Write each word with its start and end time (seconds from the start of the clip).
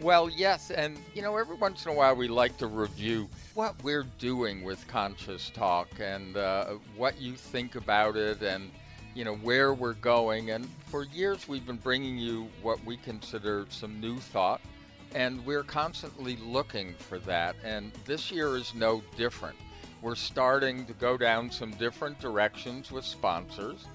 Well, 0.00 0.28
yes, 0.28 0.72
and 0.72 0.98
you 1.14 1.22
know, 1.22 1.36
every 1.36 1.54
once 1.54 1.86
in 1.86 1.92
a 1.92 1.94
while 1.94 2.16
we 2.16 2.26
like 2.26 2.56
to 2.58 2.66
review 2.66 3.28
what 3.54 3.80
we're 3.84 4.06
doing 4.18 4.64
with 4.64 4.86
Conscious 4.88 5.50
Talk 5.50 5.88
and 6.00 6.36
uh, 6.36 6.74
what 6.96 7.20
you 7.20 7.34
think 7.34 7.76
about 7.76 8.16
it 8.16 8.42
and 8.42 8.72
you 9.14 9.24
know 9.24 9.36
where 9.36 9.72
we're 9.72 9.94
going. 9.94 10.50
And 10.50 10.68
for 10.86 11.04
years 11.04 11.46
we've 11.46 11.64
been 11.64 11.76
bringing 11.76 12.18
you 12.18 12.48
what 12.60 12.84
we 12.84 12.96
consider 12.96 13.66
some 13.70 14.00
new 14.00 14.18
thought, 14.18 14.60
and 15.14 15.46
we're 15.46 15.62
constantly 15.62 16.36
looking 16.36 16.94
for 16.94 17.20
that. 17.20 17.54
And 17.62 17.92
this 18.04 18.32
year 18.32 18.56
is 18.56 18.74
no 18.74 19.00
different. 19.16 19.56
We're 20.02 20.16
starting 20.16 20.86
to 20.86 20.92
go 20.94 21.16
down 21.16 21.52
some 21.52 21.70
different 21.70 22.18
directions 22.18 22.90
with 22.90 23.04
sponsors. 23.04 23.86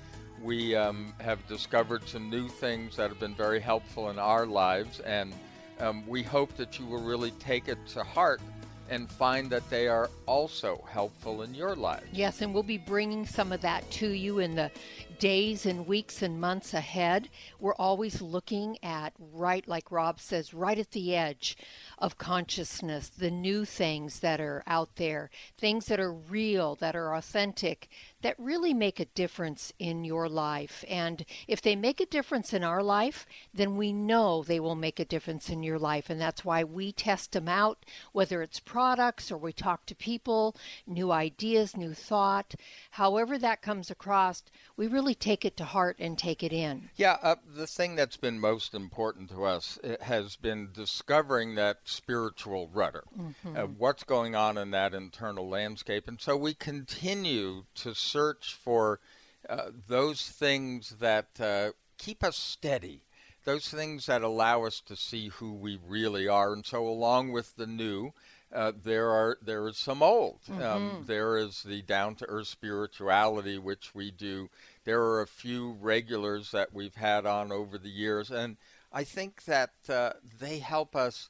We 0.41 0.77
um, 0.77 1.13
have 1.19 1.45
discovered 1.47 2.07
some 2.07 2.29
new 2.29 2.47
things 2.47 2.95
that 2.95 3.09
have 3.09 3.19
been 3.19 3.35
very 3.35 3.59
helpful 3.59 4.09
in 4.09 4.17
our 4.17 4.45
lives, 4.45 5.01
and 5.01 5.33
um, 5.79 6.05
we 6.07 6.23
hope 6.23 6.55
that 6.57 6.79
you 6.79 6.85
will 6.85 7.01
really 7.03 7.31
take 7.31 7.67
it 7.67 7.77
to 7.89 8.03
heart 8.03 8.41
and 8.89 9.09
find 9.09 9.49
that 9.51 9.69
they 9.69 9.87
are 9.87 10.09
also 10.25 10.83
helpful 10.89 11.43
in 11.43 11.53
your 11.53 11.75
life. 11.75 12.03
Yes, 12.11 12.41
and 12.41 12.53
we'll 12.53 12.63
be 12.63 12.77
bringing 12.77 13.25
some 13.25 13.51
of 13.51 13.61
that 13.61 13.89
to 13.91 14.09
you 14.09 14.39
in 14.39 14.55
the 14.55 14.71
days 15.19 15.65
and 15.65 15.85
weeks 15.85 16.21
and 16.21 16.39
months 16.39 16.73
ahead. 16.73 17.29
We're 17.59 17.75
always 17.75 18.21
looking 18.21 18.77
at 18.83 19.13
right, 19.33 19.67
like 19.67 19.91
Rob 19.91 20.19
says, 20.19 20.53
right 20.53 20.79
at 20.79 20.91
the 20.91 21.15
edge 21.15 21.57
of 21.99 22.17
consciousness, 22.17 23.09
the 23.09 23.29
new 23.29 23.65
things 23.65 24.21
that 24.21 24.41
are 24.41 24.63
out 24.65 24.95
there, 24.95 25.29
things 25.57 25.85
that 25.87 25.99
are 25.99 26.13
real, 26.13 26.75
that 26.75 26.95
are 26.95 27.15
authentic, 27.15 27.89
that 28.21 28.39
really 28.39 28.73
make 28.73 28.99
a 28.99 29.05
difference 29.05 29.71
in 29.79 30.03
your 30.03 30.27
life. 30.27 30.83
And 30.87 31.25
if 31.47 31.61
they 31.61 31.75
make 31.75 32.01
a 32.01 32.05
difference 32.05 32.53
in 32.53 32.63
our 32.63 32.83
life, 32.83 33.25
then 33.53 33.77
we 33.77 33.93
know 33.93 34.43
they 34.43 34.59
will 34.59 34.75
make 34.75 34.99
a 34.99 35.05
difference 35.05 35.49
in 35.49 35.63
your 35.63 35.79
life. 35.79 36.09
And 36.09 36.19
that's 36.19 36.43
why 36.43 36.63
we 36.63 36.91
test 36.91 37.31
them 37.31 37.47
out, 37.47 37.85
whether 38.11 38.41
it's 38.41 38.59
products 38.59 39.31
or 39.31 39.37
we 39.37 39.53
talk 39.53 39.85
to 39.85 39.95
people, 39.95 40.55
new 40.85 41.11
ideas, 41.11 41.77
new 41.77 41.93
thought. 41.93 42.55
However, 42.91 43.37
that 43.37 43.61
comes 43.61 43.89
across, 43.89 44.43
we 44.75 44.87
really 44.87 45.15
take 45.15 45.45
it 45.45 45.55
to 45.57 45.65
heart 45.65 45.97
and 45.99 46.17
take 46.17 46.43
it 46.43 46.53
in. 46.53 46.89
Yeah, 46.95 47.17
uh, 47.21 47.35
the 47.55 47.67
thing 47.67 47.95
that's 47.95 48.17
been 48.17 48.39
most 48.39 48.73
important 48.73 49.29
to 49.29 49.45
us 49.45 49.79
has 50.01 50.35
been 50.35 50.69
discovering 50.73 51.55
that 51.55 51.79
spiritual 51.85 52.69
rudder, 52.73 53.03
mm-hmm. 53.17 53.57
uh, 53.57 53.63
what's 53.77 54.03
going 54.03 54.35
on 54.35 54.57
in 54.57 54.71
that 54.71 54.93
internal 54.93 55.47
landscape. 55.47 56.07
And 56.07 56.19
so 56.19 56.35
we 56.35 56.53
continue 56.53 57.65
to 57.75 57.95
search 58.11 58.53
for 58.53 58.99
uh, 59.47 59.69
those 59.87 60.21
things 60.21 60.95
that 60.99 61.27
uh, 61.39 61.71
keep 61.97 62.23
us 62.23 62.37
steady, 62.37 63.01
those 63.45 63.69
things 63.69 64.05
that 64.07 64.21
allow 64.21 64.65
us 64.65 64.81
to 64.81 64.95
see 64.95 65.29
who 65.29 65.53
we 65.53 65.79
really 65.87 66.27
are. 66.27 66.53
And 66.53 66.65
so, 66.65 66.87
along 66.87 67.31
with 67.31 67.55
the 67.55 67.67
new, 67.67 68.11
uh, 68.53 68.71
there 68.83 69.09
are 69.09 69.37
there 69.41 69.67
is 69.67 69.77
some 69.77 70.01
old. 70.01 70.39
Um, 70.49 70.55
mm-hmm. 70.55 70.63
Um, 70.63 71.03
there 71.05 71.37
is 71.37 71.63
the 71.63 71.81
down 71.83 72.15
to 72.15 72.25
earth 72.27 72.47
spirituality, 72.47 73.57
which 73.57 73.93
we 73.93 74.11
do. 74.11 74.49
There 74.85 75.01
are 75.01 75.21
a 75.21 75.27
few 75.27 75.77
regulars 75.79 76.51
that 76.51 76.73
we've 76.73 76.95
had 76.95 77.25
on 77.25 77.51
over 77.51 77.77
the 77.77 77.89
years, 77.89 78.31
and 78.31 78.57
I 78.91 79.03
think 79.03 79.45
that 79.45 79.71
uh, 79.87 80.13
they 80.39 80.59
help 80.59 80.95
us 80.95 81.29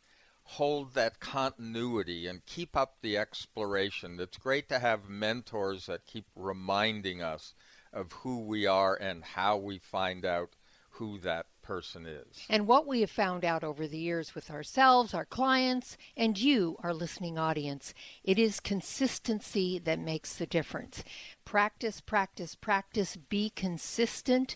hold 0.53 0.95
that 0.95 1.19
continuity 1.19 2.25
and 2.25 2.43
keep 2.47 2.75
up 2.75 2.95
the 3.01 3.15
exploration. 3.15 4.19
It's 4.19 4.37
great 4.37 4.67
to 4.69 4.79
have 4.79 5.07
mentors 5.07 5.85
that 5.85 6.07
keep 6.07 6.25
reminding 6.35 7.21
us 7.21 7.53
of 7.93 8.11
who 8.11 8.39
we 8.39 8.65
are 8.65 8.95
and 8.95 9.23
how 9.23 9.57
we 9.57 9.77
find 9.77 10.25
out 10.25 10.55
who 10.89 11.19
that 11.19 11.45
person 11.61 12.07
is. 12.07 12.45
And 12.49 12.65
what 12.65 12.87
we 12.87 13.01
have 13.01 13.11
found 13.11 13.45
out 13.45 13.63
over 13.63 13.87
the 13.87 13.99
years 13.99 14.33
with 14.33 14.49
ourselves, 14.49 15.13
our 15.13 15.23
clients, 15.23 15.97
and 16.17 16.35
you, 16.35 16.77
our 16.81 16.95
listening 16.95 17.37
audience, 17.37 17.93
it 18.23 18.39
is 18.39 18.59
consistency 18.59 19.77
that 19.77 19.99
makes 19.99 20.35
the 20.35 20.47
difference. 20.47 21.03
Practice, 21.45 22.01
practice, 22.01 22.55
practice. 22.55 23.15
Be 23.15 23.51
consistent 23.51 24.55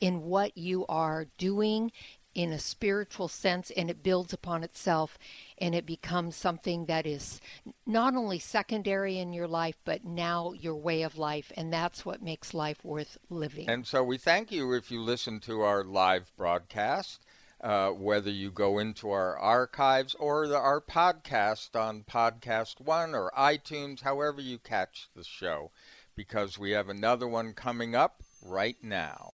in 0.00 0.22
what 0.22 0.56
you 0.56 0.86
are 0.88 1.26
doing 1.36 1.92
in 2.34 2.52
a 2.52 2.58
spiritual 2.58 3.28
sense 3.28 3.70
and 3.76 3.88
it 3.88 4.02
builds 4.02 4.32
upon 4.32 4.64
itself 4.64 5.18
and 5.58 5.74
it 5.74 5.86
becomes 5.86 6.34
something 6.34 6.86
that 6.86 7.06
is 7.06 7.40
not 7.86 8.14
only 8.14 8.38
secondary 8.38 9.18
in 9.18 9.32
your 9.32 9.48
life 9.48 9.76
but 9.84 10.04
now 10.04 10.52
your 10.52 10.74
way 10.74 11.02
of 11.02 11.16
life 11.16 11.52
and 11.56 11.72
that's 11.72 12.04
what 12.04 12.22
makes 12.22 12.52
life 12.52 12.84
worth 12.84 13.16
living. 13.30 13.68
And 13.68 13.86
so 13.86 14.02
we 14.02 14.18
thank 14.18 14.50
you 14.50 14.72
if 14.72 14.90
you 14.90 15.00
listen 15.00 15.40
to 15.40 15.62
our 15.62 15.84
live 15.84 16.32
broadcast 16.36 17.24
uh, 17.60 17.88
whether 17.90 18.30
you 18.30 18.50
go 18.50 18.78
into 18.78 19.10
our 19.10 19.38
archives 19.38 20.14
or 20.16 20.46
the, 20.46 20.58
our 20.58 20.80
podcast 20.80 21.74
on 21.74 22.04
podcast 22.04 22.80
one 22.80 23.14
or 23.14 23.32
itunes 23.38 24.02
however 24.02 24.40
you 24.40 24.58
catch 24.58 25.08
the 25.16 25.24
show 25.24 25.70
because 26.14 26.58
we 26.58 26.72
have 26.72 26.88
another 26.88 27.26
one 27.26 27.52
coming 27.54 27.94
up 27.94 28.22
right 28.44 28.76
now. 28.82 29.32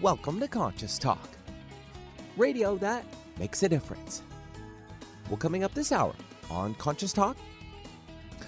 Welcome 0.00 0.40
to 0.40 0.48
conscious 0.48 0.98
talk 0.98 1.28
radio 2.40 2.74
that 2.76 3.04
makes 3.38 3.62
a 3.62 3.68
difference. 3.68 4.22
Well, 5.28 5.36
coming 5.36 5.62
up 5.62 5.74
this 5.74 5.92
hour 5.92 6.14
on 6.50 6.74
Conscious 6.74 7.12
Talk. 7.12 7.36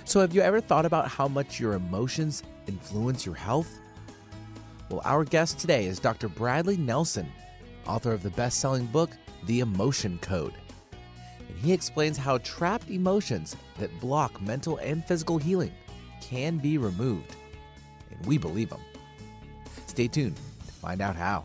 So, 0.04 0.20
have 0.20 0.34
you 0.34 0.40
ever 0.40 0.60
thought 0.60 0.86
about 0.86 1.06
how 1.08 1.28
much 1.28 1.60
your 1.60 1.74
emotions 1.74 2.42
influence 2.66 3.24
your 3.24 3.34
health? 3.36 3.78
Well, 4.90 5.02
our 5.04 5.24
guest 5.24 5.58
today 5.58 5.86
is 5.86 6.00
Dr. 6.00 6.28
Bradley 6.28 6.76
Nelson, 6.76 7.30
author 7.86 8.12
of 8.12 8.22
the 8.22 8.30
best 8.30 8.58
selling 8.58 8.86
book, 8.86 9.10
The 9.44 9.60
Emotion 9.60 10.18
Code. 10.20 10.54
And 11.48 11.58
he 11.58 11.72
explains 11.72 12.16
how 12.16 12.38
trapped 12.38 12.90
emotions 12.90 13.56
that 13.78 14.00
block 14.00 14.40
mental 14.40 14.78
and 14.78 15.04
physical 15.04 15.38
healing 15.38 15.72
can 16.20 16.58
be 16.58 16.78
removed. 16.78 17.36
And 18.10 18.26
we 18.26 18.38
believe 18.38 18.72
him. 18.72 18.80
Stay 19.86 20.08
tuned 20.08 20.36
to 20.36 20.72
find 20.72 21.00
out 21.00 21.14
how. 21.14 21.44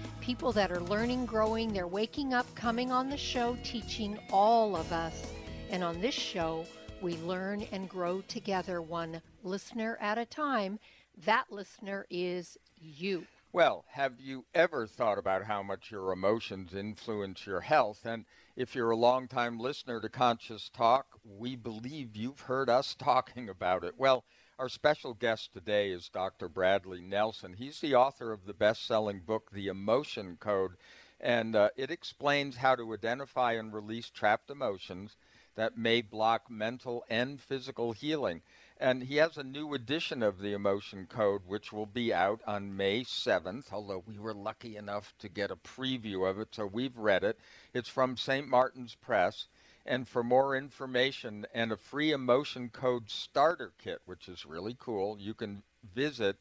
people 0.21 0.51
that 0.51 0.71
are 0.71 0.79
learning, 0.81 1.25
growing. 1.25 1.73
They're 1.73 1.87
waking 1.87 2.33
up, 2.33 2.45
coming 2.53 2.91
on 2.91 3.09
the 3.09 3.17
show, 3.17 3.57
teaching 3.63 4.19
all 4.31 4.75
of 4.75 4.93
us. 4.93 5.33
And 5.71 5.83
on 5.83 5.99
this 5.99 6.13
show, 6.13 6.65
we 7.01 7.15
learn 7.17 7.65
and 7.71 7.89
grow 7.89 8.21
together, 8.21 8.81
one 8.81 9.21
listener 9.43 9.97
at 9.99 10.19
a 10.19 10.25
time. 10.25 10.79
That 11.25 11.51
listener 11.51 12.05
is 12.09 12.57
you. 12.79 13.25
Well, 13.51 13.83
have 13.89 14.13
you 14.19 14.45
ever 14.53 14.87
thought 14.87 15.17
about 15.17 15.43
how 15.43 15.63
much 15.63 15.91
your 15.91 16.11
emotions 16.11 16.73
influence 16.73 17.45
your 17.45 17.61
health? 17.61 18.05
And 18.05 18.25
if 18.55 18.75
you're 18.75 18.91
a 18.91 18.95
long-time 18.95 19.59
listener 19.59 19.99
to 19.99 20.07
Conscious 20.07 20.69
Talk, 20.69 21.07
we 21.25 21.55
believe 21.55 22.15
you've 22.15 22.41
heard 22.41 22.69
us 22.69 22.95
talking 22.99 23.49
about 23.49 23.83
it. 23.83 23.95
Well, 23.97 24.23
our 24.61 24.69
special 24.69 25.15
guest 25.15 25.51
today 25.53 25.89
is 25.89 26.07
Dr. 26.07 26.47
Bradley 26.47 27.01
Nelson. 27.01 27.53
He's 27.53 27.79
the 27.79 27.95
author 27.95 28.31
of 28.31 28.45
the 28.45 28.53
best 28.53 28.85
selling 28.85 29.21
book, 29.21 29.49
The 29.51 29.65
Emotion 29.65 30.37
Code, 30.39 30.73
and 31.19 31.55
uh, 31.55 31.69
it 31.75 31.89
explains 31.89 32.57
how 32.57 32.75
to 32.75 32.93
identify 32.93 33.53
and 33.53 33.73
release 33.73 34.11
trapped 34.11 34.51
emotions 34.51 35.15
that 35.55 35.79
may 35.79 36.03
block 36.03 36.43
mental 36.47 37.03
and 37.09 37.41
physical 37.41 37.91
healing. 37.91 38.43
And 38.79 39.01
he 39.01 39.15
has 39.15 39.35
a 39.35 39.43
new 39.43 39.73
edition 39.73 40.21
of 40.21 40.37
the 40.37 40.53
Emotion 40.53 41.07
Code, 41.07 41.41
which 41.47 41.73
will 41.73 41.87
be 41.87 42.13
out 42.13 42.41
on 42.45 42.77
May 42.77 43.01
7th, 43.01 43.73
although 43.73 44.03
we 44.05 44.19
were 44.19 44.35
lucky 44.35 44.77
enough 44.77 45.15
to 45.21 45.27
get 45.27 45.49
a 45.49 45.55
preview 45.55 46.29
of 46.29 46.39
it, 46.39 46.49
so 46.51 46.67
we've 46.67 46.97
read 46.97 47.23
it. 47.23 47.39
It's 47.73 47.89
from 47.89 48.15
St. 48.15 48.47
Martin's 48.47 48.93
Press. 48.93 49.47
And 49.85 50.07
for 50.07 50.23
more 50.23 50.55
information 50.55 51.45
and 51.53 51.71
a 51.71 51.77
free 51.77 52.11
emotion 52.11 52.69
code 52.69 53.09
starter 53.09 53.71
kit, 53.83 53.99
which 54.05 54.27
is 54.27 54.45
really 54.45 54.75
cool, 54.79 55.17
you 55.19 55.33
can 55.33 55.63
visit 55.95 56.37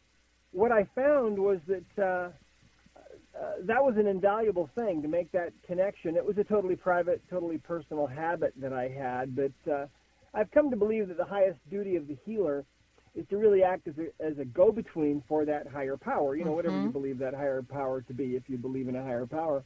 what 0.53 0.73
I 0.73 0.87
found 0.94 1.39
was 1.39 1.59
that 1.67 2.03
uh, 2.03 2.31
uh, 3.39 3.53
that 3.62 3.83
was 3.83 3.97
an 3.97 4.06
invaluable 4.06 4.69
thing 4.75 5.03
to 5.03 5.09
make 5.09 5.31
that 5.33 5.53
connection. 5.67 6.17
It 6.17 6.25
was 6.25 6.37
a 6.39 6.44
totally 6.44 6.77
private, 6.77 7.23
totally 7.31 7.59
personal 7.59 8.06
habit 8.06 8.53
that 8.59 8.73
I 8.73 8.89
had, 8.89 9.35
but 9.35 9.73
uh, 9.73 9.87
I've 10.35 10.50
come 10.50 10.71
to 10.71 10.77
believe 10.77 11.09
that 11.09 11.17
the 11.17 11.25
highest 11.25 11.59
duty 11.71 11.97
of 11.97 12.06
the 12.06 12.17
healer 12.25 12.65
is 13.15 13.27
to 13.29 13.37
really 13.37 13.62
act 13.62 13.89
as 13.89 13.94
a, 13.99 14.25
as 14.25 14.39
a 14.39 14.44
go-between 14.44 15.23
for 15.29 15.44
that 15.44 15.67
higher 15.67 15.97
power. 15.97 16.35
You 16.37 16.44
know, 16.44 16.50
mm-hmm. 16.50 16.56
whatever 16.56 16.81
you 16.81 16.89
believe 16.89 17.19
that 17.19 17.35
higher 17.35 17.62
power 17.62 18.00
to 18.03 18.15
be, 18.15 18.37
if 18.37 18.44
you 18.49 18.56
believe 18.56 18.89
in 18.89 18.97
a 18.97 19.03
higher 19.03 19.27
power. 19.27 19.62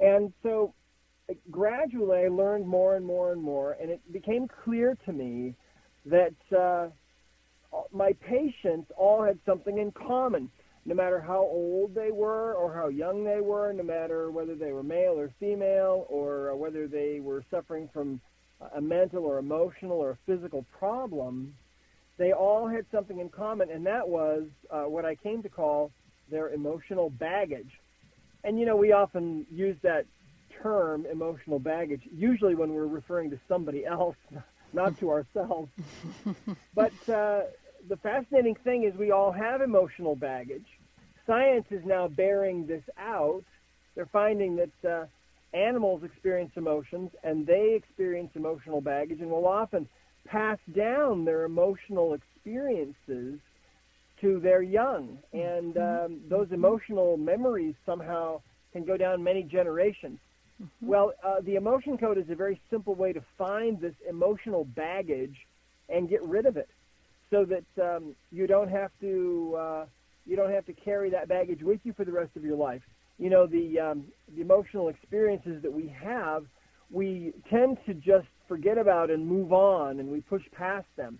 And 0.00 0.32
so, 0.42 0.74
gradually, 1.50 2.24
I 2.24 2.28
learned 2.28 2.66
more 2.66 2.96
and 2.96 3.04
more 3.04 3.32
and 3.32 3.42
more, 3.42 3.76
and 3.80 3.90
it 3.90 4.00
became 4.12 4.48
clear 4.64 4.96
to 5.06 5.12
me 5.12 5.54
that 6.06 6.34
uh, 6.56 6.88
my 7.92 8.12
patients 8.12 8.90
all 8.96 9.22
had 9.22 9.38
something 9.46 9.78
in 9.78 9.90
common. 9.92 10.50
no 10.86 10.94
matter 10.94 11.20
how 11.20 11.40
old 11.40 11.94
they 11.94 12.10
were 12.10 12.54
or 12.54 12.74
how 12.74 12.88
young 12.88 13.24
they 13.24 13.40
were, 13.40 13.72
no 13.72 13.82
matter 13.82 14.30
whether 14.30 14.54
they 14.54 14.72
were 14.72 14.82
male 14.82 15.18
or 15.18 15.30
female, 15.40 16.06
or 16.08 16.54
whether 16.56 16.86
they 16.86 17.20
were 17.20 17.42
suffering 17.50 17.88
from 17.92 18.20
a 18.76 18.80
mental 18.80 19.24
or 19.24 19.38
emotional 19.38 19.98
or 19.98 20.18
physical 20.26 20.64
problem, 20.78 21.54
they 22.18 22.32
all 22.32 22.68
had 22.68 22.84
something 22.92 23.18
in 23.18 23.28
common, 23.28 23.70
and 23.70 23.84
that 23.86 24.06
was 24.06 24.44
uh, 24.70 24.82
what 24.82 25.04
I 25.04 25.14
came 25.14 25.42
to 25.42 25.48
call 25.48 25.90
their 26.30 26.50
emotional 26.50 27.10
baggage. 27.10 27.70
And 28.44 28.58
you 28.58 28.66
know, 28.66 28.76
we 28.76 28.92
often 28.92 29.46
use 29.50 29.76
that 29.82 30.04
term, 30.64 31.04
emotional 31.06 31.58
baggage, 31.58 32.02
usually 32.10 32.54
when 32.54 32.72
we're 32.72 32.86
referring 32.86 33.30
to 33.30 33.38
somebody 33.46 33.84
else, 33.84 34.16
not 34.72 34.98
to 34.98 35.10
ourselves. 35.10 35.70
but 36.74 36.92
uh, 37.08 37.42
the 37.88 37.96
fascinating 38.02 38.56
thing 38.64 38.84
is 38.84 38.98
we 38.98 39.10
all 39.10 39.30
have 39.30 39.60
emotional 39.60 40.16
baggage. 40.16 40.66
Science 41.26 41.66
is 41.70 41.84
now 41.84 42.08
bearing 42.08 42.66
this 42.66 42.82
out. 42.98 43.44
They're 43.94 44.08
finding 44.10 44.56
that 44.56 44.90
uh, 44.90 45.06
animals 45.54 46.02
experience 46.02 46.52
emotions 46.56 47.10
and 47.22 47.46
they 47.46 47.74
experience 47.74 48.30
emotional 48.34 48.80
baggage 48.80 49.20
and 49.20 49.30
will 49.30 49.46
often 49.46 49.88
pass 50.26 50.58
down 50.74 51.24
their 51.24 51.44
emotional 51.44 52.14
experiences 52.14 53.38
to 54.20 54.40
their 54.40 54.62
young. 54.62 55.18
And 55.32 55.74
mm-hmm. 55.74 56.04
um, 56.06 56.20
those 56.28 56.48
emotional 56.50 57.16
memories 57.16 57.74
somehow 57.84 58.40
can 58.72 58.84
go 58.84 58.96
down 58.96 59.22
many 59.22 59.42
generations. 59.42 60.18
Mm-hmm. 60.62 60.86
Well, 60.86 61.12
uh, 61.24 61.40
the 61.42 61.56
emotion 61.56 61.98
code 61.98 62.18
is 62.18 62.30
a 62.30 62.34
very 62.34 62.60
simple 62.70 62.94
way 62.94 63.12
to 63.12 63.20
find 63.36 63.80
this 63.80 63.94
emotional 64.08 64.64
baggage 64.64 65.36
and 65.88 66.08
get 66.08 66.22
rid 66.22 66.46
of 66.46 66.56
it 66.56 66.68
so 67.30 67.44
that 67.44 67.96
um, 67.96 68.14
you 68.30 68.46
don't 68.46 68.70
have 68.70 68.90
to 69.00 69.56
uh, 69.58 69.84
you 70.26 70.36
don't 70.36 70.52
have 70.52 70.64
to 70.66 70.72
carry 70.72 71.10
that 71.10 71.28
baggage 71.28 71.62
with 71.62 71.80
you 71.84 71.92
for 71.92 72.04
the 72.04 72.12
rest 72.12 72.30
of 72.36 72.44
your 72.44 72.56
life. 72.56 72.82
You 73.18 73.30
know 73.30 73.46
the 73.46 73.80
um, 73.80 74.04
the 74.34 74.40
emotional 74.40 74.88
experiences 74.88 75.62
that 75.62 75.72
we 75.72 75.88
have, 76.02 76.44
we 76.90 77.32
tend 77.50 77.78
to 77.86 77.94
just 77.94 78.28
forget 78.46 78.78
about 78.78 79.10
and 79.10 79.26
move 79.26 79.52
on, 79.52 80.00
and 80.00 80.08
we 80.08 80.20
push 80.20 80.42
past 80.52 80.86
them. 80.96 81.18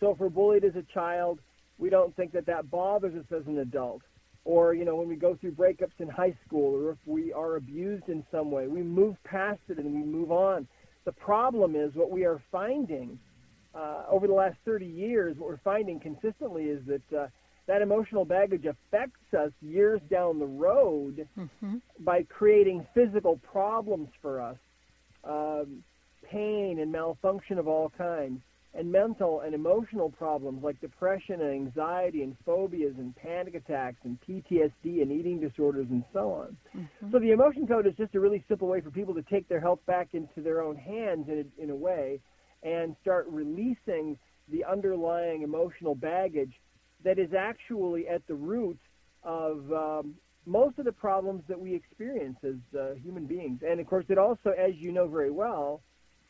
So 0.00 0.12
if 0.12 0.18
we're 0.18 0.30
bullied 0.30 0.64
as 0.64 0.76
a 0.76 0.84
child, 0.94 1.40
we 1.78 1.90
don't 1.90 2.14
think 2.16 2.32
that 2.32 2.46
that 2.46 2.70
bothers 2.70 3.14
us 3.14 3.26
as 3.38 3.46
an 3.46 3.58
adult. 3.58 4.02
Or 4.44 4.74
you 4.74 4.84
know 4.84 4.96
when 4.96 5.08
we 5.08 5.16
go 5.16 5.36
through 5.36 5.52
breakups 5.52 5.98
in 5.98 6.08
high 6.08 6.34
school, 6.46 6.74
or 6.74 6.92
if 6.92 6.98
we 7.06 7.32
are 7.32 7.56
abused 7.56 8.08
in 8.08 8.24
some 8.30 8.50
way, 8.50 8.68
we 8.68 8.82
move 8.82 9.16
past 9.24 9.60
it 9.68 9.78
and 9.78 9.92
we 9.92 10.02
move 10.02 10.32
on. 10.32 10.66
The 11.04 11.12
problem 11.12 11.76
is 11.76 11.94
what 11.94 12.10
we 12.10 12.24
are 12.24 12.42
finding 12.50 13.18
uh, 13.74 14.04
over 14.08 14.26
the 14.26 14.32
last 14.32 14.56
30 14.64 14.86
years, 14.86 15.36
what 15.38 15.48
we're 15.48 15.58
finding 15.58 16.00
consistently 16.00 16.64
is 16.64 16.82
that 16.86 17.16
uh, 17.16 17.26
that 17.66 17.82
emotional 17.82 18.24
baggage 18.24 18.66
affects 18.66 19.32
us 19.38 19.52
years 19.60 20.00
down 20.10 20.38
the 20.38 20.46
road 20.46 21.28
mm-hmm. 21.38 21.76
by 22.00 22.24
creating 22.24 22.84
physical 22.94 23.38
problems 23.38 24.08
for 24.20 24.40
us, 24.40 24.56
um, 25.22 25.84
pain 26.28 26.78
and 26.80 26.90
malfunction 26.90 27.58
of 27.58 27.68
all 27.68 27.92
kinds, 27.96 28.40
and 28.72 28.90
mental 28.90 29.40
and 29.40 29.54
emotional 29.54 30.10
problems 30.10 30.62
like 30.62 30.80
depression 30.80 31.40
and 31.40 31.50
anxiety 31.50 32.22
and 32.22 32.36
phobias 32.44 32.94
and 32.98 33.14
panic 33.16 33.54
attacks 33.54 33.98
and 34.04 34.16
PTSD 34.28 35.02
and 35.02 35.10
eating 35.10 35.40
disorders 35.40 35.86
and 35.90 36.04
so 36.12 36.30
on. 36.30 36.56
Mm-hmm. 36.76 37.10
So 37.10 37.18
the 37.18 37.32
emotion 37.32 37.66
code 37.66 37.86
is 37.86 37.94
just 37.96 38.14
a 38.14 38.20
really 38.20 38.44
simple 38.48 38.68
way 38.68 38.80
for 38.80 38.90
people 38.90 39.14
to 39.14 39.22
take 39.22 39.48
their 39.48 39.60
health 39.60 39.80
back 39.86 40.10
into 40.12 40.40
their 40.40 40.62
own 40.62 40.76
hands 40.76 41.26
in 41.28 41.44
a, 41.58 41.62
in 41.62 41.70
a 41.70 41.74
way 41.74 42.20
and 42.62 42.94
start 43.02 43.26
releasing 43.28 44.16
the 44.48 44.64
underlying 44.64 45.42
emotional 45.42 45.94
baggage 45.94 46.52
that 47.04 47.18
is 47.18 47.30
actually 47.36 48.06
at 48.06 48.26
the 48.28 48.34
root 48.34 48.78
of 49.24 49.72
um, 49.72 50.14
most 50.46 50.78
of 50.78 50.84
the 50.84 50.92
problems 50.92 51.42
that 51.48 51.58
we 51.58 51.74
experience 51.74 52.36
as 52.44 52.78
uh, 52.78 52.94
human 53.02 53.26
beings. 53.26 53.60
And 53.66 53.80
of 53.80 53.86
course, 53.86 54.04
it 54.08 54.18
also, 54.18 54.50
as 54.50 54.72
you 54.76 54.92
know 54.92 55.08
very 55.08 55.30
well, 55.30 55.82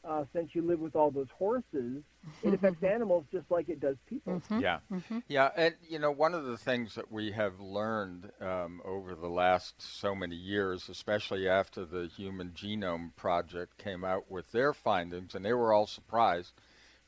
uh, 0.02 0.24
since 0.32 0.54
you 0.54 0.62
live 0.62 0.80
with 0.80 0.96
all 0.96 1.10
those 1.10 1.28
horses, 1.36 2.02
it 2.42 2.54
affects 2.54 2.82
animals 2.82 3.24
just 3.30 3.50
like 3.50 3.68
it 3.68 3.80
does 3.80 3.96
people. 4.08 4.34
Mm-hmm. 4.34 4.60
Yeah, 4.60 4.78
mm-hmm. 4.90 5.18
yeah, 5.28 5.50
and 5.56 5.74
you 5.86 5.98
know, 5.98 6.10
one 6.10 6.34
of 6.34 6.44
the 6.46 6.56
things 6.56 6.94
that 6.94 7.12
we 7.12 7.32
have 7.32 7.60
learned 7.60 8.30
um, 8.40 8.80
over 8.84 9.14
the 9.14 9.28
last 9.28 9.74
so 9.80 10.14
many 10.14 10.36
years, 10.36 10.88
especially 10.88 11.48
after 11.48 11.84
the 11.84 12.08
Human 12.16 12.50
Genome 12.50 13.14
Project 13.14 13.76
came 13.78 14.04
out 14.04 14.30
with 14.30 14.52
their 14.52 14.72
findings, 14.72 15.34
and 15.34 15.44
they 15.44 15.52
were 15.52 15.72
all 15.72 15.86
surprised 15.86 16.54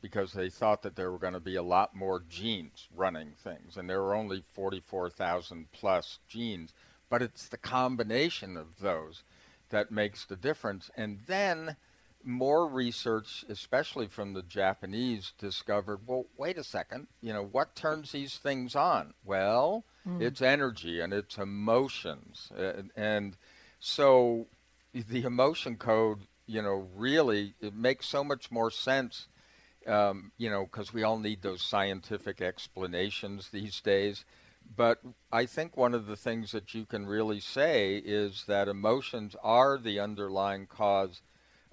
because 0.03 0.33
they 0.33 0.51
thought 0.51 0.83
that 0.83 0.97
there 0.97 1.13
were 1.13 1.19
going 1.19 1.33
to 1.33 1.41
be 1.41 1.57
a 1.57 1.63
lot 1.63 1.95
more 1.95 2.25
genes 2.29 2.89
running 2.95 3.33
things, 3.43 3.77
and 3.77 3.89
there 3.89 4.03
were 4.03 4.15
only 4.15 4.43
44,000 4.53 5.71
plus 5.73 6.19
genes. 6.29 6.75
but 7.09 7.23
it's 7.23 7.49
the 7.49 7.59
combination 7.59 8.57
of 8.57 8.81
those 8.81 9.23
that 9.69 9.91
makes 9.91 10.25
the 10.25 10.37
difference. 10.37 10.91
And 10.97 11.21
then 11.27 11.77
more 12.25 12.67
research, 12.67 13.45
especially 13.49 14.07
from 14.07 14.33
the 14.33 14.43
Japanese, 14.43 15.33
discovered 15.39 16.01
well, 16.07 16.27
wait 16.37 16.59
a 16.59 16.65
second, 16.65 17.07
you 17.21 17.33
know, 17.33 17.45
what 17.45 17.75
turns 17.75 18.13
these 18.13 18.37
things 18.37 18.75
on? 18.75 19.15
Well, 19.25 19.85
mm. 20.07 20.21
it's 20.21 20.43
energy 20.43 21.01
and 21.01 21.13
it's 21.13 21.39
emotions. 21.39 22.51
And, 22.57 22.91
and 22.97 23.37
so 23.81 24.47
the 24.93 25.25
emotion 25.25 25.77
code, 25.77 26.27
you 26.47 26.63
know, 26.63 26.89
really 26.95 27.55
it 27.61 27.75
makes 27.75 28.07
so 28.07 28.23
much 28.23 28.51
more 28.51 28.71
sense. 28.71 29.29
Um, 29.85 30.31
you 30.39 30.49
know, 30.49 30.63
because 30.63 30.95
we 30.95 31.03
all 31.03 31.19
need 31.19 31.43
those 31.43 31.61
scientific 31.61 32.41
explanations 32.41 33.49
these 33.51 33.81
days. 33.81 34.25
But 34.77 35.01
I 35.33 35.47
think 35.47 35.77
one 35.77 35.93
of 35.93 36.07
the 36.07 36.17
things 36.17 36.53
that 36.53 36.73
you 36.73 36.87
can 36.87 37.05
really 37.05 37.41
say 37.41 37.97
is 37.97 38.45
that 38.47 38.69
emotions 38.69 39.35
are 39.43 39.79
the 39.79 39.99
underlying 39.99 40.67
cause 40.67 41.21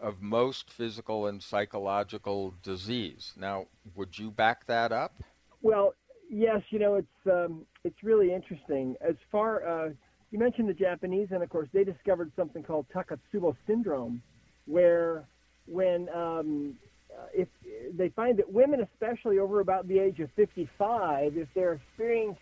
of 0.02 0.22
most 0.22 0.72
physical 0.72 1.28
and 1.28 1.42
psychological 1.42 2.54
disease. 2.64 3.34
Now, 3.38 3.68
would 3.96 4.18
you 4.18 4.32
back 4.32 4.66
that 4.68 4.92
up? 4.92 5.14
Well, 5.62 5.94
yes. 6.30 6.62
You 6.70 6.80
know, 6.80 6.96
it's 6.96 7.28
um, 7.32 7.66
it's 7.84 8.04
really 8.04 8.34
interesting. 8.34 8.96
As 9.02 9.16
far 9.32 9.68
uh, 9.68 9.90
you 10.32 10.40
mentioned 10.40 10.70
the 10.70 10.74
Japanese, 10.74 11.30
and 11.32 11.44
of 11.44 11.50
course 11.50 11.70
they 11.74 11.84
discovered 11.84 12.32
something 12.36 12.64
called 12.64 12.86
Takotsubo 12.94 13.56
syndrome, 13.68 14.22
where 14.66 15.26
when 15.66 16.08
um, 16.16 16.76
uh, 17.18 17.26
if 17.34 17.48
they 17.94 18.10
find 18.10 18.38
that 18.38 18.52
women, 18.52 18.82
especially 18.94 19.40
over 19.40 19.60
about 19.60 19.88
the 19.88 20.00
age 20.00 20.20
of 20.20 20.30
55, 20.36 21.38
if 21.38 21.48
they're 21.56 21.74
experiencing 21.74 22.38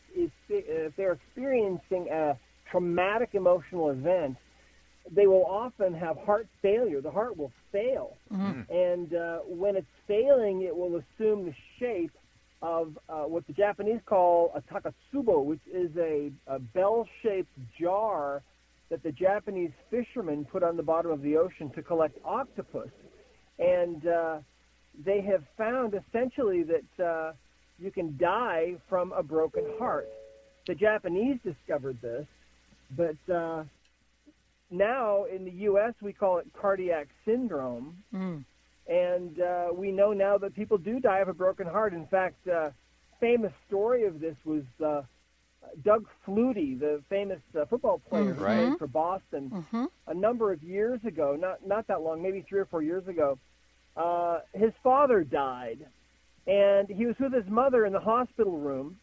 if 0.49 0.95
they're 0.95 1.13
experiencing 1.13 2.09
a 2.11 2.37
traumatic 2.69 3.29
emotional 3.33 3.89
event, 3.89 4.37
they 5.11 5.27
will 5.27 5.45
often 5.45 5.93
have 5.93 6.17
heart 6.17 6.47
failure. 6.61 7.01
The 7.01 7.11
heart 7.11 7.37
will 7.37 7.51
fail, 7.71 8.17
mm-hmm. 8.31 8.61
and 8.71 9.13
uh, 9.13 9.39
when 9.47 9.75
it's 9.75 9.87
failing, 10.07 10.61
it 10.61 10.75
will 10.75 11.01
assume 11.01 11.45
the 11.45 11.53
shape 11.79 12.11
of 12.61 12.97
uh, 13.07 13.21
what 13.23 13.45
the 13.47 13.53
Japanese 13.53 13.99
call 14.05 14.51
a 14.55 14.61
takotsubo, 14.61 15.43
which 15.43 15.61
is 15.71 15.91
a, 15.97 16.31
a 16.47 16.59
bell-shaped 16.59 17.51
jar 17.79 18.41
that 18.89 19.03
the 19.03 19.11
Japanese 19.11 19.71
fishermen 19.91 20.45
put 20.45 20.63
on 20.63 20.77
the 20.77 20.83
bottom 20.83 21.11
of 21.11 21.21
the 21.21 21.37
ocean 21.37 21.69
to 21.71 21.81
collect 21.81 22.17
octopus. 22.25 22.89
And 23.59 24.07
uh, 24.07 24.39
they 25.05 25.21
have 25.21 25.43
found 25.57 25.93
essentially 25.93 26.63
that 26.63 27.03
uh, 27.03 27.33
you 27.79 27.91
can 27.91 28.17
die 28.17 28.75
from 28.89 29.11
a 29.11 29.21
broken 29.21 29.65
heart. 29.77 30.07
The 30.65 30.75
Japanese 30.75 31.37
discovered 31.43 31.97
this, 32.01 32.25
but 32.95 33.33
uh, 33.33 33.63
now 34.69 35.25
in 35.25 35.45
the 35.45 35.51
U.S. 35.51 35.93
we 36.01 36.13
call 36.13 36.37
it 36.37 36.47
cardiac 36.59 37.07
syndrome, 37.25 37.97
mm. 38.13 38.43
and 38.87 39.41
uh, 39.41 39.67
we 39.73 39.91
know 39.91 40.13
now 40.13 40.37
that 40.37 40.55
people 40.55 40.77
do 40.77 40.99
die 40.99 41.19
of 41.19 41.27
a 41.27 41.33
broken 41.33 41.67
heart. 41.67 41.93
In 41.93 42.05
fact, 42.07 42.47
uh, 42.47 42.71
famous 43.19 43.53
story 43.67 44.05
of 44.05 44.19
this 44.19 44.35
was 44.45 44.63
uh, 44.83 45.01
Doug 45.83 46.05
Flutie, 46.25 46.79
the 46.79 47.01
famous 47.09 47.39
uh, 47.59 47.65
football 47.65 47.99
player 48.09 48.33
mm-hmm. 48.33 48.43
right. 48.43 48.77
for 48.77 48.87
Boston, 48.87 49.49
mm-hmm. 49.49 49.85
a 50.07 50.13
number 50.13 50.51
of 50.51 50.63
years 50.63 50.99
ago, 51.05 51.37
not 51.39 51.65
not 51.65 51.87
that 51.87 52.01
long, 52.01 52.21
maybe 52.21 52.43
three 52.47 52.59
or 52.59 52.65
four 52.65 52.81
years 52.81 53.07
ago. 53.07 53.37
Uh, 53.95 54.39
his 54.53 54.71
father 54.83 55.23
died, 55.23 55.79
and 56.45 56.87
he 56.87 57.05
was 57.05 57.15
with 57.19 57.33
his 57.33 57.47
mother 57.47 57.85
in 57.85 57.93
the 57.93 57.99
hospital 57.99 58.57
room, 58.57 58.97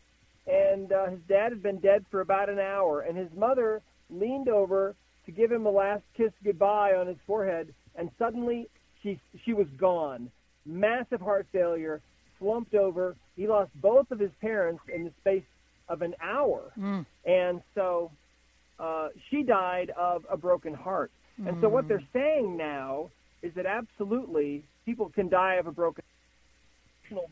and 0.46 0.92
uh, 0.92 1.06
his 1.06 1.20
dad 1.28 1.50
had 1.50 1.62
been 1.62 1.78
dead 1.78 2.04
for 2.10 2.20
about 2.20 2.48
an 2.48 2.58
hour, 2.58 3.00
and 3.00 3.16
his 3.16 3.32
mother 3.34 3.82
leaned 4.10 4.48
over 4.48 4.94
to 5.26 5.32
give 5.32 5.50
him 5.50 5.66
a 5.66 5.70
last 5.70 6.02
kiss 6.16 6.32
goodbye 6.42 6.94
on 6.94 7.06
his 7.06 7.16
forehead, 7.26 7.72
and 7.96 8.10
suddenly 8.18 8.68
she 9.02 9.18
she 9.44 9.52
was 9.52 9.66
gone. 9.78 10.30
Massive 10.66 11.20
heart 11.20 11.46
failure, 11.52 12.00
slumped 12.38 12.74
over. 12.74 13.16
He 13.36 13.46
lost 13.46 13.70
both 13.76 14.10
of 14.10 14.18
his 14.18 14.30
parents 14.40 14.82
in 14.92 15.04
the 15.04 15.12
space 15.20 15.44
of 15.88 16.02
an 16.02 16.14
hour, 16.22 16.72
mm. 16.78 17.04
and 17.24 17.60
so 17.74 18.10
uh, 18.78 19.08
she 19.30 19.42
died 19.42 19.90
of 19.90 20.24
a 20.30 20.36
broken 20.36 20.74
heart. 20.74 21.10
Mm. 21.40 21.48
And 21.48 21.60
so 21.60 21.68
what 21.68 21.88
they're 21.88 22.06
saying 22.12 22.56
now 22.56 23.10
is 23.42 23.52
that 23.54 23.66
absolutely 23.66 24.64
people 24.86 25.10
can 25.10 25.28
die 25.28 25.54
of 25.56 25.66
a 25.66 25.72
broken 25.72 26.04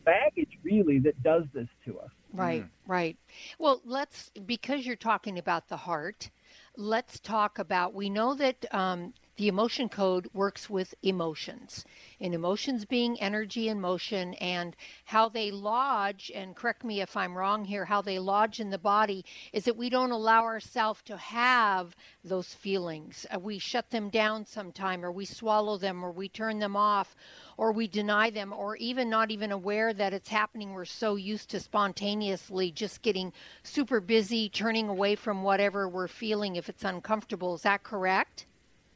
baggage 0.05 0.51
really 0.63 0.99
that 0.99 1.21
does 1.23 1.43
this 1.53 1.67
to 1.85 1.99
us. 1.99 2.11
Right, 2.33 2.63
mm. 2.63 2.69
right. 2.87 3.17
Well, 3.59 3.81
let's 3.85 4.31
because 4.45 4.85
you're 4.85 4.95
talking 4.95 5.37
about 5.37 5.69
the 5.69 5.77
heart 5.77 6.29
let's 6.77 7.19
talk 7.19 7.59
about 7.59 7.93
we 7.93 8.09
know 8.09 8.33
that 8.33 8.65
um, 8.73 9.13
the 9.35 9.47
emotion 9.47 9.89
code 9.89 10.29
works 10.31 10.69
with 10.69 10.93
emotions, 11.01 11.85
and 12.21 12.35
emotions 12.35 12.85
being 12.85 13.19
energy 13.19 13.67
and 13.67 13.81
motion, 13.81 14.35
and 14.35 14.75
how 15.05 15.27
they 15.27 15.49
lodge, 15.49 16.31
and 16.35 16.55
correct 16.55 16.83
me 16.83 17.01
if 17.01 17.17
I'm 17.17 17.35
wrong 17.35 17.65
here, 17.65 17.85
how 17.85 18.01
they 18.01 18.19
lodge 18.19 18.59
in 18.59 18.69
the 18.69 18.77
body 18.77 19.25
is 19.51 19.65
that 19.65 19.75
we 19.75 19.89
don't 19.89 20.11
allow 20.11 20.43
ourselves 20.43 21.01
to 21.05 21.17
have 21.17 21.95
those 22.23 22.53
feelings. 22.53 23.25
Uh, 23.33 23.39
we 23.39 23.57
shut 23.57 23.89
them 23.89 24.09
down 24.09 24.45
sometime, 24.45 25.03
or 25.03 25.11
we 25.11 25.25
swallow 25.25 25.77
them, 25.77 26.03
or 26.03 26.11
we 26.11 26.29
turn 26.29 26.59
them 26.59 26.75
off, 26.75 27.15
or 27.57 27.71
we 27.71 27.87
deny 27.87 28.29
them, 28.29 28.53
or 28.53 28.75
even 28.75 29.09
not 29.09 29.31
even 29.31 29.51
aware 29.51 29.93
that 29.93 30.13
it's 30.13 30.29
happening. 30.29 30.73
We're 30.73 30.85
so 30.85 31.15
used 31.15 31.49
to 31.49 31.59
spontaneously 31.59 32.71
just 32.71 33.01
getting 33.01 33.33
super 33.63 33.99
busy, 33.99 34.47
turning 34.47 34.89
away 34.89 35.15
from 35.15 35.41
whatever 35.41 35.89
we're 35.89 36.07
feeling 36.07 36.55
if 36.55 36.69
it's 36.69 36.83
uncomfortable. 36.83 37.55
Is 37.55 37.63
that 37.63 37.81
correct? 37.81 38.45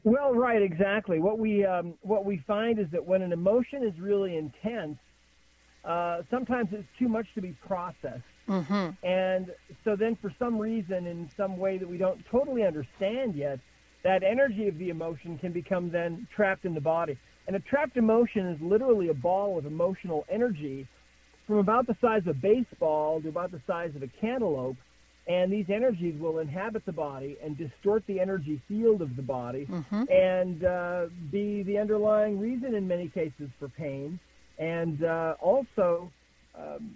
Well, 0.08 0.32
right, 0.32 0.62
exactly. 0.62 1.18
What 1.18 1.38
we 1.38 1.66
um, 1.66 1.94
what 2.00 2.24
we 2.24 2.42
find 2.46 2.78
is 2.78 2.86
that 2.92 3.04
when 3.04 3.20
an 3.20 3.32
emotion 3.32 3.82
is 3.82 3.92
really 4.00 4.36
intense, 4.36 4.96
uh, 5.84 6.22
sometimes 6.30 6.68
it's 6.72 6.88
too 6.98 7.08
much 7.08 7.26
to 7.34 7.42
be 7.42 7.54
processed, 7.66 8.22
mm-hmm. 8.48 8.90
and 9.06 9.52
so 9.84 9.96
then 9.96 10.16
for 10.22 10.32
some 10.38 10.58
reason, 10.58 11.06
in 11.06 11.30
some 11.36 11.58
way 11.58 11.76
that 11.76 11.88
we 11.88 11.98
don't 11.98 12.24
totally 12.30 12.64
understand 12.64 13.34
yet, 13.34 13.58
that 14.02 14.22
energy 14.22 14.66
of 14.66 14.78
the 14.78 14.88
emotion 14.88 15.36
can 15.38 15.52
become 15.52 15.90
then 15.90 16.26
trapped 16.34 16.64
in 16.64 16.72
the 16.72 16.80
body. 16.80 17.18
And 17.46 17.56
a 17.56 17.60
trapped 17.60 17.96
emotion 17.96 18.46
is 18.48 18.60
literally 18.62 19.08
a 19.08 19.14
ball 19.14 19.58
of 19.58 19.66
emotional 19.66 20.24
energy 20.30 20.86
from 21.46 21.56
about 21.56 21.86
the 21.86 21.96
size 22.00 22.22
of 22.22 22.28
a 22.28 22.34
baseball 22.34 23.20
to 23.20 23.28
about 23.28 23.50
the 23.50 23.60
size 23.66 23.92
of 23.94 24.02
a 24.02 24.08
cantaloupe 24.20 24.76
and 25.28 25.52
these 25.52 25.66
energies 25.68 26.18
will 26.18 26.38
inhabit 26.38 26.84
the 26.86 26.92
body 26.92 27.36
and 27.44 27.56
distort 27.56 28.02
the 28.06 28.18
energy 28.18 28.60
field 28.66 29.02
of 29.02 29.14
the 29.14 29.22
body 29.22 29.66
mm-hmm. 29.66 30.02
and 30.10 30.64
uh, 30.64 31.06
be 31.30 31.62
the 31.64 31.78
underlying 31.78 32.38
reason 32.38 32.74
in 32.74 32.88
many 32.88 33.08
cases 33.08 33.50
for 33.58 33.68
pain 33.68 34.18
and 34.58 35.04
uh, 35.04 35.34
also 35.40 36.10
um, 36.58 36.94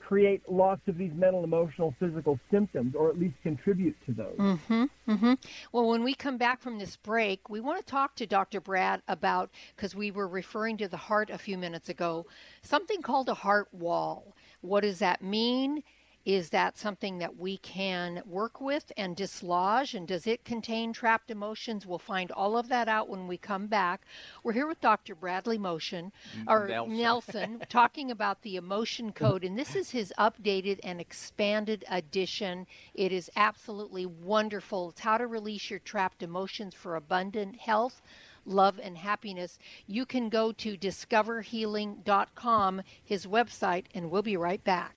create 0.00 0.42
lots 0.50 0.80
of 0.88 0.98
these 0.98 1.12
mental, 1.14 1.44
emotional, 1.44 1.94
physical 2.00 2.38
symptoms, 2.50 2.96
or 2.96 3.10
at 3.10 3.18
least 3.18 3.36
contribute 3.44 3.96
to 4.06 4.12
those. 4.12 4.36
Mm-hmm, 4.36 4.84
mm-hmm. 5.08 5.34
Well, 5.72 5.88
when 5.88 6.02
we 6.02 6.14
come 6.14 6.36
back 6.36 6.60
from 6.60 6.78
this 6.78 6.96
break, 6.96 7.48
we 7.48 7.60
want 7.60 7.78
to 7.78 7.88
talk 7.88 8.16
to 8.16 8.26
Dr. 8.26 8.60
Brad 8.60 9.02
about, 9.06 9.50
because 9.76 9.94
we 9.94 10.10
were 10.10 10.26
referring 10.26 10.76
to 10.78 10.88
the 10.88 10.96
heart 10.96 11.30
a 11.30 11.38
few 11.38 11.56
minutes 11.56 11.88
ago, 11.88 12.26
something 12.62 13.02
called 13.02 13.28
a 13.28 13.34
heart 13.34 13.68
wall. 13.72 14.34
What 14.62 14.80
does 14.80 14.98
that 14.98 15.22
mean? 15.22 15.84
Is 16.30 16.50
that 16.50 16.78
something 16.78 17.18
that 17.18 17.38
we 17.38 17.56
can 17.56 18.22
work 18.24 18.60
with 18.60 18.92
and 18.96 19.16
dislodge? 19.16 19.94
And 19.94 20.06
does 20.06 20.28
it 20.28 20.44
contain 20.44 20.92
trapped 20.92 21.28
emotions? 21.28 21.86
We'll 21.86 21.98
find 21.98 22.30
all 22.30 22.56
of 22.56 22.68
that 22.68 22.86
out 22.86 23.08
when 23.08 23.26
we 23.26 23.36
come 23.36 23.66
back. 23.66 24.02
We're 24.44 24.52
here 24.52 24.68
with 24.68 24.80
Dr. 24.80 25.16
Bradley 25.16 25.58
Motion 25.58 26.12
or 26.46 26.68
Nelson, 26.68 26.96
Nelson 26.96 27.62
talking 27.68 28.12
about 28.12 28.42
the 28.42 28.54
emotion 28.54 29.10
code, 29.10 29.42
and 29.42 29.58
this 29.58 29.74
is 29.74 29.90
his 29.90 30.14
updated 30.20 30.78
and 30.84 31.00
expanded 31.00 31.84
edition. 31.90 32.68
It 32.94 33.10
is 33.10 33.28
absolutely 33.34 34.06
wonderful. 34.06 34.90
It's 34.90 35.00
how 35.00 35.18
to 35.18 35.26
release 35.26 35.68
your 35.68 35.80
trapped 35.80 36.22
emotions 36.22 36.76
for 36.76 36.94
abundant 36.94 37.56
health 37.56 38.02
love, 38.46 38.80
and 38.82 38.96
happiness, 38.96 39.58
you 39.86 40.06
can 40.06 40.28
go 40.28 40.50
to 40.50 40.76
discoverhealing.com, 40.76 42.82
his 43.04 43.26
website, 43.26 43.84
and 43.94 44.10
we'll 44.10 44.22
be 44.22 44.36
right 44.36 44.64
back. 44.64 44.96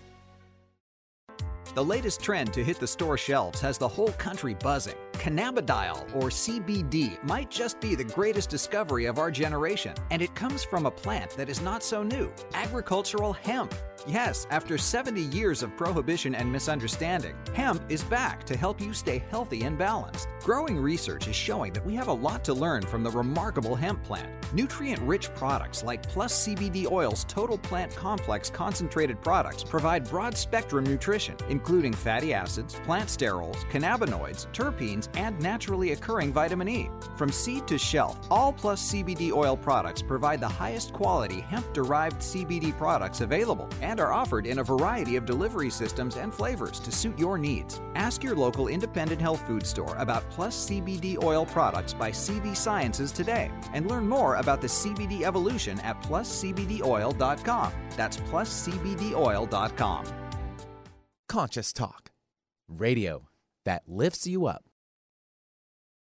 The 1.73 1.83
latest 1.83 2.21
trend 2.21 2.51
to 2.53 2.63
hit 2.65 2.81
the 2.81 2.87
store 2.87 3.17
shelves 3.17 3.61
has 3.61 3.77
the 3.77 3.87
whole 3.87 4.11
country 4.13 4.53
buzzing. 4.53 4.97
Cannabidiol, 5.13 6.13
or 6.13 6.29
CBD, 6.29 7.23
might 7.23 7.49
just 7.49 7.79
be 7.79 7.95
the 7.95 8.03
greatest 8.03 8.49
discovery 8.49 9.05
of 9.05 9.17
our 9.17 9.31
generation, 9.31 9.95
and 10.09 10.21
it 10.21 10.35
comes 10.35 10.65
from 10.65 10.85
a 10.85 10.91
plant 10.91 11.31
that 11.37 11.47
is 11.47 11.61
not 11.61 11.81
so 11.81 12.03
new 12.03 12.29
agricultural 12.53 13.31
hemp. 13.31 13.73
Yes, 14.07 14.47
after 14.49 14.77
70 14.79 15.21
years 15.21 15.61
of 15.61 15.75
prohibition 15.77 16.33
and 16.33 16.51
misunderstanding, 16.51 17.35
hemp 17.53 17.83
is 17.87 18.03
back 18.03 18.43
to 18.45 18.57
help 18.57 18.81
you 18.81 18.93
stay 18.93 19.23
healthy 19.29 19.61
and 19.63 19.77
balanced. 19.77 20.27
Growing 20.41 20.77
research 20.77 21.27
is 21.27 21.35
showing 21.35 21.71
that 21.73 21.85
we 21.85 21.93
have 21.93 22.07
a 22.07 22.13
lot 22.13 22.43
to 22.45 22.53
learn 22.53 22.81
from 22.81 23.03
the 23.03 23.11
remarkable 23.11 23.75
hemp 23.75 24.03
plant. 24.03 24.27
Nutrient 24.53 25.01
rich 25.03 25.33
products 25.35 25.83
like 25.83 26.01
Plus 26.09 26.47
CBD 26.47 26.91
Oil's 26.91 27.25
Total 27.25 27.57
Plant 27.57 27.95
Complex 27.95 28.49
concentrated 28.49 29.21
products 29.21 29.63
provide 29.63 30.09
broad 30.09 30.35
spectrum 30.35 30.83
nutrition, 30.83 31.35
including 31.49 31.93
fatty 31.93 32.33
acids, 32.33 32.75
plant 32.83 33.07
sterols, 33.07 33.57
cannabinoids, 33.69 34.47
terpenes, 34.51 35.09
and 35.15 35.39
naturally 35.39 35.91
occurring 35.91 36.33
vitamin 36.33 36.67
E. 36.67 36.89
From 37.15 37.31
seed 37.31 37.67
to 37.67 37.77
shelf, 37.77 38.19
all 38.31 38.51
Plus 38.51 38.91
CBD 38.91 39.31
Oil 39.31 39.55
products 39.55 40.01
provide 40.01 40.39
the 40.39 40.49
highest 40.49 40.91
quality 40.91 41.41
hemp 41.41 41.71
derived 41.71 42.17
CBD 42.17 42.75
products 42.77 43.21
available 43.21 43.69
and 43.81 43.90
are 43.99 44.13
offered 44.13 44.45
in 44.45 44.59
a 44.59 44.63
variety 44.63 45.15
of 45.15 45.25
delivery 45.25 45.69
systems 45.69 46.15
and 46.15 46.33
flavors 46.33 46.79
to 46.79 46.91
suit 46.91 47.17
your 47.19 47.37
needs. 47.37 47.81
Ask 47.95 48.23
your 48.23 48.35
local 48.35 48.67
independent 48.67 49.19
health 49.19 49.45
food 49.45 49.65
store 49.65 49.95
about 49.97 50.29
Plus 50.29 50.69
CBD 50.69 51.21
Oil 51.21 51.45
products 51.45 51.93
by 51.93 52.11
CV 52.11 52.55
Sciences 52.55 53.11
today 53.11 53.51
and 53.73 53.89
learn 53.89 54.07
more 54.07 54.35
about 54.35 54.61
the 54.61 54.67
CBD 54.67 55.23
evolution 55.23 55.79
at 55.81 56.01
pluscbdoil.com. 56.03 57.73
That's 57.97 58.17
pluscbdoil.com. 58.17 60.05
Conscious 61.27 61.73
Talk, 61.73 62.11
radio 62.67 63.27
that 63.65 63.83
lifts 63.87 64.27
you 64.27 64.45
up. 64.45 64.70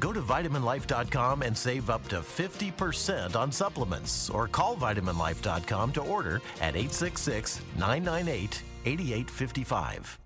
Go 0.00 0.14
to 0.14 0.22
vitaminlife.com 0.22 1.42
and 1.42 1.56
save 1.56 1.90
up 1.90 2.08
to 2.08 2.20
50% 2.20 3.36
on 3.36 3.52
supplements 3.52 4.30
or 4.30 4.48
call 4.48 4.74
vitaminlife.com 4.74 5.92
to 5.92 6.00
order 6.00 6.36
at 6.60 6.74
866 6.74 7.60
998 7.76 8.62
8855. 8.86 10.18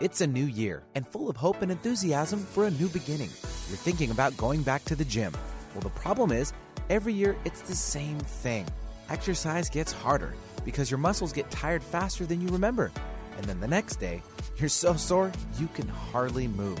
It's 0.00 0.20
a 0.20 0.26
new 0.26 0.46
year 0.46 0.82
and 0.96 1.06
full 1.06 1.30
of 1.30 1.36
hope 1.36 1.62
and 1.62 1.70
enthusiasm 1.70 2.40
for 2.40 2.66
a 2.66 2.72
new 2.72 2.88
beginning. 2.88 3.30
You're 3.68 3.76
thinking 3.76 4.10
about 4.10 4.36
going 4.36 4.62
back 4.62 4.84
to 4.86 4.96
the 4.96 5.04
gym. 5.04 5.32
Well, 5.74 5.82
the 5.82 5.90
problem 5.90 6.32
is, 6.32 6.52
every 6.90 7.14
year 7.14 7.36
it's 7.44 7.60
the 7.60 7.76
same 7.76 8.18
thing. 8.18 8.66
Exercise 9.10 9.70
gets 9.70 9.92
harder 9.92 10.34
because 10.64 10.90
your 10.90 10.98
muscles 10.98 11.32
get 11.32 11.48
tired 11.52 11.84
faster 11.84 12.26
than 12.26 12.40
you 12.40 12.48
remember. 12.48 12.90
And 13.36 13.46
then 13.46 13.60
the 13.60 13.68
next 13.68 13.96
day, 13.96 14.22
you're 14.56 14.68
so 14.68 14.94
sore 14.94 15.30
you 15.58 15.68
can 15.68 15.86
hardly 15.86 16.48
move. 16.48 16.80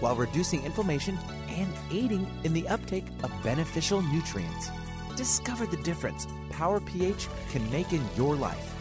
while 0.00 0.16
reducing 0.16 0.64
inflammation 0.64 1.18
and 1.48 1.72
aiding 1.90 2.26
in 2.44 2.52
the 2.52 2.68
uptake 2.68 3.06
of 3.22 3.32
beneficial 3.42 4.02
nutrients. 4.02 4.70
Discover 5.16 5.66
the 5.66 5.76
difference 5.78 6.26
Power 6.60 6.78
pH 6.78 7.26
can 7.50 7.68
make 7.70 7.94
in 7.94 8.02
your 8.16 8.36
life. 8.36 8.74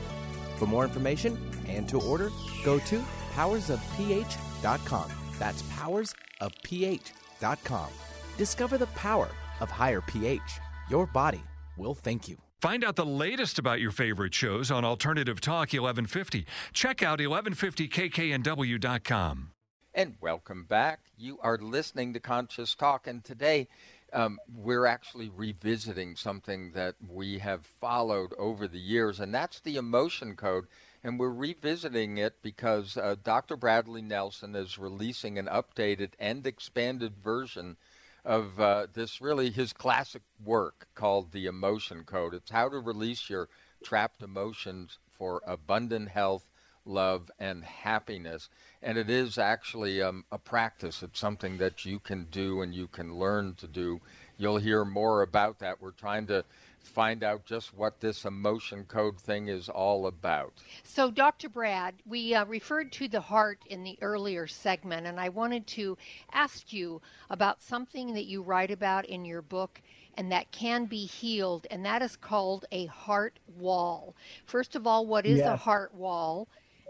For 0.58 0.66
more 0.66 0.84
information 0.84 1.38
and 1.70 1.88
to 1.88 2.02
order, 2.02 2.30
go 2.66 2.78
to 2.80 3.02
powersofph.com. 3.36 5.10
That's 5.40 5.62
powersofph.com. 5.62 7.90
Discover 8.38 8.78
the 8.78 8.88
power 8.88 9.30
of 9.62 9.72
higher 9.72 10.02
pH. 10.02 10.42
Your 10.90 11.06
body 11.06 11.42
will 11.78 11.96
thank 11.96 12.28
you. 12.28 12.36
Find 12.62 12.84
out 12.84 12.98
the 12.98 13.06
latest 13.06 13.58
about 13.58 13.80
your 13.80 13.92
favorite 13.92 14.34
shows 14.34 14.70
on 14.70 14.84
Alternative 14.84 15.40
Talk 15.40 15.72
1150. 15.72 16.46
Check 16.74 17.02
out 17.02 17.20
1150kknw.com. 17.20 19.52
And 20.00 20.16
welcome 20.22 20.64
back. 20.64 21.02
You 21.18 21.40
are 21.44 21.58
listening 21.58 22.14
to 22.14 22.22
Conscious 22.22 22.74
Talk, 22.74 23.06
and 23.06 23.22
today 23.22 23.68
um, 24.14 24.40
we're 24.56 24.86
actually 24.86 25.28
revisiting 25.28 26.16
something 26.16 26.72
that 26.72 26.96
we 27.06 27.40
have 27.40 27.66
followed 27.66 28.32
over 28.38 28.66
the 28.66 28.80
years, 28.80 29.20
and 29.20 29.36
that's 29.36 29.60
the 29.60 29.76
emotion 29.76 30.38
code. 30.38 30.68
And 31.04 31.20
we're 31.20 31.28
revisiting 31.28 32.18
it 32.18 32.36
because 32.42 32.96
uh, 32.96 33.18
Dr. 33.22 33.58
Bradley 33.58 34.02
Nelson 34.02 34.56
is 34.56 34.78
releasing 34.80 35.38
an 35.38 35.48
updated 35.48 36.12
and 36.18 36.48
expanded 36.48 37.18
version 37.22 37.76
of 38.24 38.58
uh, 38.58 38.88
this 38.94 39.20
really 39.20 39.50
his 39.50 39.74
classic 39.74 40.22
work 40.42 40.88
called 40.96 41.34
the 41.34 41.46
Emotion 41.46 42.06
Code. 42.06 42.34
It's 42.34 42.52
how 42.52 42.70
to 42.70 42.80
release 42.80 43.30
your 43.30 43.50
trapped 43.84 44.24
emotions 44.24 44.98
for 45.12 45.42
abundant 45.46 46.08
health, 46.08 46.46
love, 46.86 47.30
and 47.40 47.64
happiness 47.64 48.50
and 48.82 48.98
it 48.98 49.10
is 49.10 49.38
actually 49.38 50.02
um, 50.02 50.24
a 50.32 50.38
practice. 50.38 51.04
It's 51.04 51.20
something 51.20 51.58
that 51.58 51.86
you 51.86 52.00
can 52.00 52.28
do 52.32 52.62
and 52.62 52.74
you 52.74 52.88
can 52.88 53.16
learn 53.16 53.56
to 53.56 53.68
do. 53.68 54.00
You'll 54.38 54.58
hear 54.58 54.86
more 54.86 55.22
about 55.22 55.60
that. 55.60 55.82
We're 55.82 55.92
trying 55.92 56.28
to 56.28 56.46
find 56.82 57.24
out 57.24 57.46
just 57.46 57.76
what 57.76 58.00
this 58.00 58.24
emotion 58.24 58.86
code 58.86 59.20
thing 59.20 59.50
is 59.50 59.68
all 59.68 60.08
about. 60.08 60.54
So, 60.84 61.12
Dr. 61.12 61.50
Brad, 61.50 61.96
we 62.06 62.34
uh, 62.34 62.46
referred 62.46 62.94
to 62.94 63.10
the 63.10 63.20
heart 63.20 63.60
in 63.66 63.84
the 63.84 63.98
earlier 64.02 64.48
segment, 64.48 65.06
and 65.06 65.20
I 65.20 65.28
wanted 65.28 65.68
to 65.68 65.98
ask 66.32 66.72
you 66.72 67.02
about 67.30 67.62
something 67.62 68.14
that 68.14 68.26
you 68.26 68.42
write 68.42 68.72
about 68.72 69.06
in 69.06 69.26
your 69.26 69.42
book 69.42 69.82
and 70.16 70.32
that 70.32 70.52
can 70.52 70.86
be 70.86 71.06
healed, 71.06 71.68
and 71.70 71.86
that 71.86 72.02
is 72.02 72.16
called 72.16 72.66
a 72.72 72.86
heart 72.88 73.40
wall. 73.58 74.16
First 74.46 74.76
of 74.76 74.88
all, 74.88 75.06
what 75.06 75.26
is 75.26 75.40
yes. 75.40 75.48
a 75.48 75.56
heart 75.58 75.94
wall? 75.94 76.48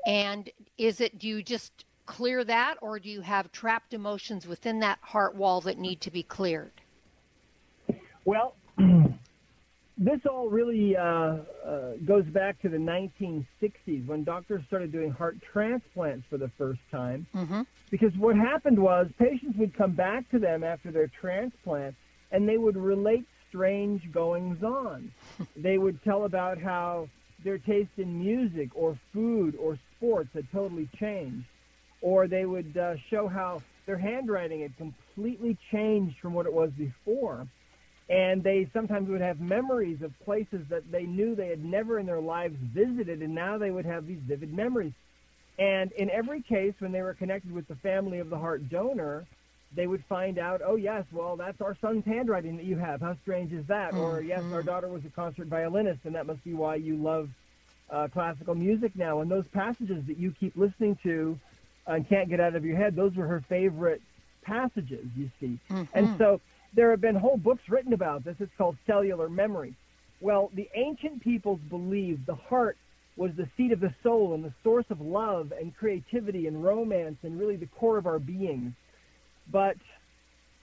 And 0.10 0.50
is 0.80 1.02
it, 1.02 1.20
do 1.20 1.28
you 1.28 1.44
just 1.44 1.86
clear 2.08 2.44
that, 2.44 2.78
or 2.82 2.98
do 2.98 3.08
you 3.08 3.22
have 3.22 3.52
trapped 3.52 3.94
emotions 3.94 4.48
within 4.48 4.80
that 4.80 4.98
heart 5.04 5.36
wall 5.36 5.62
that 5.62 5.78
need 5.78 6.02
to 6.02 6.10
be 6.10 6.24
cleared? 6.24 6.72
Well, 8.26 8.56
this 10.00 10.20
all 10.28 10.50
really 10.50 10.98
uh, 10.98 11.04
uh, 11.04 11.92
goes 12.08 12.26
back 12.26 12.60
to 12.64 12.70
the 12.70 12.78
1960s 12.78 14.08
when 14.08 14.24
doctors 14.24 14.64
started 14.66 14.92
doing 14.92 15.12
heart 15.12 15.38
transplants 15.54 16.26
for 16.28 16.40
the 16.40 16.50
first 16.58 16.82
time. 16.90 17.28
Mm-hmm. 17.36 17.62
Because 17.92 18.12
what 18.18 18.36
happened 18.36 18.80
was 18.80 19.12
patients 19.20 19.60
would 19.60 19.78
come 19.78 19.92
back 19.92 20.28
to 20.32 20.40
them 20.40 20.64
after 20.64 20.92
their 20.92 21.12
transplant 21.22 21.94
and 22.32 22.50
they 22.50 22.58
would 22.58 22.78
relate 22.78 23.26
strange 23.48 24.12
goings 24.12 24.64
on. 24.64 25.12
they 25.56 25.78
would 25.78 26.04
tell 26.04 26.26
about 26.26 26.58
how 26.58 27.08
their 27.44 27.60
taste 27.60 27.92
in 27.98 28.20
music 28.20 28.70
or 28.74 28.98
food 29.14 29.56
or 29.56 29.78
sports 30.00 30.30
had 30.34 30.52
totally 30.52 30.90
changed. 31.00 31.46
Or 32.02 32.28
they 32.28 32.46
would 32.46 32.76
uh, 32.78 32.96
show 33.10 33.28
how 33.28 33.62
their 33.86 33.98
handwriting 33.98 34.62
had 34.62 34.76
completely 34.78 35.58
changed 35.72 36.18
from 36.20 36.34
what 36.34 36.46
it 36.46 36.54
was 36.54 36.72
before 36.72 37.48
and 38.10 38.44
they 38.44 38.68
sometimes 38.74 39.08
would 39.08 39.22
have 39.22 39.40
memories 39.40 40.02
of 40.02 40.12
places 40.26 40.62
that 40.70 40.92
they 40.92 41.04
knew 41.04 41.36
they 41.36 41.48
had 41.48 41.64
never 41.64 42.00
in 42.00 42.08
their 42.08 42.20
lives 42.20 42.56
visited, 42.74 43.22
and 43.22 43.36
now 43.36 43.58
they 43.58 43.70
would 43.70 43.86
have 43.86 44.08
these 44.08 44.20
vivid 44.28 44.52
memories. 44.52 44.94
And 45.60 45.92
in 45.92 46.10
every 46.10 46.42
case, 46.42 46.74
when 46.80 46.92
they 46.92 47.04
were 47.04 47.14
connected 47.14 47.52
with 47.52 47.68
the 47.68 47.76
family 47.76 48.18
of 48.20 48.32
the 48.32 48.38
heart 48.38 48.68
donor, 48.70 49.28
they 49.76 49.86
would 49.86 50.04
find 50.06 50.40
out, 50.40 50.62
oh, 50.66 50.76
yes, 50.76 51.06
well, 51.12 51.36
that's 51.36 51.62
our 51.62 51.78
son's 51.80 52.04
handwriting 52.06 52.58
that 52.58 52.66
you 52.66 52.78
have. 52.78 53.02
How 53.02 53.16
strange 53.22 53.54
is 53.54 53.66
that? 53.68 53.92
Mm-hmm. 53.92 54.00
Or, 54.00 54.22
yes, 54.22 54.42
our 54.52 54.64
daughter 54.64 54.88
was 54.88 55.06
a 55.06 55.10
concert 55.10 55.48
violinist, 55.48 56.00
and 56.06 56.16
that 56.16 56.26
must 56.26 56.44
be 56.44 56.54
why 56.54 56.76
you 56.76 56.96
love 56.96 57.30
uh, 57.92 58.08
classical 58.08 58.56
music 58.56 58.96
now. 58.96 59.22
And 59.22 59.30
those 59.30 59.48
passages 59.48 60.04
that 60.08 60.18
you 60.18 60.34
keep 60.40 60.56
listening 60.56 60.98
to 61.04 61.40
and 61.88 62.08
can't 62.08 62.30
get 62.30 62.40
out 62.40 62.56
of 62.56 62.66
your 62.66 62.78
head, 62.78 62.96
those 62.96 63.16
were 63.16 63.28
her 63.28 63.44
favorite 63.50 64.02
passages, 64.44 65.06
you 65.18 65.30
see. 65.40 65.60
Mm-hmm. 65.70 65.84
And 65.94 66.18
so 66.18 66.42
there 66.74 66.92
have 66.92 67.02
been 67.02 67.16
whole 67.16 67.38
books 67.38 67.64
written 67.68 67.94
about 67.94 68.24
this. 68.24 68.36
It's 68.40 68.52
called 68.58 68.78
cellular 68.86 69.30
memory. 69.30 69.74
Well, 70.22 70.52
the 70.54 70.70
ancient 70.76 71.24
peoples 71.24 71.60
believed 71.70 72.26
the 72.26 72.36
heart 72.36 72.78
was 73.16 73.32
the 73.36 73.48
seat 73.58 73.72
of 73.72 73.80
the 73.80 73.94
soul 74.02 74.34
and 74.34 74.44
the 74.44 74.54
source 74.64 74.86
of 74.90 75.02
love 75.02 75.52
and 75.60 75.76
creativity 75.76 76.48
and 76.48 76.64
romance 76.64 77.18
and 77.24 77.40
really 77.40 77.58
the 77.58 77.68
core 77.68 77.98
of 77.98 78.08
our 78.08 78.20
being. 78.20 78.76
But 79.52 79.78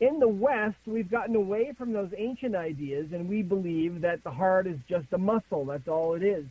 in 0.00 0.20
the 0.20 0.28
West, 0.28 0.76
we've 0.86 1.10
gotten 1.10 1.36
away 1.36 1.72
from 1.76 1.92
those 1.92 2.10
ancient 2.16 2.54
ideas 2.54 3.08
and 3.12 3.28
we 3.28 3.42
believe 3.42 4.02
that 4.02 4.24
the 4.24 4.30
heart 4.30 4.66
is 4.66 4.78
just 4.88 5.06
a 5.12 5.18
muscle. 5.18 5.64
That's 5.66 5.88
all 5.88 6.14
it 6.14 6.22
is. 6.22 6.44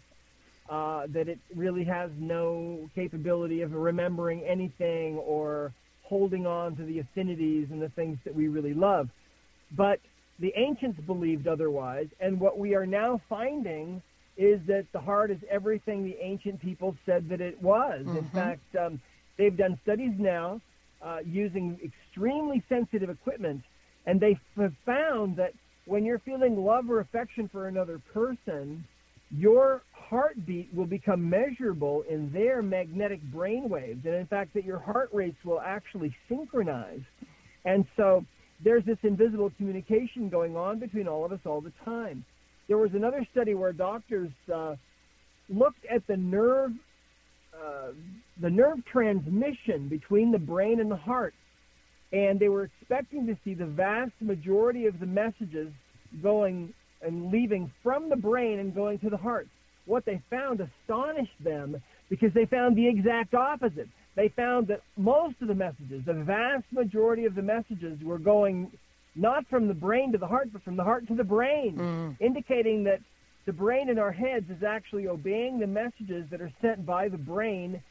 Uh, 0.68 1.06
that 1.10 1.30
it 1.30 1.38
really 1.56 1.84
has 1.84 2.10
no 2.18 2.90
capability 2.96 3.62
of 3.62 3.72
remembering 3.72 4.42
anything 4.42 5.16
or 5.18 5.72
holding 6.02 6.48
on 6.48 6.76
to 6.76 6.84
the 6.84 6.98
affinities 6.98 7.68
and 7.70 7.80
the 7.80 7.90
things 7.90 8.18
that 8.26 8.34
we 8.34 8.48
really 8.48 8.74
love. 8.74 9.08
But 9.78 10.00
the 10.40 10.52
ancients 10.56 11.00
believed 11.06 11.48
otherwise, 11.48 12.08
and 12.20 12.40
what 12.40 12.58
we 12.58 12.74
are 12.74 12.88
now 12.88 13.22
finding 13.30 14.02
is 14.38 14.60
that 14.66 14.86
the 14.92 15.00
heart 15.00 15.30
is 15.30 15.38
everything 15.50 16.04
the 16.04 16.18
ancient 16.20 16.60
people 16.62 16.96
said 17.06 17.30
that 17.30 17.42
it 17.42 17.62
was. 17.62 18.02
Mm-hmm. 18.02 18.18
In 18.18 18.30
fact, 18.30 18.76
um, 18.76 19.00
they've 19.38 19.56
done 19.56 19.80
studies 19.84 20.14
now 20.18 20.62
uh, 21.02 21.20
using 21.26 21.80
extremely 21.84 22.64
sensitive 22.68 23.12
equipment, 23.12 23.62
and 24.08 24.20
they 24.20 24.40
have 24.58 24.74
found 24.84 25.38
that 25.38 25.54
when 25.86 26.04
you're 26.04 26.20
feeling 26.20 26.58
love 26.58 26.90
or 26.90 27.00
affection 27.02 27.48
for 27.50 27.68
another 27.68 28.02
person, 28.14 28.84
your 29.32 29.84
heartbeat 30.10 30.74
will 30.74 30.86
become 30.86 31.30
measurable 31.30 32.04
in 32.10 32.32
their 32.32 32.62
magnetic 32.62 33.22
brain 33.24 33.70
waves, 33.70 34.06
and 34.06 34.16
in 34.16 34.28
fact, 34.28 34.54
that 34.54 34.64
your 34.64 34.80
heart 34.80 35.10
rates 35.14 35.38
will 35.44 35.62
actually 35.62 36.16
synchronize. 36.30 37.02
And 37.66 37.86
so 37.98 38.26
there's 38.64 38.86
this 38.86 38.98
invisible 39.04 39.52
communication 39.58 40.30
going 40.30 40.56
on 40.56 40.80
between 40.80 41.08
all 41.08 41.26
of 41.26 41.32
us 41.32 41.40
all 41.46 41.62
the 41.62 41.74
time. 41.84 42.24
There 42.68 42.78
was 42.78 42.92
another 42.94 43.26
study 43.32 43.54
where 43.54 43.74
doctors 43.74 44.32
uh, 44.54 44.76
looked 45.50 45.86
at 45.94 46.06
the 46.08 46.18
nerve, 46.18 46.72
uh, 47.54 47.92
the 48.42 48.50
nerve 48.50 48.86
transmission 48.86 49.88
between 49.90 50.32
the 50.32 50.40
brain 50.40 50.80
and 50.80 50.90
the 50.90 50.96
heart, 50.96 51.34
and 52.12 52.40
they 52.40 52.50
were 52.50 52.64
expecting 52.64 53.28
to 53.28 53.38
see 53.44 53.54
the 53.54 53.66
vast 53.66 54.14
majority 54.22 54.86
of 54.86 55.00
the 55.00 55.06
messages 55.06 55.72
going 56.22 56.74
and 57.02 57.32
leaving 57.32 57.72
from 57.84 58.10
the 58.10 58.16
brain 58.16 58.60
and 58.60 58.74
going 58.74 59.00
to 59.00 59.10
the 59.10 59.18
heart. 59.18 59.48
What 59.86 60.06
they 60.06 60.22
found 60.30 60.62
astonished 60.62 61.44
them 61.44 61.82
because 62.10 62.34
they 62.34 62.46
found 62.46 62.76
the 62.76 62.88
exact 62.88 63.34
opposite 63.34 63.88
they 64.16 64.30
found 64.30 64.68
that 64.68 64.82
most 64.98 65.36
of 65.42 65.48
the 65.48 65.56
messages, 65.56 66.04
the 66.06 66.14
vast 66.14 66.66
majority 66.72 67.26
of 67.26 67.36
the 67.36 67.42
messages, 67.42 68.02
were 68.02 68.18
going 68.18 68.72
not 69.14 69.46
from 69.48 69.68
the 69.68 69.74
brain 69.74 70.12
to 70.14 70.18
the 70.18 70.28
heart, 70.28 70.52
but 70.52 70.64
from 70.64 70.76
the 70.76 70.84
heart 70.84 71.08
to 71.08 71.16
the 71.16 71.24
brain, 71.24 71.78
mm. 71.78 72.18
indicating 72.20 72.84
that 72.86 73.00
the 73.46 73.54
brain 73.54 73.90
in 73.90 74.00
our 74.00 74.12
heads 74.12 74.50
is 74.50 74.64
actually 74.64 75.08
obeying 75.08 75.60
the 75.60 75.68
messages 75.68 76.26
that 76.32 76.42
are 76.42 76.52
sent 76.62 76.86
by 76.86 77.08
the 77.08 77.18
brain 77.18 77.82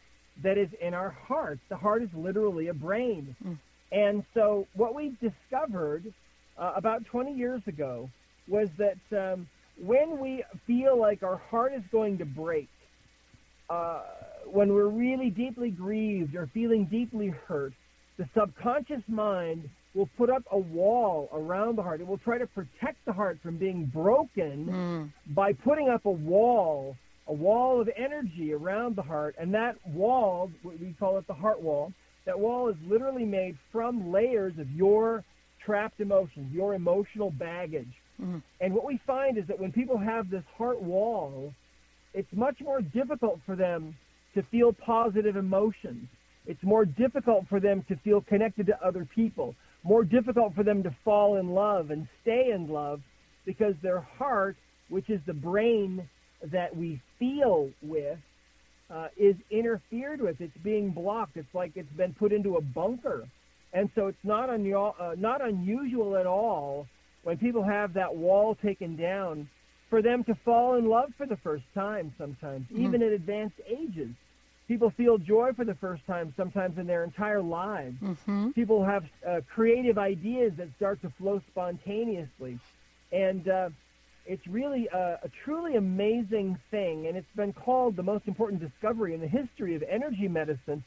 that 0.42 0.58
is 0.58 0.68
in 0.80 0.94
our 0.94 1.10
hearts. 1.10 1.60
The 1.68 1.76
heart 1.76 2.02
is 2.02 2.08
literally 2.14 2.68
a 2.68 2.74
brain. 2.74 3.36
Mm. 3.44 3.58
And 3.92 4.24
so, 4.34 4.66
what 4.74 4.94
we 4.94 5.14
discovered 5.20 6.12
uh, 6.58 6.72
about 6.74 7.04
20 7.04 7.32
years 7.34 7.62
ago 7.66 8.10
was 8.48 8.68
that 8.78 8.98
um, 9.12 9.46
when 9.80 10.18
we 10.18 10.44
feel 10.66 10.98
like 10.98 11.22
our 11.22 11.36
heart 11.50 11.72
is 11.74 11.82
going 11.90 12.18
to 12.18 12.24
break, 12.24 12.68
uh, 13.70 14.02
when 14.46 14.72
we're 14.72 14.88
really 14.88 15.30
deeply 15.30 15.70
grieved 15.70 16.36
or 16.36 16.48
feeling 16.52 16.86
deeply 16.86 17.28
hurt, 17.28 17.72
the 18.18 18.28
subconscious 18.38 19.02
mind 19.08 19.68
will 19.94 20.08
put 20.16 20.30
up 20.30 20.42
a 20.50 20.58
wall 20.58 21.28
around 21.32 21.76
the 21.76 21.82
heart. 21.82 22.00
It 22.00 22.06
will 22.06 22.18
try 22.18 22.38
to 22.38 22.46
protect 22.46 23.04
the 23.04 23.12
heart 23.12 23.38
from 23.42 23.56
being 23.56 23.86
broken 23.86 24.66
mm. 24.66 25.34
by 25.34 25.52
putting 25.52 25.88
up 25.88 26.04
a 26.04 26.10
wall, 26.10 26.96
a 27.28 27.32
wall 27.32 27.80
of 27.80 27.88
energy 27.96 28.52
around 28.52 28.96
the 28.96 29.02
heart. 29.02 29.36
And 29.38 29.54
that 29.54 29.76
wall, 29.86 30.50
we 30.64 30.94
call 30.98 31.18
it 31.18 31.26
the 31.26 31.34
heart 31.34 31.60
wall, 31.60 31.92
that 32.26 32.38
wall 32.38 32.68
is 32.68 32.76
literally 32.86 33.24
made 33.24 33.56
from 33.70 34.10
layers 34.10 34.58
of 34.58 34.70
your 34.70 35.24
trapped 35.64 36.00
emotions, 36.00 36.52
your 36.52 36.74
emotional 36.74 37.30
baggage. 37.30 37.92
Mm. 38.22 38.42
And 38.60 38.74
what 38.74 38.84
we 38.84 39.00
find 39.06 39.38
is 39.38 39.46
that 39.48 39.58
when 39.58 39.72
people 39.72 39.98
have 39.98 40.30
this 40.30 40.44
heart 40.56 40.80
wall, 40.80 41.52
it's 42.12 42.32
much 42.32 42.56
more 42.60 42.80
difficult 42.80 43.40
for 43.44 43.56
them 43.56 43.96
to 44.34 44.42
feel 44.50 44.72
positive 44.72 45.36
emotions. 45.36 46.08
It's 46.46 46.62
more 46.62 46.84
difficult 46.84 47.46
for 47.48 47.60
them 47.60 47.84
to 47.88 47.96
feel 47.96 48.20
connected 48.20 48.66
to 48.66 48.84
other 48.84 49.06
people, 49.14 49.54
more 49.82 50.04
difficult 50.04 50.54
for 50.54 50.62
them 50.62 50.82
to 50.82 50.94
fall 51.04 51.36
in 51.38 51.50
love 51.50 51.90
and 51.90 52.06
stay 52.22 52.50
in 52.54 52.68
love 52.68 53.00
because 53.46 53.74
their 53.82 54.00
heart, 54.00 54.56
which 54.88 55.10
is 55.10 55.20
the 55.26 55.34
brain 55.34 56.08
that 56.52 56.74
we 56.76 57.00
feel 57.18 57.70
with, 57.82 58.18
uh, 58.90 59.08
is 59.16 59.34
interfered 59.50 60.20
with. 60.20 60.40
It's 60.40 60.56
being 60.62 60.90
blocked. 60.90 61.36
It's 61.36 61.54
like 61.54 61.72
it's 61.74 61.92
been 61.96 62.14
put 62.14 62.32
into 62.32 62.56
a 62.56 62.60
bunker. 62.60 63.26
And 63.72 63.90
so 63.94 64.06
it's 64.06 64.24
not, 64.24 64.50
un- 64.50 64.72
uh, 64.72 65.14
not 65.18 65.40
unusual 65.40 66.16
at 66.16 66.26
all 66.26 66.86
when 67.24 67.38
people 67.38 67.62
have 67.62 67.94
that 67.94 68.14
wall 68.14 68.54
taken 68.54 68.96
down 68.96 69.48
for 69.90 70.02
them 70.02 70.24
to 70.24 70.34
fall 70.44 70.76
in 70.76 70.88
love 70.88 71.12
for 71.16 71.26
the 71.26 71.36
first 71.38 71.64
time 71.74 72.14
sometimes, 72.16 72.66
mm-hmm. 72.66 72.84
even 72.84 73.02
at 73.02 73.12
advanced 73.12 73.56
ages. 73.66 74.10
People 74.66 74.90
feel 74.96 75.18
joy 75.18 75.52
for 75.54 75.64
the 75.64 75.74
first 75.74 76.06
time 76.06 76.32
sometimes 76.36 76.78
in 76.78 76.86
their 76.86 77.04
entire 77.04 77.42
lives. 77.42 77.96
Mm-hmm. 78.02 78.50
People 78.50 78.84
have 78.84 79.04
uh, 79.26 79.40
creative 79.52 79.98
ideas 79.98 80.52
that 80.56 80.68
start 80.76 81.02
to 81.02 81.10
flow 81.18 81.42
spontaneously. 81.50 82.58
And 83.12 83.46
uh, 83.46 83.68
it's 84.26 84.46
really 84.46 84.88
a, 84.88 85.18
a 85.22 85.28
truly 85.44 85.76
amazing 85.76 86.58
thing. 86.70 87.06
And 87.06 87.16
it's 87.16 87.36
been 87.36 87.52
called 87.52 87.96
the 87.96 88.02
most 88.02 88.26
important 88.26 88.62
discovery 88.62 89.12
in 89.12 89.20
the 89.20 89.28
history 89.28 89.74
of 89.74 89.82
energy 89.82 90.28
medicine 90.28 90.82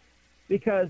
because 0.47 0.89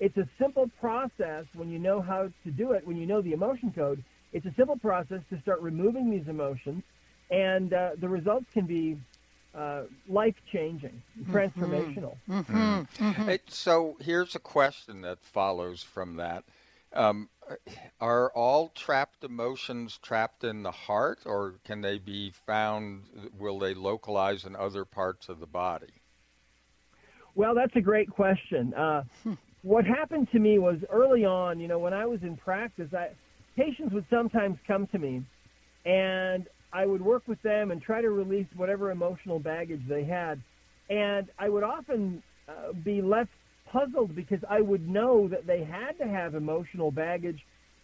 it's 0.00 0.16
a 0.16 0.28
simple 0.38 0.70
process 0.80 1.46
when 1.54 1.70
you 1.70 1.78
know 1.78 2.00
how 2.02 2.30
to 2.44 2.50
do 2.50 2.72
it, 2.72 2.86
when 2.86 2.96
you 2.96 3.06
know 3.06 3.22
the 3.22 3.32
emotion 3.32 3.72
code. 3.72 4.04
It's 4.32 4.46
a 4.46 4.54
simple 4.56 4.76
process 4.76 5.20
to 5.30 5.40
start 5.40 5.60
removing 5.60 6.10
these 6.10 6.28
emotions, 6.28 6.82
and 7.30 7.72
uh, 7.72 7.90
the 7.98 8.08
results 8.08 8.46
can 8.52 8.66
be 8.66 8.98
uh, 9.54 9.82
life 10.08 10.36
changing, 10.52 11.02
mm-hmm. 11.18 11.34
transformational. 11.34 12.16
Mm-hmm. 12.28 12.56
Mm-hmm. 12.56 13.04
mm-hmm. 13.04 13.28
It, 13.28 13.42
so 13.48 13.96
here's 14.00 14.34
a 14.34 14.40
question 14.40 15.02
that 15.02 15.18
follows 15.22 15.82
from 15.82 16.16
that. 16.16 16.44
Um, 16.92 17.28
are 18.00 18.30
all 18.30 18.68
trapped 18.74 19.24
emotions 19.24 19.98
trapped 20.02 20.44
in 20.44 20.62
the 20.62 20.70
heart, 20.70 21.20
or 21.26 21.54
can 21.64 21.80
they 21.80 21.98
be 21.98 22.32
found? 22.46 23.04
Will 23.38 23.58
they 23.58 23.74
localize 23.74 24.44
in 24.44 24.54
other 24.56 24.84
parts 24.84 25.28
of 25.28 25.40
the 25.40 25.46
body? 25.46 25.92
Well, 27.34 27.54
that's 27.54 27.76
a 27.76 27.80
great 27.80 28.10
question. 28.10 28.74
Uh, 28.74 29.04
hmm. 29.22 29.34
what 29.62 29.84
happened 29.84 30.28
to 30.32 30.38
me 30.38 30.58
was 30.58 30.78
early 30.90 31.24
on, 31.24 31.60
you 31.60 31.68
know, 31.68 31.78
when 31.78 31.94
I 31.94 32.04
was 32.06 32.22
in 32.22 32.36
practice, 32.36 32.92
I, 32.92 33.10
patients 33.58 33.92
would 33.92 34.06
sometimes 34.08 34.56
come 34.66 34.86
to 34.88 34.98
me, 34.98 35.22
and 35.84 36.46
I 36.72 36.86
would 36.86 37.02
work 37.02 37.24
with 37.26 37.42
them 37.42 37.72
and 37.72 37.82
try 37.82 38.00
to 38.00 38.10
release 38.10 38.46
whatever 38.56 38.92
emotional 38.92 39.40
baggage 39.40 39.82
they 39.88 40.04
had. 40.04 40.40
And 40.88 41.26
I 41.38 41.48
would 41.48 41.64
often 41.64 42.22
uh, 42.48 42.72
be 42.84 43.02
left 43.02 43.30
puzzled 43.70 44.14
because 44.14 44.38
I 44.48 44.60
would 44.60 44.88
know 44.88 45.28
that 45.28 45.46
they 45.46 45.64
had 45.64 45.98
to 45.98 46.06
have 46.06 46.34
emotional 46.34 46.90
baggage 46.90 47.40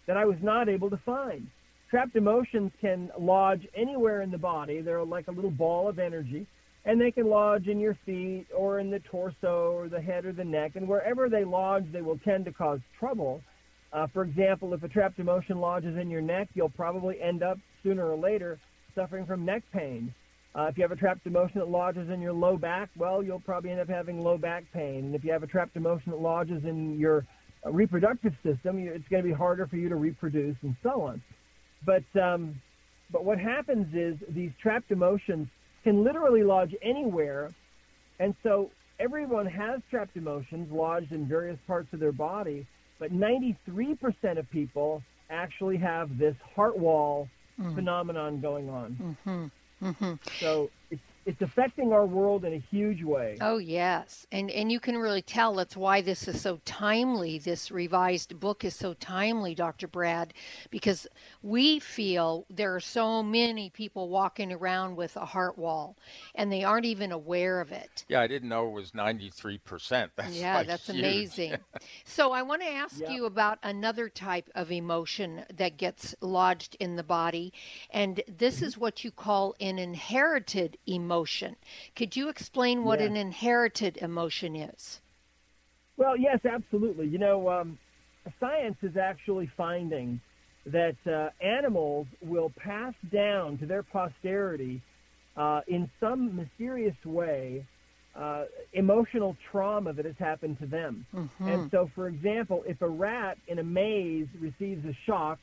that 0.06 0.16
I 0.16 0.24
was 0.24 0.36
not 0.42 0.68
able 0.68 0.90
to 0.90 1.00
find. 1.04 1.48
trapped 1.90 2.16
emotions 2.16 2.70
can 2.80 3.10
lodge 3.18 3.66
anywhere 3.74 4.22
in 4.22 4.30
the 4.30 4.38
body. 4.38 4.80
They're 4.80 5.04
like 5.04 5.28
a 5.28 5.32
little 5.32 5.50
ball 5.50 5.88
of 5.88 5.98
energy, 5.98 6.46
and 6.84 7.00
they 7.00 7.10
can 7.10 7.26
lodge 7.28 7.66
in 7.66 7.80
your 7.80 7.96
feet 8.06 8.46
or 8.56 8.78
in 8.78 8.90
the 8.90 9.00
torso 9.00 9.72
or 9.72 9.88
the 9.88 10.00
head 10.00 10.24
or 10.24 10.32
the 10.32 10.44
neck. 10.44 10.72
And 10.76 10.88
wherever 10.88 11.28
they 11.28 11.44
lodge, 11.44 11.86
they 11.92 12.02
will 12.02 12.18
tend 12.18 12.44
to 12.44 12.52
cause 12.52 12.80
trouble. 12.98 13.42
Uh, 13.94 14.08
for 14.08 14.24
example, 14.24 14.74
if 14.74 14.82
a 14.82 14.88
trapped 14.88 15.20
emotion 15.20 15.60
lodges 15.60 15.96
in 15.96 16.10
your 16.10 16.20
neck, 16.20 16.48
you'll 16.54 16.68
probably 16.68 17.20
end 17.22 17.44
up 17.44 17.58
sooner 17.84 18.04
or 18.04 18.16
later 18.16 18.58
suffering 18.94 19.24
from 19.24 19.44
neck 19.44 19.62
pain. 19.72 20.12
Uh, 20.56 20.64
if 20.64 20.76
you 20.76 20.82
have 20.82 20.90
a 20.90 20.96
trapped 20.96 21.26
emotion 21.26 21.60
that 21.60 21.68
lodges 21.68 22.10
in 22.10 22.20
your 22.20 22.32
low 22.32 22.56
back, 22.56 22.88
well, 22.96 23.22
you'll 23.22 23.40
probably 23.40 23.70
end 23.70 23.80
up 23.80 23.88
having 23.88 24.20
low 24.20 24.36
back 24.36 24.64
pain. 24.72 25.04
And 25.04 25.14
if 25.14 25.24
you 25.24 25.32
have 25.32 25.44
a 25.44 25.46
trapped 25.46 25.76
emotion 25.76 26.10
that 26.10 26.20
lodges 26.20 26.64
in 26.64 26.98
your 26.98 27.24
reproductive 27.64 28.34
system, 28.42 28.78
it's 28.78 29.06
going 29.08 29.22
to 29.22 29.28
be 29.28 29.34
harder 29.34 29.66
for 29.66 29.76
you 29.76 29.88
to 29.88 29.96
reproduce 29.96 30.56
and 30.62 30.76
so 30.82 31.02
on. 31.02 31.22
But 31.86 32.04
um, 32.20 32.60
but 33.10 33.24
what 33.24 33.38
happens 33.38 33.94
is 33.94 34.16
these 34.28 34.50
trapped 34.60 34.90
emotions 34.90 35.48
can 35.84 36.02
literally 36.02 36.42
lodge 36.42 36.74
anywhere, 36.82 37.50
and 38.18 38.34
so 38.42 38.70
everyone 38.98 39.46
has 39.46 39.80
trapped 39.90 40.16
emotions 40.16 40.70
lodged 40.72 41.12
in 41.12 41.26
various 41.26 41.58
parts 41.66 41.92
of 41.92 42.00
their 42.00 42.12
body. 42.12 42.66
But 42.98 43.12
93% 43.12 43.56
of 44.38 44.50
people 44.50 45.02
actually 45.30 45.76
have 45.78 46.16
this 46.18 46.36
heart 46.54 46.78
wall 46.78 47.28
mm. 47.60 47.74
phenomenon 47.74 48.40
going 48.40 48.68
on. 48.68 49.16
Mm-hmm. 49.26 49.86
Mm-hmm. 49.86 50.12
So 50.40 50.70
it's 50.90 51.02
it's 51.26 51.40
affecting 51.42 51.92
our 51.92 52.06
world 52.06 52.44
in 52.44 52.54
a 52.54 52.58
huge 52.58 53.02
way. 53.02 53.40
Oh 53.40 53.58
yes, 53.58 54.26
and 54.32 54.50
and 54.50 54.70
you 54.72 54.80
can 54.80 54.96
really 54.96 55.22
tell 55.22 55.54
that's 55.54 55.76
why 55.76 56.00
this 56.00 56.26
is 56.28 56.40
so 56.40 56.60
timely. 56.64 57.38
This 57.38 57.70
revised 57.70 58.38
book 58.40 58.64
is 58.64 58.74
so 58.76 58.94
timely, 58.94 59.54
Dr. 59.54 59.86
Brad, 59.88 60.32
because 60.70 61.06
we 61.42 61.78
feel 61.80 62.46
there 62.48 62.74
are 62.74 62.80
so 62.80 63.22
many 63.22 63.70
people 63.70 64.08
walking 64.08 64.52
around 64.52 64.96
with 64.96 65.16
a 65.16 65.26
heart 65.26 65.58
wall, 65.58 65.96
and 66.34 66.50
they 66.52 66.64
aren't 66.64 66.86
even 66.86 67.12
aware 67.12 67.60
of 67.60 67.72
it. 67.72 68.06
Yeah, 68.08 68.20
I 68.20 68.26
didn't 68.26 68.48
know 68.48 68.68
it 68.68 68.72
was 68.72 68.94
ninety 68.94 69.30
three 69.30 69.58
percent. 69.58 70.12
Yeah, 70.22 70.54
like 70.54 70.68
that's 70.68 70.88
huge. 70.88 70.94
amazing. 71.00 71.64
so 72.04 72.32
I 72.32 72.42
want 72.42 72.62
to 72.62 72.68
ask 72.68 72.96
Yep. 73.00 73.10
you 73.10 73.26
about 73.26 73.58
another 73.62 74.08
type 74.08 74.48
of 74.54 74.72
emotion 74.72 75.44
that 75.54 75.76
gets 75.76 76.14
lodged 76.20 76.76
in 76.80 76.96
the 76.96 77.02
body, 77.02 77.52
and 77.90 78.22
this 78.26 78.56
Mm-hmm. 78.56 78.62
is 78.62 78.78
what 78.78 79.04
you 79.04 79.10
call 79.10 79.54
an 79.60 79.78
inherited 79.78 80.78
emotion. 80.86 81.13
Could 81.94 82.16
you 82.16 82.28
explain 82.28 82.84
what 82.84 83.00
Yeah. 83.00 83.06
an 83.06 83.16
inherited 83.16 83.96
emotion 83.98 84.56
is? 84.56 85.00
Well, 85.96 86.16
yes, 86.16 86.44
absolutely. 86.44 87.06
You 87.06 87.18
know, 87.18 87.48
um, 87.48 87.78
science 88.40 88.76
is 88.82 88.96
actually 88.96 89.46
finding 89.56 90.20
that 90.66 90.96
uh, 91.06 91.30
animals 91.44 92.06
will 92.20 92.50
pass 92.56 92.94
down 93.12 93.58
to 93.58 93.66
their 93.66 93.82
posterity 93.82 94.80
uh, 95.36 95.60
in 95.68 95.90
some 96.00 96.34
mysterious 96.34 96.96
way 97.04 97.64
uh, 98.14 98.44
emotional 98.72 99.36
trauma 99.50 99.92
that 99.92 100.04
has 100.04 100.16
happened 100.18 100.58
to 100.60 100.66
them. 100.66 101.04
Mm-hmm. 101.14 101.48
And 101.48 101.70
so, 101.70 101.90
for 101.94 102.08
example, 102.08 102.62
if 102.66 102.80
a 102.80 102.88
rat 102.88 103.36
in 103.48 103.58
a 103.58 103.64
maze 103.64 104.28
receives 104.40 104.84
a 104.86 104.96
shock, 105.06 105.38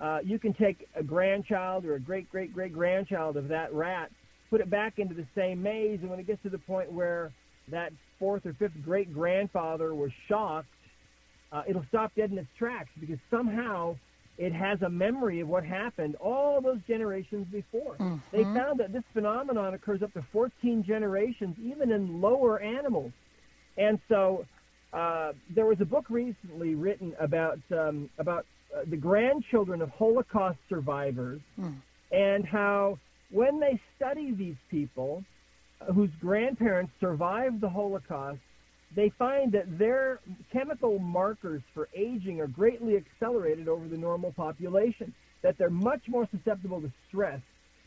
uh, 0.00 0.18
you 0.24 0.38
can 0.38 0.52
take 0.54 0.88
a 0.96 1.02
grandchild 1.02 1.84
or 1.84 1.94
a 1.94 2.00
great 2.00 2.28
great 2.28 2.52
great 2.52 2.72
grandchild 2.72 3.36
of 3.36 3.48
that 3.48 3.72
rat, 3.72 4.10
put 4.52 4.60
it 4.60 4.68
back 4.68 4.98
into 4.98 5.14
the 5.14 5.26
same 5.34 5.62
maze, 5.62 5.98
and 6.02 6.10
when 6.10 6.20
it 6.20 6.26
gets 6.26 6.42
to 6.42 6.50
the 6.50 6.58
point 6.58 6.92
where 6.92 7.32
that 7.68 7.90
fourth 8.18 8.44
or 8.44 8.52
fifth 8.52 8.74
great 8.84 9.10
grandfather 9.14 9.94
was 9.94 10.10
shocked, 10.28 10.68
uh, 11.52 11.62
it'll 11.66 11.86
stop 11.88 12.14
dead 12.14 12.30
in 12.30 12.36
its 12.36 12.48
tracks 12.58 12.90
because 13.00 13.16
somehow 13.30 13.96
it 14.36 14.52
has 14.52 14.82
a 14.82 14.90
memory 14.90 15.40
of 15.40 15.48
what 15.48 15.64
happened 15.64 16.16
all 16.16 16.60
those 16.60 16.80
generations 16.86 17.46
before. 17.50 17.96
They 18.30 18.44
found 18.44 18.78
that 18.80 18.92
this 18.92 19.04
phenomenon 19.14 19.72
occurs 19.72 20.02
up 20.02 20.12
to 20.12 20.22
14 20.32 20.84
generations, 20.84 21.56
even 21.58 21.90
in 21.90 22.20
lower 22.20 22.60
animals. 22.60 23.12
And 23.78 23.98
so 24.06 24.44
uh, 24.92 25.32
there 25.48 25.64
was 25.64 25.80
a 25.80 25.86
book 25.86 26.04
recently 26.10 26.74
written 26.74 27.14
about 27.18 27.58
um, 27.70 28.10
about 28.18 28.44
uh, 28.74 28.82
the 28.86 28.98
grandchildren 28.98 29.80
of 29.80 29.88
Holocaust 29.88 30.58
survivors 30.68 31.40
and 32.10 32.44
how 32.44 32.98
when 33.32 33.58
they 33.58 33.80
study 33.96 34.32
these 34.32 34.56
people 34.70 35.24
uh, 35.80 35.92
whose 35.92 36.10
grandparents 36.20 36.92
survived 37.00 37.60
the 37.60 37.68
Holocaust, 37.68 38.38
they 38.94 39.10
find 39.18 39.50
that 39.52 39.78
their 39.78 40.20
chemical 40.52 40.98
markers 40.98 41.62
for 41.72 41.88
aging 41.94 42.40
are 42.40 42.46
greatly 42.46 42.96
accelerated 42.96 43.66
over 43.68 43.88
the 43.88 43.96
normal 43.96 44.32
population, 44.32 45.14
that 45.42 45.56
they're 45.56 45.70
much 45.70 46.02
more 46.08 46.28
susceptible 46.30 46.80
to 46.80 46.92
stress, 47.08 47.40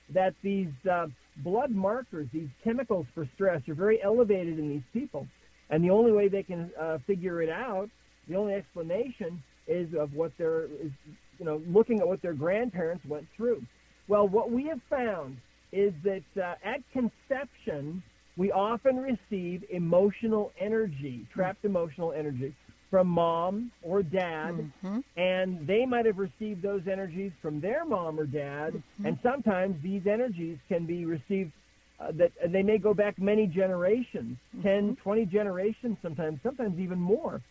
that 0.09 0.33
these 0.41 0.71
uh, 0.91 1.07
blood 1.37 1.71
markers, 1.71 2.27
these 2.33 2.49
chemicals 2.63 3.05
for 3.13 3.29
stress, 3.35 3.61
are 3.69 3.75
very 3.75 4.01
elevated 4.01 4.57
in 4.57 4.67
these 4.67 4.83
people. 4.93 5.27
And 5.69 5.83
the 5.83 5.91
only 5.91 6.11
way 6.11 6.27
they 6.27 6.43
can 6.43 6.71
uh, 6.79 6.97
figure 7.05 7.41
it 7.41 7.49
out, 7.49 7.89
the 8.27 8.35
only 8.35 8.53
explanation 8.53 9.43
is 9.67 9.93
of 9.93 10.13
what 10.13 10.31
their, 10.37 10.65
is, 10.65 10.91
you 11.37 11.45
know, 11.45 11.61
looking 11.67 11.99
at 11.99 12.07
what 12.07 12.21
their 12.21 12.33
grandparents 12.33 13.05
went 13.05 13.27
through. 13.35 13.61
Well, 14.07 14.27
what 14.27 14.51
we 14.51 14.65
have 14.65 14.81
found 14.89 15.37
is 15.71 15.93
that 16.03 16.23
uh, 16.41 16.55
at 16.63 16.81
conception, 16.93 18.03
we 18.37 18.51
often 18.51 18.97
receive 18.97 19.63
emotional 19.69 20.51
energy, 20.59 21.25
trapped 21.33 21.65
emotional 21.65 22.11
energy 22.11 22.53
from 22.91 23.07
mom 23.07 23.71
or 23.81 24.03
dad, 24.03 24.71
and 25.17 25.67
they 25.67 25.85
might 25.85 26.05
have 26.05 26.17
received 26.17 26.61
those 26.61 26.81
energies 26.89 27.31
from 27.41 27.59
their 27.59 27.83
mom 27.83 28.19
or 28.19 28.25
dad, 28.25 28.81
and 29.03 29.17
sometimes 29.23 29.75
these 29.81 30.05
energies 30.07 30.57
can 30.69 30.85
be 30.85 31.05
received 31.05 31.51
uh, 31.99 32.11
that 32.11 32.31
they 32.49 32.61
may 32.61 32.77
go 32.77 32.93
back 32.93 33.17
many 33.19 33.47
generations, 33.47 34.37
10, 34.63 34.97
20 35.01 35.25
generations 35.25 35.97
sometimes, 36.01 36.39
sometimes 36.43 36.77
even 36.79 36.99
more. 36.99 37.41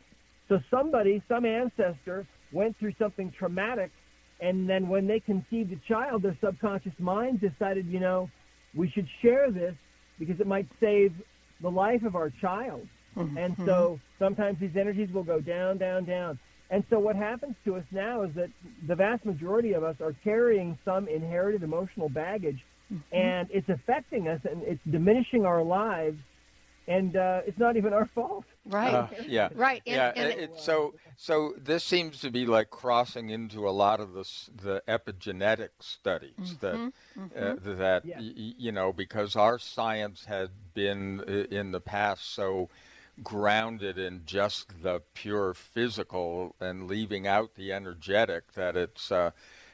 So 0.49 0.61
somebody, 0.71 1.23
some 1.29 1.45
ancestor 1.47 2.27
went 2.53 2.79
through 2.79 2.93
something 2.99 3.33
traumatic 3.33 3.90
and 4.40 4.68
then 4.68 4.88
when 4.88 5.07
they 5.07 5.20
conceived 5.20 5.73
a 5.73 5.81
child, 5.88 6.23
their 6.23 6.37
subconscious 6.40 6.92
mind 6.99 7.40
decided, 7.40 7.87
you 7.87 8.01
know, 8.01 8.31
we 8.75 8.90
should 8.90 9.09
share 9.23 9.51
this 9.51 9.75
because 10.18 10.40
it 10.40 10.47
might 10.47 10.68
save 10.81 11.12
the 11.61 11.70
life 11.70 12.03
of 12.03 12.16
our 12.16 12.31
child. 12.40 12.87
Mm-hmm. 13.16 13.38
And 13.38 13.57
so 13.64 14.01
sometimes 14.18 14.59
these 14.59 14.77
energies 14.77 15.11
will 15.12 15.23
go 15.23 15.40
down, 15.40 15.79
down, 15.79 16.05
down. 16.05 16.38
And 16.70 16.85
so 16.90 16.99
what 16.99 17.14
happens 17.14 17.55
to 17.64 17.77
us 17.77 17.85
now 17.92 18.23
is 18.23 18.35
that 18.35 18.51
the 18.87 18.97
vast 18.97 19.25
majority 19.25 19.75
of 19.75 19.85
us 19.85 19.97
are 20.01 20.14
carrying 20.25 20.77
some 20.85 21.07
inherited 21.07 21.62
emotional 21.62 22.09
baggage, 22.09 22.64
mm-hmm. 22.92 23.14
and 23.14 23.49
it's 23.53 23.68
affecting 23.68 24.29
us, 24.29 24.40
and 24.51 24.62
it's 24.62 24.81
diminishing 24.90 25.47
our 25.47 25.62
lives, 25.62 26.18
and 26.87 27.16
uh, 27.16 27.40
it's 27.47 27.59
not 27.59 27.77
even 27.77 27.92
our 27.92 28.07
fault. 28.07 28.44
Right. 28.66 28.94
Uh, 28.94 29.07
yeah. 29.27 29.49
Right. 29.55 29.83
And, 29.87 29.97
yeah. 29.97 30.12
and 30.16 30.29
it- 30.33 30.38
it- 30.38 30.59
so 30.59 30.94
so 31.16 31.55
this 31.59 31.85
seems 31.85 32.20
to 32.20 32.31
be 32.31 32.44
like 32.47 32.70
crossing 32.70 33.31
into 33.31 33.68
a 33.68 33.70
lot 33.70 34.01
of 34.01 34.12
the 34.12 34.25
the 34.62 34.83
epigenetic 34.88 35.70
studies 35.81 36.57
that 36.61 36.75
uh, 37.37 37.55
that 37.62 38.05
Yeah. 38.05 38.18
y- 38.18 38.33
y- 38.37 38.55
you 38.59 38.73
know 38.73 38.92
because 38.92 39.37
our 39.37 39.59
science 39.59 40.25
had 40.27 40.51
been 40.75 41.23
i- 41.29 41.55
in 41.55 41.73
the 41.73 41.81
past 41.81 42.33
so 42.35 42.68
grounded 43.23 43.97
in 43.97 44.23
just 44.27 44.83
the 44.83 45.01
pure 45.14 45.55
physical 45.55 46.55
and 46.61 46.88
leaving 46.88 47.27
out 47.27 47.55
the 47.55 47.73
energetic 47.73 48.53
that 48.55 48.77
it's 48.77 49.12
uh, 49.12 49.31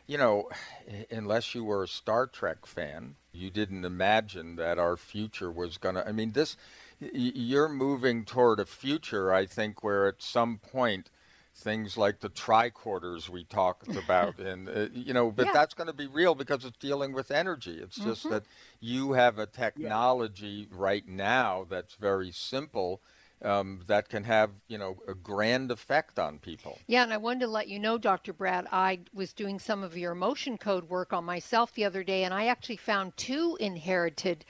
you 0.07 0.19
know 0.19 0.49
unless 1.11 1.55
you 1.55 1.65
were 1.65 1.83
a 1.85 1.89
Star 1.89 2.27
Trek 2.27 2.67
fan 2.67 3.15
you 3.33 3.49
didn't 3.51 3.85
imagine 3.85 4.57
that 4.57 4.79
our 4.79 4.97
future 4.97 5.51
was 5.51 5.79
going 5.79 5.95
to 5.95 6.07
I 6.07 6.13
mean 6.13 6.33
this 6.33 6.57
y- 6.57 6.90
you're 7.01 7.69
moving 7.69 8.25
toward 8.25 8.61
a 8.61 8.67
future 8.67 9.33
I 9.33 9.47
think 9.47 9.83
where 9.83 10.07
at 10.07 10.23
some 10.23 10.59
point 10.59 11.11
things 11.55 11.97
like 11.97 12.21
the 12.21 12.29
tricorders 12.31 13.29
we 13.29 13.45
talked 13.45 13.97
about 14.05 14.39
and 14.39 14.69
uh, 14.69 14.87
you 14.93 15.13
know 15.13 15.31
but 15.31 15.47
Yeah. 15.47 15.53
that's 15.53 15.75
going 15.75 15.87
to 15.89 15.93
be 15.93 16.07
real 16.07 16.35
because 16.35 16.65
it's 16.65 16.77
dealing 16.79 17.13
with 17.13 17.31
energy. 17.31 17.79
It's 17.83 17.99
just 17.99 18.29
that 18.29 18.45
you 18.81 19.13
have 19.13 19.39
a 19.39 19.47
technology 19.47 20.69
right 20.71 21.07
now 21.07 21.67
that's 21.69 21.95
very 21.95 22.31
simple 22.33 23.01
um, 23.43 23.81
that 23.87 24.09
can 24.09 24.25
have 24.25 24.51
you 24.69 24.79
know 24.79 24.97
a 25.09 25.15
grand 25.15 25.71
effect 25.71 26.19
on 26.19 26.39
people 26.39 26.79
Yeah, 26.87 27.03
and 27.03 27.13
I 27.13 27.17
wanted 27.17 27.41
to 27.41 27.47
let 27.49 27.69
you 27.69 27.79
know, 27.79 27.99
Dr. 27.99 28.33
Brad, 28.33 28.67
I 28.71 29.01
was 29.13 29.33
doing 29.33 29.59
some 29.59 29.83
of 29.83 29.97
your 29.97 30.13
emotion 30.13 30.59
code 30.59 30.89
work 30.89 31.13
on 31.13 31.25
myself 31.25 31.73
the 31.75 31.85
other 31.85 32.05
day, 32.05 32.25
and 32.25 32.35
I 32.35 32.47
actually 32.47 32.77
found 32.77 33.17
two 33.17 33.57
inherited 33.61 34.45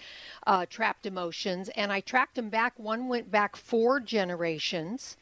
uh, 0.47 0.67
trapped 0.69 1.07
emotions, 1.07 1.69
and 1.71 1.93
I 1.93 2.01
tracked 2.01 2.35
them 2.35 2.51
back. 2.51 2.79
One 2.79 3.09
went 3.09 3.31
back 3.31 3.57
four 3.57 4.01
generations, 4.01 5.17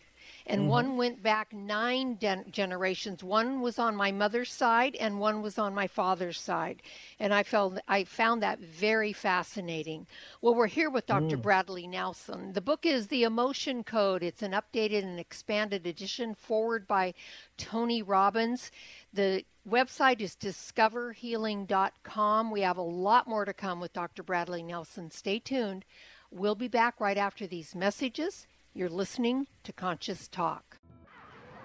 and 0.49 0.63
mm-hmm. 0.63 0.71
one 0.71 0.97
went 0.97 1.23
back 1.23 1.53
nine 1.53 2.15
de- 2.15 2.43
generations. 2.51 3.23
One 3.23 3.61
was 3.61 3.79
on 3.79 3.95
my 3.95 4.11
mother's 4.11 4.51
side, 4.51 4.97
and 4.97 5.21
one 5.21 5.43
was 5.43 5.59
on 5.59 5.75
my 5.75 5.87
father's 5.87 6.41
side, 6.41 6.81
and 7.21 7.35
I 7.35 7.43
felt 7.43 7.79
I 7.87 8.05
found 8.05 8.43
that 8.43 8.59
very 8.59 9.13
fascinating. 9.13 10.07
Well, 10.41 10.55
we're 10.55 10.67
here 10.67 10.89
with 10.89 11.05
Dr. 11.07 11.37
Mm. 11.37 11.43
Bradley 11.43 11.87
Nelson. 11.87 12.55
The 12.55 12.63
book 12.63 12.87
is 12.87 13.09
The 13.09 13.25
Emotion 13.25 13.85
Code. 13.85 14.23
It's 14.23 14.43
an 14.43 14.53
updated 14.53 15.03
and 15.03 15.21
expanded 15.21 15.87
edition, 15.87 16.35
foreword 16.35 16.89
by 16.89 17.13
Tony 17.59 18.01
Robbins. 18.03 18.71
The 19.13 19.45
website 19.69 20.23
is 20.23 20.35
discoverhealing.com. 20.35 22.51
We 22.51 22.63
have 22.63 22.79
a 22.79 22.83
lot 22.83 23.29
more 23.29 23.45
to 23.45 23.53
come 23.53 23.81
with 23.81 23.93
Dr. 23.93 24.23
Bradley 24.23 24.63
Nelson. 24.63 25.11
Stay 25.11 25.39
tuned. 25.39 25.85
We'll 26.31 26.55
be 26.55 26.69
back 26.69 27.01
right 27.01 27.19
after 27.19 27.47
these 27.47 27.75
messages. 27.75 28.47
You're 28.79 28.89
listening 28.89 29.49
to 29.65 29.73
Conscious 29.73 30.29
Talk. 30.29 30.79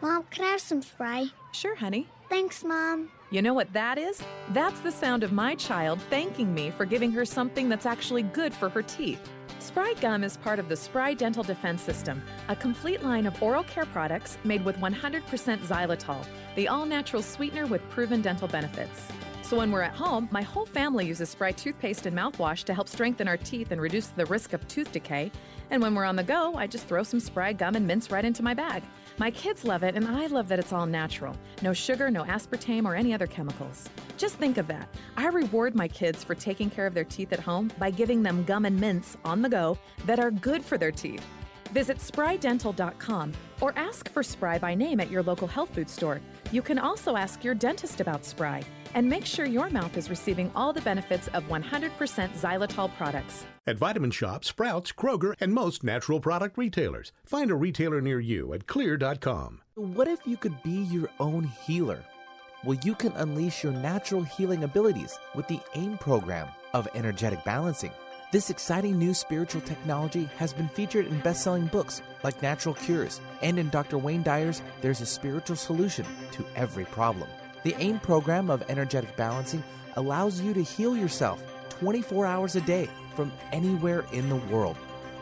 Mom, 0.02 0.24
can 0.32 0.46
I 0.46 0.48
have 0.48 0.62
some 0.62 0.82
Spry? 0.82 1.28
Sure, 1.52 1.76
honey. 1.76 2.08
Thanks, 2.28 2.64
Mom. 2.64 3.12
You 3.30 3.44
know 3.44 3.54
what 3.54 3.72
that 3.74 4.00
is? 4.00 4.20
That's 4.50 4.80
the 4.80 4.92
sound 4.92 5.22
of 5.22 5.32
my 5.32 5.54
child 5.54 6.02
thanking 6.10 6.52
me 6.56 6.72
for 6.72 6.86
giving 6.86 7.12
her 7.12 7.24
something 7.24 7.70
that's 7.70 7.86
actually 7.86 8.24
good 8.24 8.52
for 8.52 8.68
her 8.68 8.82
teeth. 8.82 9.22
Spry 9.60 9.94
Gum 10.02 10.24
is 10.24 10.38
part 10.38 10.58
of 10.58 10.70
the 10.70 10.76
Spry 10.76 11.14
Dental 11.14 11.44
Defense 11.44 11.84
System, 11.84 12.20
a 12.50 12.56
complete 12.56 13.04
line 13.04 13.28
of 13.28 13.44
oral 13.44 13.64
care 13.64 13.86
products 13.86 14.40
made 14.44 14.66
with 14.66 14.78
100% 14.78 15.22
xylitol, 15.60 16.26
the 16.56 16.68
all 16.68 16.88
natural 16.88 17.22
sweetener 17.22 17.68
with 17.68 17.88
proven 17.92 18.24
dental 18.24 18.48
benefits. 18.48 19.04
So 19.44 19.58
when 19.58 19.72
we're 19.72 19.82
at 19.82 19.94
home, 19.94 20.30
my 20.32 20.42
whole 20.42 20.66
family 20.66 21.06
uses 21.06 21.30
Spry 21.30 21.52
toothpaste 21.52 22.08
and 22.08 22.18
mouthwash 22.18 22.64
to 22.64 22.74
help 22.74 22.90
strengthen 22.90 23.28
our 23.28 23.38
teeth 23.38 23.72
and 23.72 23.80
reduce 23.80 24.08
the 24.08 24.26
risk 24.26 24.54
of 24.54 24.68
tooth 24.68 24.92
decay. 24.92 25.32
And 25.70 25.82
when 25.82 25.96
we're 25.96 26.06
on 26.06 26.16
the 26.16 26.24
go, 26.24 26.56
I 26.56 26.68
just 26.68 26.88
throw 26.88 27.04
some 27.04 27.20
Spry 27.20 27.54
gum 27.54 27.76
and 27.76 27.88
mints 27.88 28.12
right 28.12 28.26
into 28.26 28.44
my 28.44 28.54
bag. 28.54 28.84
My 29.18 29.32
kids 29.32 29.64
love 29.64 29.84
it, 29.84 29.96
and 29.96 30.08
I 30.08 30.28
love 30.28 30.48
that 30.48 30.60
it's 30.60 30.74
all 30.74 30.86
natural. 30.86 31.36
No 31.62 31.74
sugar, 31.74 32.10
no 32.10 32.24
aspartame, 32.24 32.86
or 32.86 32.96
any 32.96 33.14
other 33.14 33.28
chemicals. 33.28 33.90
Just 34.18 34.36
think 34.36 34.58
of 34.58 34.68
that. 34.68 34.88
I 35.18 35.28
reward 35.28 35.76
my 35.76 35.88
kids 35.88 36.24
for 36.24 36.36
taking 36.36 36.70
care 36.70 36.88
of 36.88 36.94
their 36.94 37.04
teeth 37.04 37.34
at 37.34 37.40
home 37.40 37.72
by 37.78 37.92
giving 37.92 38.24
them 38.24 38.44
gum 38.44 38.66
and 38.66 38.80
mints 38.80 39.18
on 39.24 39.42
the 39.42 39.50
go 39.50 39.78
that 40.06 40.20
are 40.20 40.32
good 40.32 40.64
for 40.64 40.78
their 40.78 40.92
teeth. 40.92 41.26
Visit 41.72 41.98
sprydental.com 41.98 43.34
or 43.62 43.74
ask 43.76 44.10
for 44.10 44.24
Spry 44.24 44.60
by 44.60 44.76
name 44.76 45.00
at 45.00 45.10
your 45.10 45.24
local 45.24 45.48
health 45.48 45.74
food 45.74 45.90
store. 45.90 46.22
You 46.52 46.62
can 46.62 46.78
also 46.78 47.16
ask 47.16 47.44
your 47.44 47.56
dentist 47.56 48.00
about 48.02 48.26
Spry 48.26 48.64
and 48.94 49.10
make 49.10 49.26
sure 49.26 49.46
your 49.46 49.70
mouth 49.70 49.98
is 49.98 50.10
receiving 50.10 50.52
all 50.56 50.74
the 50.74 50.82
benefits 50.82 51.28
of 51.30 51.44
100% 51.48 51.92
xylitol 51.98 52.96
products. 52.98 53.46
At 53.66 53.78
Vitamin 53.78 54.12
Shoppe, 54.12 54.44
Sprouts, 54.46 54.92
Kroger, 54.92 55.36
and 55.40 55.54
most 55.54 55.84
natural 55.84 56.20
product 56.20 56.58
retailers. 56.58 57.12
Find 57.26 57.52
a 57.52 57.56
retailer 57.56 58.02
near 58.02 58.20
you 58.20 58.54
at 58.54 58.68
xlear.com. 58.68 59.62
What 59.76 60.08
if 60.08 60.20
you 60.26 60.38
could 60.38 60.62
be 60.64 60.84
your 60.84 61.10
own 61.20 61.44
healer? 61.66 62.04
Well, 62.64 62.78
you 62.84 62.96
can 62.96 63.12
unleash 63.14 63.64
your 63.64 63.74
natural 63.74 64.24
healing 64.24 64.64
abilities 64.64 65.18
with 65.36 65.48
the 65.48 65.60
AIM 65.76 65.98
program 65.98 66.48
of 66.74 66.88
energetic 66.96 67.44
balancing. 67.44 67.92
This 68.32 68.50
exciting 68.50 68.98
new 68.98 69.14
spiritual 69.14 69.62
technology 69.62 70.30
has 70.38 70.54
been 70.54 70.68
featured 70.70 71.06
in 71.06 71.20
best 71.20 71.44
selling 71.44 71.68
books 71.68 72.02
like 72.24 72.42
Natural 72.42 72.74
Cures, 72.74 73.22
and 73.42 73.60
in 73.60 73.70
Dr. 73.70 73.98
Wayne 73.98 74.24
Dyer's 74.24 74.62
There's 74.82 75.02
a 75.02 75.06
Spiritual 75.06 75.56
Solution 75.56 76.06
to 76.32 76.46
Every 76.56 76.86
Problem. 76.86 77.30
The 77.64 77.76
AIM 77.78 78.00
program 78.00 78.50
of 78.50 78.64
energetic 78.70 79.16
balancing 79.16 79.64
allows 79.96 80.42
you 80.42 80.54
to 80.54 80.62
heal 80.62 80.98
yourself 80.98 81.42
24 81.70 82.26
hours 82.26 82.56
a 82.56 82.62
day 82.62 82.90
from 83.16 83.32
anywhere 83.52 84.06
in 84.12 84.30
the 84.30 84.36
world. 84.36 84.76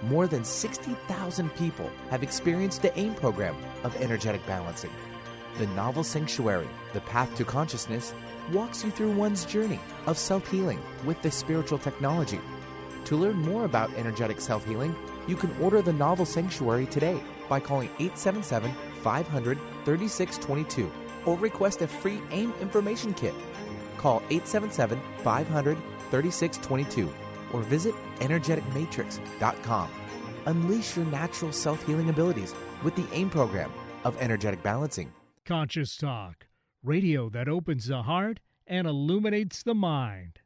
More 0.04 0.26
than 0.26 0.44
60,000 0.44 1.56
people 1.56 1.90
have 2.10 2.24
experienced 2.24 2.82
the 2.82 2.98
AIM 2.98 3.16
program 3.16 3.56
of 3.84 3.96
energetic 3.98 4.46
balancing. 4.48 4.92
The 5.60 5.68
novel 5.68 6.04
Sanctuary, 6.04 6.68
The 6.94 7.02
Path 7.02 7.36
to 7.36 7.46
Consciousness, 7.46 8.14
walks 8.52 8.84
you 8.84 8.90
through 8.90 9.12
one's 9.12 9.46
journey 9.46 9.80
of 10.08 10.18
self 10.18 10.50
healing 10.50 10.82
with 11.06 11.22
this 11.22 11.36
spiritual 11.36 11.78
technology 11.78 12.40
to 13.06 13.16
learn 13.18 13.38
more 13.38 13.66
about 13.66 13.94
energetic 13.96 14.40
self 14.40 14.66
healing, 14.66 14.96
you 15.28 15.36
can 15.36 15.56
order 15.62 15.82
the 15.82 15.94
novel 15.94 16.26
Sanctuary 16.26 16.86
today 16.86 17.22
by 17.50 17.60
calling 17.60 17.90
877 18.00 18.74
500 19.02 19.58
3622 19.86 20.92
or 21.26 21.38
request 21.38 21.82
a 21.82 21.88
free 21.88 22.22
AIM 22.32 22.54
information 22.62 23.14
kit. 23.14 23.34
Call 23.98 24.18
877 24.30 25.00
500 25.24 25.78
3622 26.10 27.14
or 27.54 27.62
visit 27.62 27.96
energeticmatrix.com. 28.20 29.90
Unleash 30.46 30.96
your 30.96 31.06
natural 31.06 31.52
self 31.52 31.86
healing 31.86 32.10
abilities 32.10 32.54
with 32.84 32.96
the 32.96 33.06
AIM 33.14 33.30
program 33.30 33.72
of 34.04 34.18
energetic 34.22 34.62
balancing. 34.64 35.12
Conscious 35.46 35.96
Talk, 35.96 36.48
radio 36.84 37.30
that 37.30 37.48
opens 37.48 37.88
the 37.88 38.04
heart 38.04 38.40
and 38.68 38.88
illuminates 38.88 39.64
the 39.64 39.76
mind. 39.76 40.40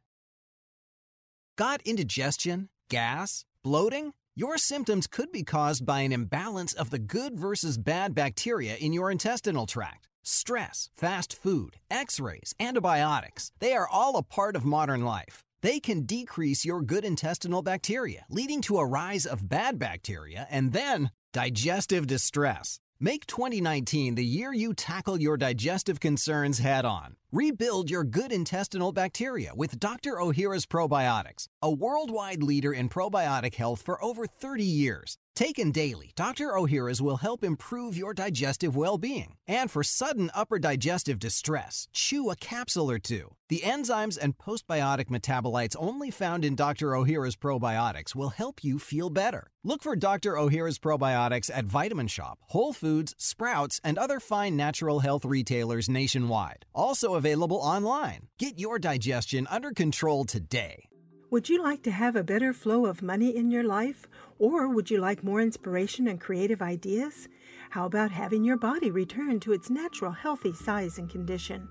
Got 1.56 1.80
indigestion, 1.82 2.68
gas, 2.90 3.44
bloating? 3.62 4.12
Your 4.34 4.58
symptoms 4.58 5.06
could 5.06 5.32
be 5.32 5.42
caused 5.42 5.86
by 5.86 6.00
an 6.00 6.12
imbalance 6.12 6.74
of 6.74 6.90
the 6.90 6.98
good 6.98 7.38
versus 7.38 7.78
bad 7.78 8.14
bacteria 8.14 8.76
in 8.76 8.92
your 8.92 9.10
intestinal 9.10 9.64
tract. 9.64 10.05
Stress, 10.28 10.90
fast 10.96 11.32
food, 11.32 11.76
x 11.88 12.18
rays, 12.18 12.52
antibiotics, 12.58 13.52
they 13.60 13.74
are 13.74 13.86
all 13.88 14.16
a 14.16 14.24
part 14.24 14.56
of 14.56 14.64
modern 14.64 15.04
life. 15.04 15.44
They 15.62 15.78
can 15.78 16.02
decrease 16.02 16.64
your 16.64 16.82
good 16.82 17.04
intestinal 17.04 17.62
bacteria, 17.62 18.26
leading 18.28 18.60
to 18.62 18.78
a 18.78 18.86
rise 18.86 19.24
of 19.24 19.48
bad 19.48 19.78
bacteria 19.78 20.48
and 20.50 20.72
then 20.72 21.12
digestive 21.32 22.08
distress. 22.08 22.80
Make 22.98 23.26
2019 23.26 24.16
the 24.16 24.24
year 24.24 24.52
you 24.52 24.74
tackle 24.74 25.20
your 25.20 25.36
digestive 25.36 26.00
concerns 26.00 26.58
head 26.58 26.84
on. 26.84 27.14
Rebuild 27.32 27.90
your 27.90 28.04
good 28.04 28.30
intestinal 28.30 28.92
bacteria 28.92 29.50
with 29.52 29.80
Dr. 29.80 30.12
Ohhira's 30.12 30.64
Probiotics, 30.64 31.48
a 31.60 31.68
worldwide 31.68 32.40
leader 32.40 32.72
in 32.72 32.88
probiotic 32.88 33.56
health 33.56 33.82
for 33.82 34.02
over 34.02 34.26
30 34.26 34.62
years. 34.62 35.18
Taken 35.36 35.70
daily, 35.70 36.12
Dr. 36.16 36.46
Ohhira's 36.54 37.02
will 37.02 37.18
help 37.18 37.44
improve 37.44 37.94
your 37.94 38.14
digestive 38.14 38.74
well 38.74 38.96
being. 38.96 39.34
And 39.46 39.70
for 39.70 39.82
sudden 39.82 40.30
upper 40.34 40.58
digestive 40.58 41.18
distress, 41.18 41.88
chew 41.92 42.30
a 42.30 42.36
capsule 42.36 42.90
or 42.90 42.98
two. 42.98 43.34
The 43.50 43.60
enzymes 43.60 44.18
and 44.20 44.38
postbiotic 44.38 45.10
metabolites 45.10 45.76
only 45.78 46.10
found 46.10 46.42
in 46.42 46.56
Dr. 46.56 46.92
Ohhira's 46.92 47.36
probiotics 47.36 48.14
will 48.14 48.30
help 48.30 48.64
you 48.64 48.78
feel 48.78 49.10
better. 49.10 49.50
Look 49.62 49.82
for 49.82 49.94
Dr. 49.94 50.34
Ohhira's 50.34 50.78
probiotics 50.78 51.50
at 51.52 51.66
Vitamin 51.66 52.06
Shoppe, 52.06 52.38
Whole 52.48 52.72
Foods, 52.72 53.14
Sprouts, 53.18 53.78
and 53.84 53.98
other 53.98 54.20
fine 54.20 54.56
natural 54.56 55.00
health 55.00 55.24
retailers 55.24 55.88
nationwide. 55.88 56.64
Also 56.74 57.14
available 57.16 57.58
online. 57.58 58.28
Get 58.38 58.58
your 58.58 58.78
digestion 58.78 59.46
under 59.50 59.72
control 59.72 60.24
today. 60.24 60.88
Would 61.30 61.48
you 61.48 61.60
like 61.60 61.82
to 61.82 61.90
have 61.90 62.14
a 62.14 62.22
better 62.22 62.52
flow 62.52 62.86
of 62.86 63.02
money 63.02 63.36
in 63.36 63.50
your 63.50 63.64
life? 63.64 64.06
Or 64.38 64.68
would 64.68 64.90
you 64.90 64.98
like 64.98 65.24
more 65.24 65.40
inspiration 65.40 66.06
and 66.06 66.20
creative 66.20 66.62
ideas? 66.62 67.28
How 67.70 67.86
about 67.86 68.12
having 68.12 68.44
your 68.44 68.56
body 68.56 68.92
return 68.92 69.40
to 69.40 69.52
its 69.52 69.68
natural 69.68 70.12
healthy 70.12 70.52
size 70.52 70.98
and 70.98 71.10
condition? 71.10 71.68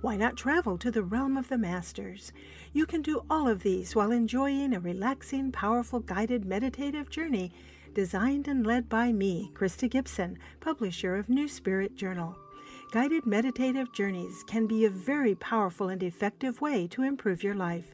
Why 0.00 0.16
not 0.16 0.36
travel 0.36 0.78
to 0.78 0.90
the 0.90 1.02
realm 1.02 1.36
of 1.36 1.48
the 1.48 1.58
masters? 1.58 2.32
You 2.72 2.86
can 2.86 3.02
do 3.02 3.24
all 3.28 3.46
of 3.46 3.62
these 3.62 3.94
while 3.94 4.10
enjoying 4.10 4.74
a 4.74 4.80
relaxing, 4.80 5.52
powerful, 5.52 6.00
guided 6.00 6.44
meditative 6.44 7.10
journey 7.10 7.52
designed 7.94 8.48
and 8.48 8.66
led 8.66 8.88
by 8.88 9.12
me, 9.12 9.50
Krysta 9.54 9.88
Gibson, 9.88 10.38
publisher 10.60 11.16
of 11.16 11.28
New 11.28 11.46
Spirit 11.46 11.94
Journal. 11.94 12.36
Guided 12.94 13.26
meditative 13.26 13.92
journeys 13.92 14.44
can 14.44 14.68
be 14.68 14.84
a 14.84 14.88
very 14.88 15.34
powerful 15.34 15.88
and 15.88 16.00
effective 16.00 16.60
way 16.60 16.86
to 16.86 17.02
improve 17.02 17.42
your 17.42 17.56
life. 17.56 17.92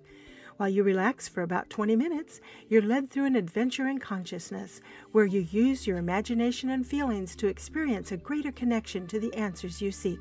While 0.59 0.69
you 0.69 0.83
relax 0.83 1.27
for 1.27 1.41
about 1.41 1.71
20 1.71 1.97
minutes, 1.97 2.43
you're 2.69 2.83
led 2.83 3.09
through 3.09 3.25
an 3.25 3.35
adventure 3.35 3.89
in 3.89 3.97
consciousness 3.97 4.83
where 5.13 5.25
you 5.25 5.41
use 5.41 5.87
your 5.87 5.97
imagination 5.97 6.69
and 6.69 6.87
feelings 6.87 7.35
to 7.37 7.47
experience 7.47 8.13
a 8.13 8.19
greater 8.19 8.53
connection 8.53 9.07
to 9.07 9.19
the 9.19 9.33
answers 9.33 9.81
you 9.81 9.91
seek. 9.91 10.21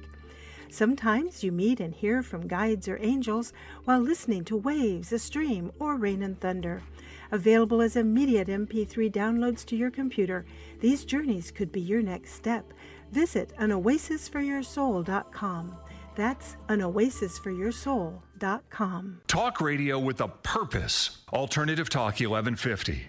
Sometimes 0.69 1.43
you 1.43 1.51
meet 1.51 1.81
and 1.81 1.93
hear 1.93 2.23
from 2.23 2.47
guides 2.47 2.87
or 2.87 2.99
angels 3.01 3.51
while 3.83 3.99
listening 3.99 4.45
to 4.45 4.55
waves, 4.55 5.11
a 5.11 5.19
stream, 5.19 5.73
or 5.77 5.97
rain 5.97 6.23
and 6.23 6.39
thunder. 6.39 6.83
Available 7.31 7.81
as 7.81 7.95
immediate 7.95 8.47
MP3 8.47 9.11
downloads 9.11 9.65
to 9.65 9.75
your 9.75 9.91
computer, 9.91 10.45
these 10.79 11.05
journeys 11.05 11.51
could 11.51 11.71
be 11.71 11.81
your 11.81 12.01
next 12.01 12.33
step. 12.33 12.71
Visit 13.11 13.53
anoasisforyoursoul.com. 13.57 15.75
That's 16.15 16.57
anoasisforyoursoul.com. 16.67 19.21
Talk 19.27 19.61
radio 19.61 19.99
with 19.99 20.21
a 20.21 20.27
purpose. 20.27 21.19
Alternative 21.31 21.87
Talk 21.89 22.19
1150. 22.19 23.07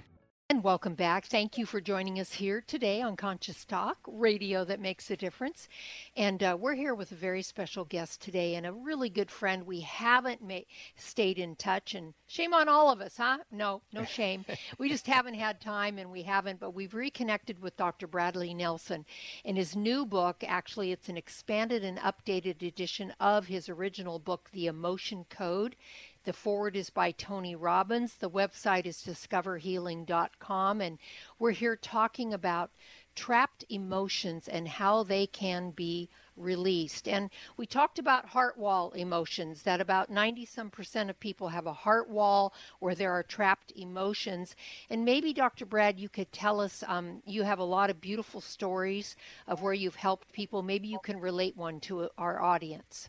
And 0.51 0.65
welcome 0.65 0.95
back. 0.95 1.27
Thank 1.27 1.59
you 1.59 1.65
for 1.65 1.81
joining 1.81 2.19
us 2.19 2.33
here 2.33 2.61
today 2.67 3.03
on 3.03 3.15
Conscious 3.15 3.65
Talk, 3.65 3.99
radio 4.09 4.65
that 4.65 4.81
makes 4.81 5.09
a 5.09 5.17
difference. 5.17 5.69
And 6.17 6.43
uh, 6.43 6.57
we're 6.59 6.75
here 6.75 6.97
with 6.97 7.13
a 7.13 7.15
very 7.15 7.41
special 7.41 7.85
guest 7.85 8.21
today 8.21 8.57
and 8.57 8.67
a 8.67 8.73
really 8.73 9.09
good 9.09 9.31
friend. 9.31 9.65
We 9.65 9.79
haven't 9.79 10.43
ma- 10.43 10.67
stayed 10.97 11.39
in 11.39 11.55
touch, 11.55 11.95
and 11.95 12.15
shame 12.27 12.53
on 12.53 12.69
all 12.69 12.91
of 12.91 13.01
us, 13.01 13.17
huh? 13.17 13.39
No, 13.53 13.83
no 13.93 14.03
shame. 14.17 14.45
we 14.77 14.89
just 14.89 15.07
haven't 15.07 15.35
had 15.35 15.61
time, 15.61 15.99
and 15.99 16.11
we 16.11 16.23
haven't, 16.23 16.59
but 16.59 16.75
we've 16.75 16.95
reconnected 16.95 17.63
with 17.63 17.77
Dr. 17.77 18.09
Bradley 18.09 18.53
Nelson. 18.53 19.07
In 19.45 19.55
his 19.55 19.77
new 19.77 20.05
book, 20.05 20.43
actually, 20.45 20.91
it's 20.91 21.09
an 21.09 21.17
expanded 21.17 21.85
and 21.85 21.99
updated 21.99 22.61
edition 22.67 23.15
of 23.21 23.47
his 23.47 23.69
original 23.69 24.19
book, 24.19 24.49
The 24.53 24.67
Emotion 24.67 25.27
Code. 25.31 25.77
The 26.25 26.33
foreword 26.35 26.77
is 26.77 26.91
by 26.91 27.13
Tony 27.13 27.55
Robbins. 27.55 28.17
The 28.17 28.29
website 28.29 28.85
is 28.85 28.99
discoverhealing.com. 28.99 30.81
And 30.83 30.99
we're 31.39 31.53
here 31.53 31.77
talking 31.77 32.35
about 32.35 32.71
trapped 33.15 33.65
emotions 33.71 34.47
and 34.47 34.69
how 34.69 35.03
they 35.03 35.27
can 35.27 35.71
be 35.71 36.11
released. 36.37 37.09
And 37.09 37.31
we 37.57 37.67
talked 37.67 37.99
about 37.99 38.27
heart 38.27 38.59
wall 38.59 38.93
emotions, 38.93 39.63
that 39.63 39.81
about 39.81 40.11
90 40.11 40.45
some 40.45 40.71
percent 40.71 41.09
of 41.09 41.19
people 41.19 41.49
have 41.49 41.67
a 41.67 41.73
heart 41.73 42.09
wall 42.09 42.53
where 42.81 42.95
there 42.95 43.13
are 43.13 43.23
trapped 43.23 43.73
emotions. 43.75 44.55
And 44.91 45.05
maybe, 45.05 45.33
Dr. 45.33 45.65
Brad, 45.65 45.99
you 45.99 46.09
could 46.09 46.31
tell 46.33 46.61
us 46.61 46.85
um, 46.87 47.23
you 47.25 47.45
have 47.45 47.59
a 47.59 47.65
lot 47.65 47.91
of 47.91 48.01
beautiful 48.01 48.41
stories 48.41 49.17
of 49.47 49.63
where 49.63 49.75
you've 49.75 49.97
helped 49.97 50.33
people. 50.33 50.63
Maybe 50.63 50.89
you 50.89 50.99
can 51.03 51.19
relate 51.19 51.57
one 51.57 51.81
to 51.81 52.11
our 52.19 52.43
audience. 52.43 53.09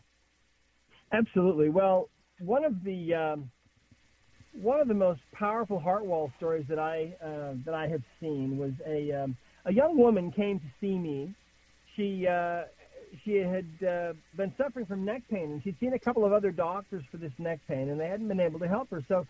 Absolutely. 1.12 1.68
Well, 1.68 2.08
one 2.44 2.64
of 2.64 2.82
the 2.84 3.14
um, 3.14 3.50
one 4.52 4.80
of 4.80 4.88
the 4.88 4.94
most 4.94 5.20
powerful 5.32 5.78
heart 5.78 6.04
wall 6.04 6.30
stories 6.36 6.66
that 6.68 6.78
I 6.78 7.14
uh, 7.24 7.54
that 7.64 7.74
I 7.74 7.88
have 7.88 8.02
seen 8.20 8.58
was 8.58 8.72
a 8.86 9.12
um, 9.12 9.36
a 9.64 9.72
young 9.72 9.96
woman 9.96 10.32
came 10.32 10.58
to 10.58 10.66
see 10.80 10.98
me. 10.98 11.34
She 11.96 12.26
uh, 12.26 12.62
she 13.24 13.36
had 13.36 13.66
uh, 13.86 14.12
been 14.36 14.52
suffering 14.56 14.86
from 14.86 15.04
neck 15.04 15.22
pain, 15.30 15.52
and 15.52 15.62
she'd 15.62 15.76
seen 15.78 15.92
a 15.92 15.98
couple 15.98 16.24
of 16.24 16.32
other 16.32 16.50
doctors 16.50 17.04
for 17.10 17.18
this 17.18 17.32
neck 17.38 17.60
pain, 17.68 17.90
and 17.90 18.00
they 18.00 18.08
hadn't 18.08 18.28
been 18.28 18.40
able 18.40 18.58
to 18.58 18.68
help 18.68 18.90
her. 18.90 19.04
So 19.06 19.26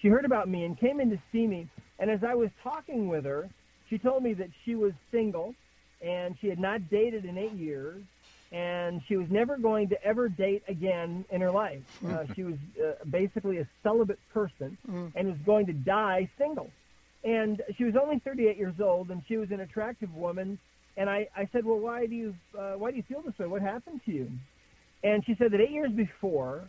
she 0.00 0.08
heard 0.08 0.24
about 0.24 0.48
me 0.48 0.64
and 0.64 0.78
came 0.78 1.00
in 1.00 1.10
to 1.10 1.18
see 1.32 1.46
me. 1.46 1.68
And 1.98 2.10
as 2.10 2.20
I 2.26 2.34
was 2.34 2.50
talking 2.62 3.08
with 3.08 3.24
her, 3.24 3.48
she 3.90 3.98
told 3.98 4.22
me 4.22 4.34
that 4.34 4.48
she 4.64 4.74
was 4.74 4.92
single 5.10 5.54
and 6.00 6.36
she 6.40 6.48
had 6.48 6.58
not 6.58 6.90
dated 6.90 7.24
in 7.24 7.38
eight 7.38 7.54
years 7.54 8.02
and 8.54 9.02
she 9.08 9.16
was 9.16 9.28
never 9.30 9.56
going 9.58 9.88
to 9.88 10.02
ever 10.04 10.28
date 10.28 10.62
again 10.68 11.24
in 11.30 11.40
her 11.40 11.50
life. 11.50 11.82
Uh, 12.06 12.24
she 12.36 12.44
was 12.44 12.54
uh, 12.80 12.92
basically 13.10 13.58
a 13.58 13.66
celibate 13.82 14.20
person 14.32 14.78
Mm. 14.88 15.12
and 15.16 15.28
was 15.28 15.38
going 15.44 15.66
to 15.66 15.72
die 15.72 16.30
single. 16.38 16.70
And 17.24 17.60
she 17.76 17.84
was 17.84 17.96
only 17.96 18.18
38 18.20 18.56
years 18.56 18.74
old, 18.80 19.10
and 19.10 19.22
she 19.26 19.36
was 19.38 19.50
an 19.50 19.60
attractive 19.60 20.14
woman. 20.14 20.58
And 20.96 21.10
I, 21.10 21.26
I 21.36 21.48
said, 21.52 21.64
well, 21.64 21.78
why 21.78 22.06
do 22.06 22.14
you 22.14 22.34
uh, 22.56 22.74
why 22.74 22.90
do 22.92 22.96
you 22.96 23.02
feel 23.02 23.22
this 23.22 23.36
way? 23.38 23.46
What 23.46 23.62
happened 23.62 24.00
to 24.06 24.12
you? 24.12 24.30
And 25.02 25.24
she 25.26 25.34
said 25.34 25.50
that 25.52 25.60
eight 25.60 25.70
years 25.72 25.90
before, 25.92 26.62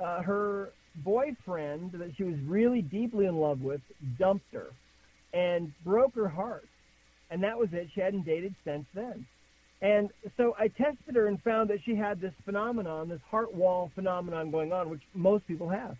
uh, 0.00 0.20
her 0.22 0.70
boyfriend 0.96 1.92
that 1.92 2.10
she 2.16 2.24
was 2.24 2.36
really 2.46 2.82
deeply 2.82 3.26
in 3.26 3.36
love 3.36 3.60
with 3.62 3.80
dumped 4.18 4.52
her 4.52 4.66
and 5.32 5.72
broke 5.84 6.14
her 6.16 6.28
heart. 6.28 6.66
And 7.30 7.42
that 7.42 7.58
was 7.58 7.68
it. 7.72 7.88
She 7.94 8.00
hadn't 8.00 8.24
dated 8.26 8.54
since 8.64 8.84
then. 8.94 9.26
And 9.84 10.08
so 10.38 10.56
I 10.58 10.68
tested 10.68 11.14
her 11.14 11.26
and 11.26 11.40
found 11.42 11.68
that 11.68 11.78
she 11.84 11.94
had 11.94 12.18
this 12.18 12.32
phenomenon, 12.46 13.10
this 13.10 13.20
heart 13.30 13.54
wall 13.54 13.90
phenomenon 13.94 14.50
going 14.50 14.72
on, 14.72 14.88
which 14.88 15.02
most 15.12 15.46
people 15.46 15.68
have. 15.68 15.98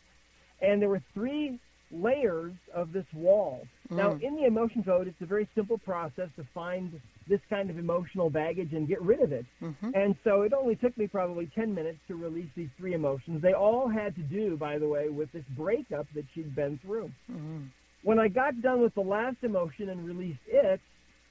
And 0.62 0.80
there 0.80 0.88
were 0.88 1.02
three 1.12 1.58
layers 1.90 2.54
of 2.72 2.92
this 2.92 3.04
wall. 3.12 3.66
Now, 3.90 4.14
Mm. 4.14 4.22
in 4.22 4.36
the 4.36 4.44
emotion 4.46 4.82
code, 4.82 5.06
it's 5.06 5.20
a 5.20 5.26
very 5.26 5.46
simple 5.54 5.76
process 5.76 6.30
to 6.36 6.44
find 6.54 6.98
this 7.28 7.42
kind 7.50 7.68
of 7.68 7.78
emotional 7.78 8.30
baggage 8.30 8.72
and 8.72 8.88
get 8.88 9.02
rid 9.02 9.20
of 9.20 9.32
it. 9.32 9.44
Mm-hmm. 9.60 9.90
And 9.94 10.16
so 10.24 10.42
it 10.42 10.54
only 10.54 10.76
took 10.76 10.96
me 10.96 11.06
probably 11.06 11.46
10 11.48 11.74
minutes 11.74 11.98
to 12.08 12.16
release 12.16 12.50
these 12.56 12.70
three 12.78 12.94
emotions. 12.94 13.42
They 13.42 13.52
all 13.52 13.86
had 13.88 14.14
to 14.16 14.22
do, 14.22 14.56
by 14.56 14.78
the 14.78 14.88
way, 14.88 15.10
with 15.10 15.30
this 15.32 15.44
breakup 15.56 16.06
that 16.14 16.24
she'd 16.34 16.54
been 16.54 16.78
through. 16.78 17.10
Mm. 17.30 17.68
When 18.02 18.18
I 18.18 18.28
got 18.28 18.60
done 18.62 18.80
with 18.80 18.94
the 18.94 19.02
last 19.02 19.36
emotion 19.42 19.90
and 19.90 20.04
released 20.06 20.46
it, 20.46 20.80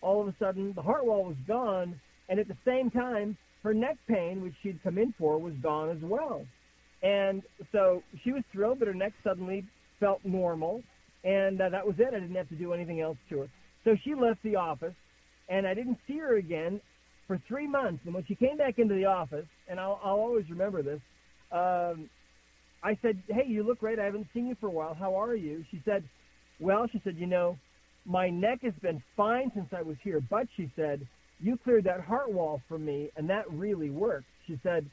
all 0.02 0.22
of 0.22 0.28
a 0.28 0.36
sudden 0.38 0.74
the 0.74 0.82
heart 0.84 1.04
wall 1.06 1.26
was 1.26 1.38
gone, 1.48 2.00
and 2.30 2.40
at 2.40 2.48
the 2.48 2.58
same 2.66 2.90
time, 2.90 3.38
her 3.64 3.74
neck 3.74 3.98
pain, 4.08 4.42
which 4.42 4.54
she'd 4.62 4.82
come 4.84 4.98
in 4.98 5.14
for, 5.18 5.38
was 5.38 5.54
gone 5.62 5.90
as 5.90 6.02
well. 6.02 6.46
And 7.02 7.44
so 7.72 8.04
she 8.24 8.32
was 8.32 8.44
thrilled 8.52 8.80
that 8.80 8.88
her 8.88 8.94
neck 8.94 9.14
suddenly 9.24 9.66
felt 10.00 10.20
normal, 10.24 10.84
and 11.24 11.60
uh, 11.62 11.70
that 11.70 11.86
was 11.86 11.96
it. 12.00 12.08
I 12.14 12.20
didn't 12.20 12.36
have 12.36 12.50
to 12.50 12.56
do 12.56 12.74
anything 12.74 13.02
else 13.02 13.18
to 13.30 13.40
her. 13.40 13.48
So 13.84 13.96
she 14.04 14.16
left 14.16 14.42
the 14.44 14.56
office, 14.56 14.96
and 15.50 15.68
I 15.68 15.74
didn't 15.74 15.98
see 16.08 16.18
her 16.20 16.38
again 16.38 16.82
for 17.28 17.42
three 17.48 17.68
months. 17.68 18.02
And 18.06 18.14
when 18.14 18.26
she 18.26 18.36
came 18.36 18.58
back 18.58 18.80
into 18.80 18.96
the 18.96 19.06
office, 19.06 19.46
and 19.70 19.80
I'll, 19.80 20.00
I'll 20.04 20.16
always 20.16 20.50
remember 20.50 20.82
this, 20.82 21.02
um, 21.52 22.10
I 22.84 22.98
said, 23.02 23.22
"Hey, 23.28 23.46
you 23.48 23.64
look 23.64 23.80
great. 23.80 24.00
I 24.00 24.06
haven't 24.06 24.28
seen 24.34 24.48
you 24.48 24.56
for 24.60 24.68
a 24.68 24.72
while. 24.72 24.94
How 24.94 25.16
are 25.16 25.36
you?" 25.36 25.64
She 25.72 25.82
said, 25.86 26.04
"Well," 26.60 26.88
she 26.92 27.02
said, 27.04 27.16
"You 27.18 27.28
know, 27.28 27.58
my 28.06 28.30
neck 28.30 28.60
has 28.64 28.74
been 28.82 29.02
fine 29.16 29.52
since 29.56 29.68
I 29.72 29.82
was 29.82 29.96
here, 30.04 30.22
but 30.30 30.48
she 30.58 30.72
said 30.76 31.06
you 31.44 31.58
cleared 31.58 31.84
that 31.84 32.02
heart 32.02 32.32
wall 32.32 32.62
for 32.68 32.80
me, 32.80 33.10
and 33.16 33.30
that 33.30 33.52
really 33.52 33.90
worked." 33.90 34.26
She 34.48 34.60
said, 34.64 34.90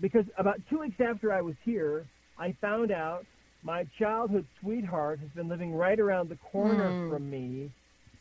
"Because 0.00 0.24
about 0.38 0.60
two 0.70 0.78
weeks 0.78 1.00
after 1.00 1.32
I 1.32 1.40
was 1.42 1.56
here, 1.64 2.06
I 2.38 2.52
found 2.60 2.90
out 2.90 3.26
my 3.62 3.84
childhood 3.98 4.46
sweetheart 4.60 5.20
has 5.20 5.28
been 5.30 5.48
living 5.48 5.74
right 5.74 5.98
around 6.00 6.28
the 6.28 6.36
corner 6.36 6.88
Hmm. 6.90 7.10
from 7.10 7.30
me 7.30 7.70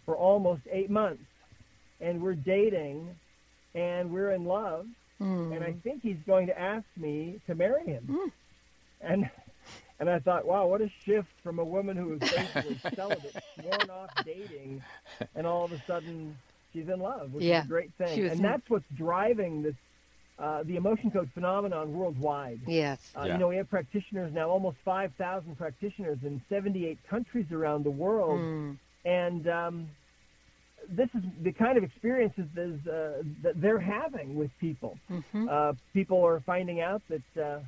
for 0.06 0.16
almost 0.18 0.62
eight 0.70 0.90
months, 0.90 1.24
and 2.00 2.22
we're 2.22 2.36
dating, 2.36 3.16
and 3.74 4.12
we're 4.12 4.32
in 4.32 4.46
love." 4.46 4.88
Mm. 5.20 5.56
and 5.56 5.64
I 5.64 5.74
think 5.84 6.02
he's 6.02 6.18
going 6.26 6.48
to 6.48 6.60
ask 6.60 6.84
me 6.98 7.40
to 7.46 7.54
marry 7.54 7.86
him. 7.86 8.04
Hmm. 8.06 8.30
And 9.02 9.30
and 10.00 10.10
I 10.10 10.18
thought, 10.18 10.46
wow, 10.48 10.66
what 10.66 10.82
a 10.82 10.90
shift 11.06 11.30
from 11.44 11.60
a 11.60 11.64
woman 11.64 11.96
who 11.96 12.08
was 12.08 12.20
basically 12.22 12.80
celibate, 12.96 13.36
sworn 13.60 13.90
off 13.92 14.10
dating, 14.26 14.82
and 15.36 15.46
all 15.46 15.64
of 15.64 15.72
a 15.72 15.78
sudden 15.86 16.36
she's 16.74 16.88
in 16.90 17.00
love, 17.00 17.34
which 17.34 17.44
Yeah. 17.44 17.60
is 17.60 17.66
a 17.66 17.68
great 17.68 17.94
thing. 17.94 18.20
And 18.20 18.32
in- 18.34 18.42
that's 18.42 18.70
what's 18.70 18.86
driving 18.96 19.64
this 19.64 19.76
uh, 20.40 20.64
the 20.64 20.76
emotion 20.76 21.12
code 21.12 21.30
phenomenon 21.36 21.94
worldwide. 21.94 22.60
Yes. 22.66 23.14
Uh, 23.16 23.26
Yeah. 23.28 23.34
You 23.34 23.40
know, 23.40 23.48
we 23.50 23.58
have 23.58 23.70
practitioners 23.70 24.34
now, 24.34 24.50
almost 24.50 24.78
5,000 24.84 25.56
practitioners 25.56 26.18
in 26.24 26.42
78 26.50 26.98
countries 27.08 27.52
around 27.52 27.84
the 27.84 27.92
world. 27.92 28.40
Mm. 28.40 28.78
And 29.06 29.48
um, 29.48 29.90
this 30.90 31.10
is 31.14 31.22
the 31.44 31.52
kind 31.52 31.78
of 31.78 31.84
experiences 31.84 32.46
that, 32.56 32.64
is, 32.64 32.88
uh, 32.88 33.22
that 33.44 33.62
they're 33.62 33.78
having 33.80 34.34
with 34.36 34.50
people. 34.60 34.98
Mhm. 35.12 35.48
Uh, 35.48 35.74
people 35.94 36.26
are 36.26 36.40
finding 36.40 36.82
out 36.82 37.04
that, 37.10 37.38
uh, 37.44 37.60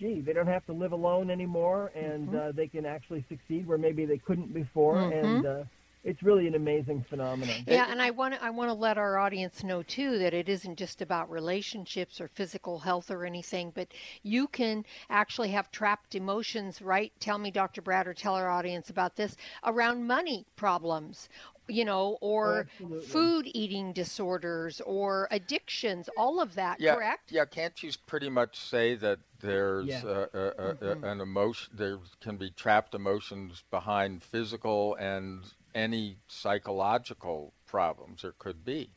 gee, 0.00 0.20
they 0.20 0.32
don't 0.32 0.48
have 0.48 0.66
to 0.66 0.72
live 0.72 0.90
alone 0.90 1.30
anymore, 1.30 1.92
and 1.94 2.30
Mhm. 2.30 2.34
uh, 2.48 2.52
they 2.52 2.66
can 2.66 2.84
actually 2.84 3.24
succeed 3.28 3.64
where 3.64 3.78
maybe 3.78 4.06
they 4.06 4.18
couldn't 4.18 4.52
before. 4.52 4.96
Mhm. 4.96 5.24
And 5.24 5.46
uh, 5.46 5.64
it's 6.08 6.22
really 6.22 6.46
an 6.46 6.54
amazing 6.54 7.04
phenomenon. 7.08 7.64
Yeah, 7.66 7.86
and 7.90 8.00
I 8.00 8.10
want 8.10 8.34
to 8.34 8.42
I 8.42 8.50
want 8.50 8.70
to 8.70 8.74
let 8.74 8.96
our 8.96 9.18
audience 9.18 9.62
know 9.62 9.82
too 9.82 10.18
that 10.18 10.32
it 10.32 10.48
isn't 10.48 10.76
just 10.76 11.02
about 11.02 11.30
relationships 11.30 12.20
or 12.20 12.28
physical 12.28 12.78
health 12.78 13.10
or 13.10 13.24
anything, 13.26 13.72
but 13.74 13.88
you 14.22 14.48
can 14.48 14.84
actually 15.10 15.50
have 15.50 15.70
trapped 15.70 16.14
emotions, 16.14 16.80
right? 16.80 17.12
Tell 17.20 17.38
me, 17.38 17.50
Dr. 17.50 17.82
Brad, 17.82 18.06
or 18.08 18.14
tell 18.14 18.34
our 18.34 18.48
audience 18.48 18.88
about 18.88 19.16
this 19.16 19.36
around 19.64 20.06
money 20.06 20.46
problems, 20.56 21.28
you 21.68 21.84
know, 21.84 22.16
or 22.22 22.66
Absolutely. 22.72 23.06
food 23.06 23.50
eating 23.54 23.92
disorders 23.92 24.80
or 24.80 25.28
addictions, 25.30 26.08
all 26.16 26.40
of 26.40 26.54
that, 26.54 26.80
yeah, 26.80 26.94
correct? 26.94 27.32
Yeah, 27.32 27.44
can't 27.44 27.80
you 27.82 27.90
pretty 28.06 28.30
much 28.30 28.58
say 28.58 28.94
that 28.96 29.18
there's 29.40 29.88
Yeah. 29.88 30.02
uh, 30.04 30.26
uh, 30.34 30.38
uh, 30.58 30.74
Mhm. 30.74 31.04
an 31.12 31.20
emotion, 31.20 31.72
there 31.76 31.98
can 32.20 32.36
be 32.38 32.50
trapped 32.50 32.94
emotions 32.94 33.62
behind 33.70 34.22
physical 34.22 34.94
and 34.96 35.44
any 35.74 36.18
psychological 36.26 37.52
problems 37.66 38.22
there 38.22 38.34
could 38.38 38.64
be. 38.64 38.90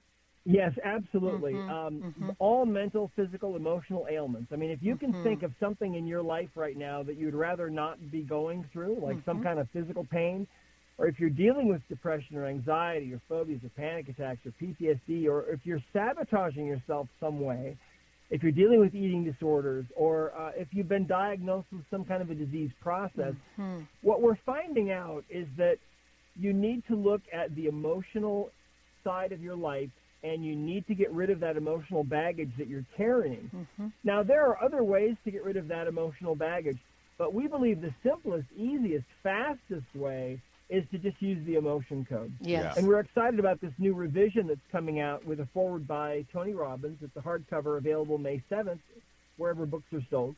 Yes, 0.43 0.71
absolutely. 0.83 1.53
Mhm, 1.53 1.69
Um, 1.69 2.03
mhm. 2.19 2.35
All 2.39 2.65
mental, 2.65 3.11
physical, 3.15 3.55
emotional 3.55 4.07
ailments. 4.09 4.51
I 4.51 4.55
mean, 4.55 4.71
if 4.71 4.81
you 4.81 4.95
can 4.95 5.13
Mhm. 5.13 5.23
think 5.23 5.43
of 5.43 5.53
something 5.59 5.93
in 5.95 6.07
your 6.07 6.23
life 6.23 6.49
right 6.55 6.75
now 6.75 7.03
that 7.03 7.15
you'd 7.15 7.35
rather 7.35 7.69
not 7.69 8.09
be 8.09 8.23
going 8.23 8.63
through, 8.73 8.99
like 9.01 9.23
some 9.23 9.39
Mhm. 9.39 9.43
kind 9.43 9.59
of 9.59 9.69
physical 9.69 10.03
pain, 10.03 10.47
or 10.97 11.07
if 11.07 11.19
you're 11.19 11.29
dealing 11.29 11.67
with 11.67 11.87
depression 11.87 12.37
or 12.37 12.45
anxiety 12.45 13.13
or 13.13 13.19
phobias 13.29 13.63
or 13.63 13.69
panic 13.69 14.09
attacks 14.09 14.43
or 14.45 14.51
PTSD, 14.53 15.27
or 15.27 15.47
if 15.49 15.63
you're 15.63 15.81
sabotaging 15.93 16.65
yourself 16.65 17.07
some 17.19 17.39
way, 17.39 17.77
if 18.31 18.41
you're 18.41 18.51
dealing 18.51 18.79
with 18.79 18.95
eating 18.95 19.23
disorders, 19.23 19.85
or 19.95 20.33
uh, 20.35 20.51
if 20.55 20.69
you've 20.73 20.87
been 20.89 21.05
diagnosed 21.05 21.67
with 21.71 21.85
some 21.91 22.03
kind 22.03 22.21
of 22.23 22.31
a 22.31 22.35
disease 22.35 22.71
process, 22.79 23.35
Mhm. 23.59 23.85
what 24.01 24.21
we're 24.21 24.37
finding 24.45 24.89
out 24.91 25.23
is 25.29 25.47
that 25.57 25.77
you 26.39 26.53
need 26.53 26.83
to 26.87 26.95
look 26.95 27.21
at 27.33 27.53
the 27.55 27.67
emotional 27.67 28.51
side 29.03 29.31
of 29.31 29.41
your 29.41 29.55
life 29.55 29.89
and 30.23 30.45
you 30.45 30.55
need 30.55 30.85
to 30.87 30.93
get 30.93 31.11
rid 31.11 31.29
of 31.29 31.39
that 31.39 31.57
emotional 31.57 32.03
baggage 32.03 32.51
that 32.57 32.67
you're 32.67 32.85
carrying. 32.95 33.49
Mhm. 33.79 33.91
Now, 34.03 34.21
there 34.23 34.45
are 34.45 34.63
other 34.63 34.83
ways 34.83 35.15
to 35.23 35.31
get 35.31 35.43
rid 35.43 35.57
of 35.57 35.67
that 35.69 35.87
emotional 35.87 36.35
baggage, 36.35 36.77
but 37.17 37.33
we 37.33 37.47
believe 37.47 37.81
the 37.81 37.93
simplest, 38.03 38.47
easiest, 38.55 39.05
fastest 39.23 39.95
way 39.95 40.39
is 40.69 40.87
to 40.89 40.97
just 40.99 41.21
use 41.21 41.43
the 41.45 41.55
emotion 41.55 42.05
code. 42.05 42.31
Yes. 42.39 42.77
And 42.77 42.87
we're 42.87 42.99
excited 42.99 43.39
about 43.39 43.59
this 43.59 43.73
new 43.77 43.93
revision 43.93 44.47
that's 44.47 44.65
coming 44.71 44.99
out 44.99 45.25
with 45.25 45.39
a 45.39 45.45
foreword 45.47 45.87
by 45.87 46.25
Tony 46.31 46.53
Robbins. 46.53 47.01
It's 47.01 47.15
a 47.17 47.21
hardcover 47.21 47.77
available 47.77 48.17
May 48.17 48.41
7th, 48.47 48.79
wherever 49.37 49.65
books 49.65 49.91
are 49.91 50.03
sold. 50.09 50.35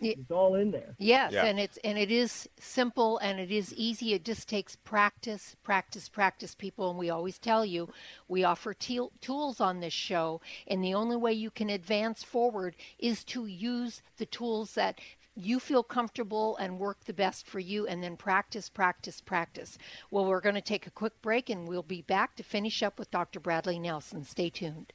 It's 0.00 0.30
all 0.30 0.54
in 0.56 0.70
there. 0.70 0.94
Yes, 0.98 1.32
and 1.32 1.58
it's 1.58 1.78
and 1.78 1.96
it 1.96 2.10
is 2.10 2.48
simple 2.58 3.18
and 3.18 3.40
it 3.40 3.50
is 3.50 3.72
easy. 3.74 4.12
It 4.12 4.24
just 4.24 4.48
takes 4.48 4.76
practice, 4.76 5.56
practice, 5.62 6.08
practice, 6.08 6.54
people. 6.54 6.90
And 6.90 6.98
we 6.98 7.10
always 7.10 7.38
tell 7.38 7.64
you, 7.64 7.88
we 8.28 8.44
offer 8.44 8.74
te- 8.74 9.08
tools 9.20 9.60
on 9.60 9.80
this 9.80 9.94
show, 9.94 10.40
and 10.66 10.82
the 10.84 10.94
only 10.94 11.16
way 11.16 11.32
you 11.32 11.50
can 11.50 11.70
advance 11.70 12.22
forward 12.22 12.76
is 12.98 13.24
to 13.24 13.46
use 13.46 14.02
the 14.18 14.26
tools 14.26 14.74
that 14.74 15.00
you 15.34 15.60
feel 15.60 15.82
comfortable 15.82 16.56
and 16.56 16.78
work 16.78 17.04
the 17.04 17.12
best 17.12 17.46
for 17.46 17.58
you, 17.58 17.86
and 17.86 18.02
then 18.02 18.16
practice, 18.16 18.70
practice, 18.70 19.20
practice. 19.20 19.76
Well, 20.10 20.24
we're 20.24 20.40
going 20.40 20.54
to 20.54 20.62
take 20.62 20.86
a 20.86 20.90
quick 20.90 21.20
break, 21.20 21.50
and 21.50 21.68
we'll 21.68 21.82
be 21.82 22.02
back 22.02 22.36
to 22.36 22.42
finish 22.42 22.82
up 22.82 22.98
with 22.98 23.10
Dr. 23.10 23.38
Bradley 23.38 23.78
Nelson. 23.78 24.24
Stay 24.24 24.48
tuned. 24.48 24.92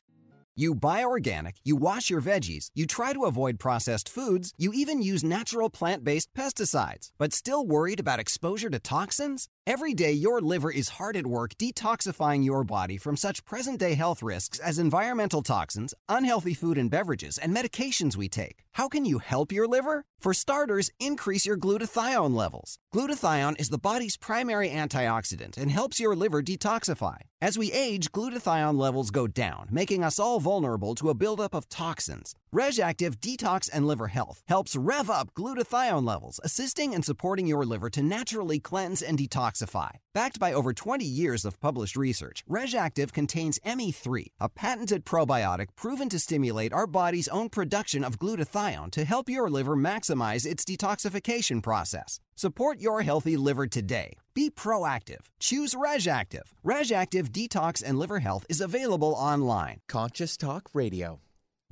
You 0.53 0.75
buy 0.75 1.05
organic, 1.05 1.61
you 1.63 1.77
wash 1.77 2.09
your 2.09 2.21
veggies, 2.21 2.71
you 2.75 2.85
try 2.85 3.13
to 3.13 3.23
avoid 3.23 3.57
processed 3.57 4.09
foods, 4.09 4.51
you 4.57 4.73
even 4.73 5.01
use 5.01 5.23
natural 5.23 5.69
plant 5.69 6.03
based 6.03 6.33
pesticides, 6.33 7.11
but 7.17 7.31
still 7.31 7.65
worried 7.65 8.01
about 8.01 8.19
exposure 8.19 8.69
to 8.69 8.77
toxins? 8.77 9.47
Every 9.65 9.93
day, 9.93 10.11
your 10.11 10.41
liver 10.41 10.69
is 10.69 10.97
hard 10.99 11.15
at 11.15 11.25
work 11.25 11.53
detoxifying 11.57 12.43
your 12.43 12.65
body 12.65 12.97
from 12.97 13.15
such 13.15 13.45
present 13.45 13.79
day 13.79 13.93
health 13.93 14.21
risks 14.21 14.59
as 14.59 14.77
environmental 14.77 15.41
toxins, 15.41 15.93
unhealthy 16.09 16.53
food 16.53 16.77
and 16.77 16.91
beverages, 16.91 17.37
and 17.37 17.55
medications 17.55 18.17
we 18.17 18.27
take. 18.27 18.65
How 18.73 18.89
can 18.89 19.05
you 19.05 19.19
help 19.19 19.53
your 19.53 19.69
liver? 19.69 20.03
For 20.19 20.33
starters, 20.33 20.91
increase 20.99 21.45
your 21.45 21.57
glutathione 21.57 22.35
levels. 22.35 22.77
Glutathione 22.93 23.57
is 23.57 23.69
the 23.69 23.79
body's 23.79 24.17
primary 24.17 24.67
antioxidant 24.67 25.55
and 25.55 25.71
helps 25.71 25.99
your 25.99 26.13
liver 26.13 26.43
detoxify. 26.43 27.19
As 27.41 27.57
we 27.57 27.71
age, 27.71 28.11
glutathione 28.11 28.77
levels 28.77 29.09
go 29.09 29.25
down, 29.25 29.67
making 29.71 30.03
us 30.03 30.19
all 30.19 30.39
vulnerable 30.39 30.93
to 30.93 31.09
a 31.09 31.15
buildup 31.15 31.55
of 31.55 31.67
toxins. 31.69 32.35
Reg'Activ 32.53 33.15
Detox 33.21 33.69
and 33.71 33.87
Liver 33.87 34.07
Health 34.07 34.43
helps 34.45 34.75
rev 34.75 35.09
up 35.09 35.33
glutathione 35.35 36.05
levels, 36.05 36.37
assisting 36.43 36.93
and 36.93 37.05
supporting 37.05 37.47
your 37.47 37.63
liver 37.63 37.89
to 37.91 38.03
naturally 38.03 38.59
cleanse 38.59 39.01
and 39.01 39.17
detoxify. 39.17 39.91
Backed 40.13 40.37
by 40.37 40.51
over 40.51 40.73
20 40.73 41.05
years 41.05 41.45
of 41.45 41.61
published 41.61 41.95
research, 41.95 42.43
Reg'Activ 42.49 43.13
contains 43.13 43.57
ME3, 43.65 44.25
a 44.41 44.49
patented 44.49 45.05
probiotic 45.05 45.67
proven 45.77 46.09
to 46.09 46.19
stimulate 46.19 46.73
our 46.73 46.87
body's 46.87 47.29
own 47.29 47.47
production 47.47 48.03
of 48.03 48.19
glutathione 48.19 48.91
to 48.91 49.05
help 49.05 49.29
your 49.29 49.49
liver 49.49 49.77
maximize 49.77 50.45
its 50.45 50.65
detoxification 50.65 51.63
process. 51.63 52.19
Support 52.35 52.81
your 52.81 53.03
healthy 53.03 53.37
liver 53.37 53.65
today. 53.65 54.17
Be 54.33 54.49
proactive. 54.49 55.27
Choose 55.39 55.73
Reg'Activ. 55.73 56.51
Reg'Activ 56.65 57.29
Detox 57.29 57.81
and 57.81 57.97
Liver 57.97 58.19
Health 58.19 58.45
is 58.49 58.59
available 58.59 59.13
online. 59.13 59.77
Conscious 59.87 60.35
Talk 60.35 60.69
Radio. 60.73 61.21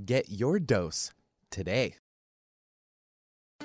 Get 0.04 0.30
your 0.30 0.60
dose 0.60 1.12
today. 1.52 1.95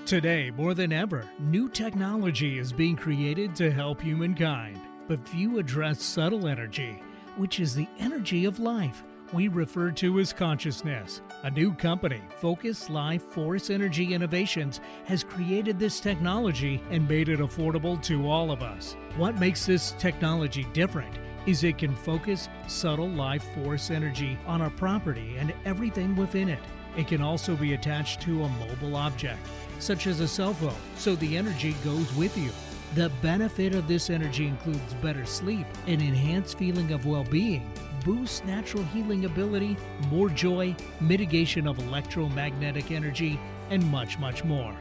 Today, 0.05 0.51
more 0.51 0.75
than 0.75 0.93
ever, 0.93 1.25
new 1.39 1.69
technology 1.69 2.59
is 2.59 2.73
being 2.73 2.97
created 2.97 3.55
to 3.55 3.71
help 3.71 4.01
humankind. 4.01 4.81
But 5.07 5.29
few 5.29 5.61
address 5.61 6.03
subtle 6.03 6.49
energy, 6.49 7.01
which 7.37 7.61
is 7.61 7.73
the 7.73 7.87
energy 8.01 8.47
of 8.47 8.59
life 8.59 9.05
we 9.33 9.47
refer 9.49 9.91
to 9.93 10.19
as 10.19 10.33
consciousness. 10.33 11.23
A 11.45 11.51
new 11.51 11.73
company, 11.73 12.21
Focus 12.39 12.91
Life 12.91 13.23
Force 13.23 13.71
Energy 13.71 14.13
Innovations, 14.13 14.81
has 15.05 15.23
created 15.23 15.79
this 15.79 16.01
technology 16.01 16.83
and 16.91 17.09
made 17.09 17.29
it 17.29 17.41
affordable 17.41 18.03
to 18.03 18.29
all 18.29 18.51
of 18.51 18.63
us. 18.63 18.97
What 19.17 19.39
makes 19.39 19.67
this 19.67 19.93
technology 19.99 20.67
different 20.73 21.17
is 21.47 21.65
it 21.65 21.79
can 21.79 21.95
focus 21.95 22.49
subtle 22.67 23.09
life 23.09 23.45
force 23.55 23.91
energy 23.91 24.39
on 24.47 24.63
a 24.63 24.71
property 24.71 25.37
and 25.39 25.53
everything 25.65 26.17
within 26.17 26.49
it. 26.49 26.61
It 26.97 27.09
can 27.09 27.21
also 27.21 27.57
be 27.57 27.75
attached 27.75 28.21
to 28.23 28.45
a 28.45 28.49
mobile 28.49 28.97
object, 28.97 29.41
such 29.79 30.07
as 30.07 30.21
a 30.21 30.29
cell 30.29 30.55
phone, 30.55 30.75
so 30.97 31.17
the 31.17 31.37
energy 31.37 31.75
goes 31.85 32.13
with 32.15 32.37
you. 32.39 32.51
The 32.95 33.11
benefit 33.21 33.75
of 33.75 33.89
this 33.89 34.09
energy 34.09 34.47
includes 34.47 34.95
better 34.95 35.27
sleep, 35.27 35.67
an 35.87 36.01
enhanced 36.01 36.57
feeling 36.57 36.93
of 36.93 37.07
well 37.07 37.25
being, 37.25 37.69
boosts 38.05 38.45
natural 38.45 38.85
healing 38.85 39.25
ability, 39.25 39.77
more 40.11 40.29
joy, 40.29 40.77
mitigation 41.01 41.67
of 41.67 41.79
electromagnetic 41.81 42.93
energy, 42.93 43.41
and 43.71 43.85
much, 43.91 44.19
much 44.19 44.45
more. 44.45 44.77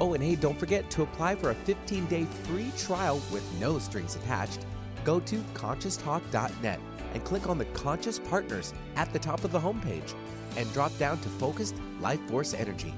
Oh, 0.00 0.14
and 0.14 0.24
hey, 0.24 0.34
don't 0.34 0.58
forget 0.58 0.90
to 0.90 1.02
apply 1.02 1.36
for 1.36 1.50
a 1.50 1.54
15 1.54 2.06
day 2.06 2.24
free 2.24 2.72
trial 2.76 3.22
with 3.30 3.44
no 3.60 3.78
strings 3.78 4.16
attached. 4.16 4.66
Go 5.04 5.20
to 5.20 5.36
conscioustalk.net 5.54 6.80
and 7.12 7.24
click 7.24 7.48
on 7.48 7.58
the 7.58 7.66
Conscious 7.66 8.18
Partners 8.18 8.74
at 8.96 9.12
the 9.12 9.18
top 9.18 9.44
of 9.44 9.52
the 9.52 9.60
homepage 9.60 10.14
and 10.56 10.72
drop 10.72 10.96
down 10.98 11.18
to 11.20 11.28
Focused 11.28 11.76
Life 12.00 12.20
Force 12.28 12.54
Energy. 12.54 12.94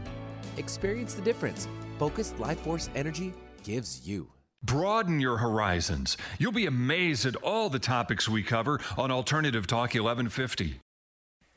Experience 0.56 1.14
the 1.14 1.22
difference 1.22 1.68
Focused 1.98 2.38
Life 2.38 2.60
Force 2.60 2.88
Energy 2.94 3.32
gives 3.62 4.06
you. 4.06 4.28
Broaden 4.62 5.20
your 5.20 5.36
horizons. 5.36 6.16
You'll 6.38 6.52
be 6.52 6.66
amazed 6.66 7.26
at 7.26 7.36
all 7.36 7.68
the 7.68 7.78
topics 7.78 8.28
we 8.28 8.42
cover 8.42 8.80
on 8.96 9.10
Alternative 9.10 9.66
Talk 9.66 9.94
1150. 9.94 10.80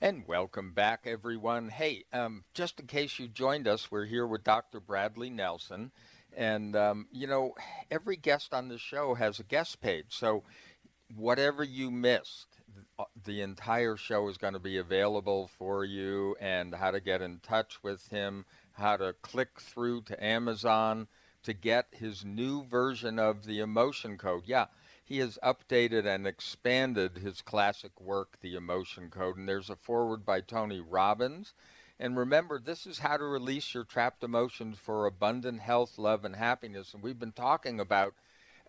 And 0.02 0.24
welcome 0.28 0.74
back, 0.74 1.02
everyone. 1.06 1.68
Hey, 1.70 2.06
um, 2.14 2.46
just 2.54 2.80
in 2.80 2.88
case 2.88 3.20
you 3.20 3.28
joined 3.28 3.68
us, 3.68 3.92
we're 3.92 4.06
here 4.06 4.26
with 4.26 4.46
Dr. 4.46 4.80
Bradley 4.80 5.30
Nelson. 5.30 5.92
And, 6.40 6.74
um, 6.78 7.08
you 7.12 7.28
know, 7.28 7.54
every 7.92 8.16
guest 8.16 8.54
on 8.54 8.70
the 8.70 8.78
show 8.78 9.14
has 9.14 9.40
a 9.42 9.44
guest 9.44 9.82
page. 9.82 10.06
So 10.12 10.44
whatever 11.14 11.66
you 11.66 11.92
missed, 11.92 12.48
uh, 12.98 13.04
the 13.26 13.42
entire 13.42 13.98
show 13.98 14.30
is 14.30 14.38
going 14.38 14.54
to 14.54 14.60
be 14.60 14.78
available 14.78 15.50
for 15.58 15.84
you 15.84 16.38
and 16.40 16.74
how 16.74 16.92
to 16.92 17.02
get 17.02 17.22
in 17.22 17.40
touch 17.40 17.84
with 17.84 18.08
him, 18.08 18.46
how 18.72 18.96
to 18.96 19.16
click 19.22 19.60
through 19.60 20.04
to 20.04 20.24
Amazon 20.24 21.10
to 21.44 21.52
get 21.52 21.88
his 21.92 22.24
new 22.24 22.64
version 22.64 23.20
of 23.20 23.44
the 23.44 23.60
emotion 23.60 24.18
code. 24.18 24.44
Yeah, 24.46 24.68
he 25.04 25.18
has 25.18 25.38
updated 25.44 26.06
and 26.06 26.26
expanded 26.26 27.18
his 27.18 27.42
classic 27.42 28.00
work, 28.00 28.38
The 28.40 28.56
Emotion 28.56 29.10
Code, 29.10 29.36
and 29.36 29.50
there's 29.50 29.70
a 29.70 29.76
foreword 29.76 30.26
by 30.26 30.40
Tony 30.40 30.80
Robbins. 30.80 31.54
And 32.00 32.18
remember, 32.18 32.60
this 32.60 32.86
is 32.86 33.00
how 33.00 33.18
to 33.18 33.24
release 33.26 33.74
your 33.74 33.84
trapped 33.84 34.24
emotions 34.24 34.78
for 34.78 35.06
abundant 35.06 35.60
health, 35.60 35.98
love, 35.98 36.24
and 36.24 36.36
happiness. 36.36 36.94
And 36.94 37.04
we've 37.04 37.20
been 37.20 37.34
talking 37.34 37.80
about 37.80 38.14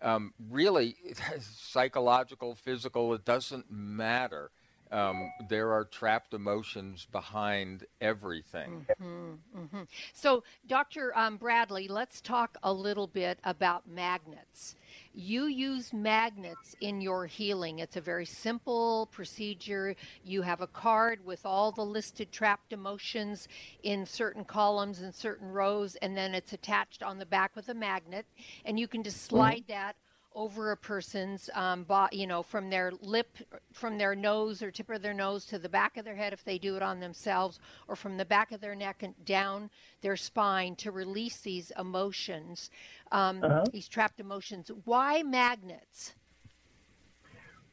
um, 0.01 0.33
really 0.49 0.97
psychological, 1.39 2.55
physical, 2.55 3.13
it 3.13 3.23
doesn't 3.23 3.71
matter. 3.71 4.51
Um, 4.91 5.31
there 5.47 5.71
are 5.71 5.85
trapped 5.85 6.33
emotions 6.33 7.07
behind 7.11 7.85
everything. 8.01 8.85
Mm-hmm, 9.01 9.59
mm-hmm. 9.59 9.81
So, 10.13 10.43
Dr. 10.67 11.17
Um, 11.17 11.37
Bradley, 11.37 11.87
let's 11.87 12.19
talk 12.19 12.57
a 12.63 12.73
little 12.73 13.07
bit 13.07 13.39
about 13.45 13.87
magnets. 13.87 14.75
You 15.13 15.45
use 15.45 15.93
magnets 15.93 16.75
in 16.81 16.99
your 16.99 17.25
healing. 17.25 17.79
It's 17.79 17.95
a 17.95 18.01
very 18.01 18.25
simple 18.25 19.07
procedure. 19.11 19.95
You 20.23 20.41
have 20.41 20.59
a 20.59 20.67
card 20.67 21.25
with 21.25 21.45
all 21.45 21.71
the 21.71 21.85
listed 21.85 22.31
trapped 22.31 22.73
emotions 22.73 23.47
in 23.83 24.05
certain 24.05 24.43
columns 24.43 25.01
and 25.01 25.15
certain 25.15 25.49
rows, 25.49 25.95
and 25.97 26.17
then 26.17 26.33
it's 26.33 26.53
attached 26.53 27.01
on 27.01 27.17
the 27.17 27.25
back 27.25 27.55
with 27.55 27.69
a 27.69 27.73
magnet, 27.73 28.25
and 28.65 28.79
you 28.79 28.87
can 28.87 29.03
just 29.03 29.23
slide 29.23 29.63
mm-hmm. 29.63 29.73
that 29.73 29.95
over 30.33 30.71
a 30.71 30.77
person's 30.77 31.49
um, 31.53 31.83
body, 31.83 32.17
you 32.17 32.27
know, 32.27 32.41
from 32.41 32.69
their 32.69 32.91
lip, 33.01 33.37
from 33.73 33.97
their 33.97 34.15
nose 34.15 34.61
or 34.61 34.71
tip 34.71 34.89
of 34.89 35.01
their 35.01 35.13
nose 35.13 35.45
to 35.45 35.59
the 35.59 35.69
back 35.69 35.97
of 35.97 36.05
their 36.05 36.15
head 36.15 36.33
if 36.33 36.43
they 36.43 36.57
do 36.57 36.75
it 36.75 36.81
on 36.81 36.99
themselves, 36.99 37.59
or 37.87 37.95
from 37.95 38.17
the 38.17 38.25
back 38.25 38.51
of 38.51 38.61
their 38.61 38.75
neck 38.75 39.03
and 39.03 39.13
down 39.25 39.69
their 40.01 40.15
spine 40.15 40.75
to 40.75 40.91
release 40.91 41.41
these 41.41 41.71
emotions, 41.77 42.69
um, 43.11 43.43
uh-huh. 43.43 43.65
these 43.71 43.87
trapped 43.87 44.19
emotions. 44.19 44.71
Why 44.85 45.23
magnets? 45.23 46.15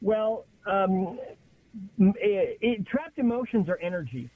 Well, 0.00 0.46
um, 0.66 1.18
it, 1.98 2.58
it, 2.60 2.86
trapped 2.86 3.18
emotions 3.18 3.68
are 3.68 3.78
energy. 3.78 4.30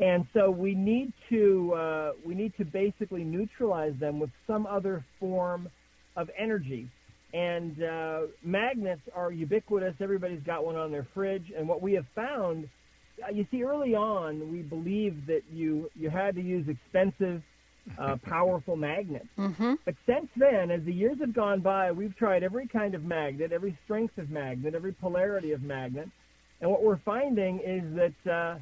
And 0.00 0.26
so 0.32 0.48
we 0.48 0.74
need 0.76 1.12
to 1.28 1.74
uh, 1.74 2.12
we 2.24 2.36
need 2.36 2.52
to 2.56 2.64
basically 2.64 3.24
neutralize 3.24 3.94
them 3.98 4.20
with 4.20 4.30
some 4.46 4.64
other 4.64 5.04
form 5.18 5.68
of 6.14 6.30
energy. 6.38 6.88
And 7.34 7.82
uh, 7.82 8.20
magnets 8.42 9.02
are 9.14 9.30
ubiquitous. 9.30 9.94
Everybody's 10.00 10.42
got 10.44 10.64
one 10.64 10.76
on 10.76 10.90
their 10.90 11.06
fridge. 11.12 11.52
And 11.56 11.68
what 11.68 11.82
we 11.82 11.92
have 11.94 12.06
found, 12.14 12.68
uh, 13.22 13.30
you 13.30 13.46
see, 13.50 13.62
early 13.62 13.94
on, 13.94 14.50
we 14.50 14.62
believed 14.62 15.26
that 15.26 15.42
you, 15.52 15.90
you 15.94 16.08
had 16.08 16.34
to 16.36 16.40
use 16.40 16.66
expensive, 16.68 17.42
uh, 17.98 18.16
powerful 18.22 18.76
magnets. 18.76 19.28
Mm-hmm. 19.36 19.74
But 19.84 19.94
since 20.06 20.28
then, 20.36 20.70
as 20.70 20.82
the 20.84 20.92
years 20.92 21.18
have 21.20 21.34
gone 21.34 21.60
by, 21.60 21.92
we've 21.92 22.16
tried 22.16 22.42
every 22.42 22.66
kind 22.66 22.94
of 22.94 23.04
magnet, 23.04 23.52
every 23.52 23.76
strength 23.84 24.16
of 24.16 24.30
magnet, 24.30 24.74
every 24.74 24.92
polarity 24.92 25.52
of 25.52 25.62
magnet. 25.62 26.08
And 26.60 26.70
what 26.70 26.82
we're 26.82 27.00
finding 27.04 27.60
is 27.60 27.82
that 27.94 28.32
uh, 28.32 28.58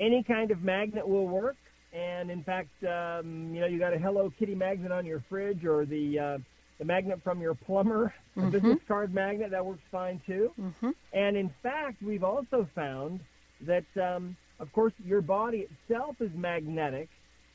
any 0.00 0.22
kind 0.22 0.50
of 0.50 0.62
magnet 0.62 1.06
will 1.06 1.26
work. 1.26 1.56
And 1.92 2.30
in 2.30 2.42
fact, 2.42 2.70
um, 2.84 3.52
you 3.54 3.60
know, 3.60 3.66
you 3.66 3.78
got 3.78 3.94
a 3.94 3.98
Hello 3.98 4.32
Kitty 4.38 4.54
magnet 4.54 4.92
on 4.92 5.04
your 5.04 5.22
fridge 5.28 5.64
or 5.64 5.84
the 5.84 6.18
uh, 6.18 6.38
the 6.82 6.86
magnet 6.86 7.20
from 7.22 7.40
your 7.40 7.54
plumber, 7.54 8.12
a 8.36 8.40
Mhm. 8.40 8.50
business 8.50 8.82
card 8.88 9.14
magnet 9.14 9.52
that 9.52 9.64
works 9.64 9.84
fine 9.92 10.20
too. 10.26 10.52
Mm-hmm. 10.58 10.90
And 11.12 11.36
in 11.36 11.48
fact, 11.62 12.02
we've 12.02 12.24
also 12.24 12.64
found 12.74 13.20
that, 13.60 13.84
um, 13.96 14.36
of 14.58 14.72
course, 14.72 14.92
your 15.04 15.20
body 15.22 15.68
itself 15.70 16.20
is 16.20 16.34
magnetic. 16.34 17.08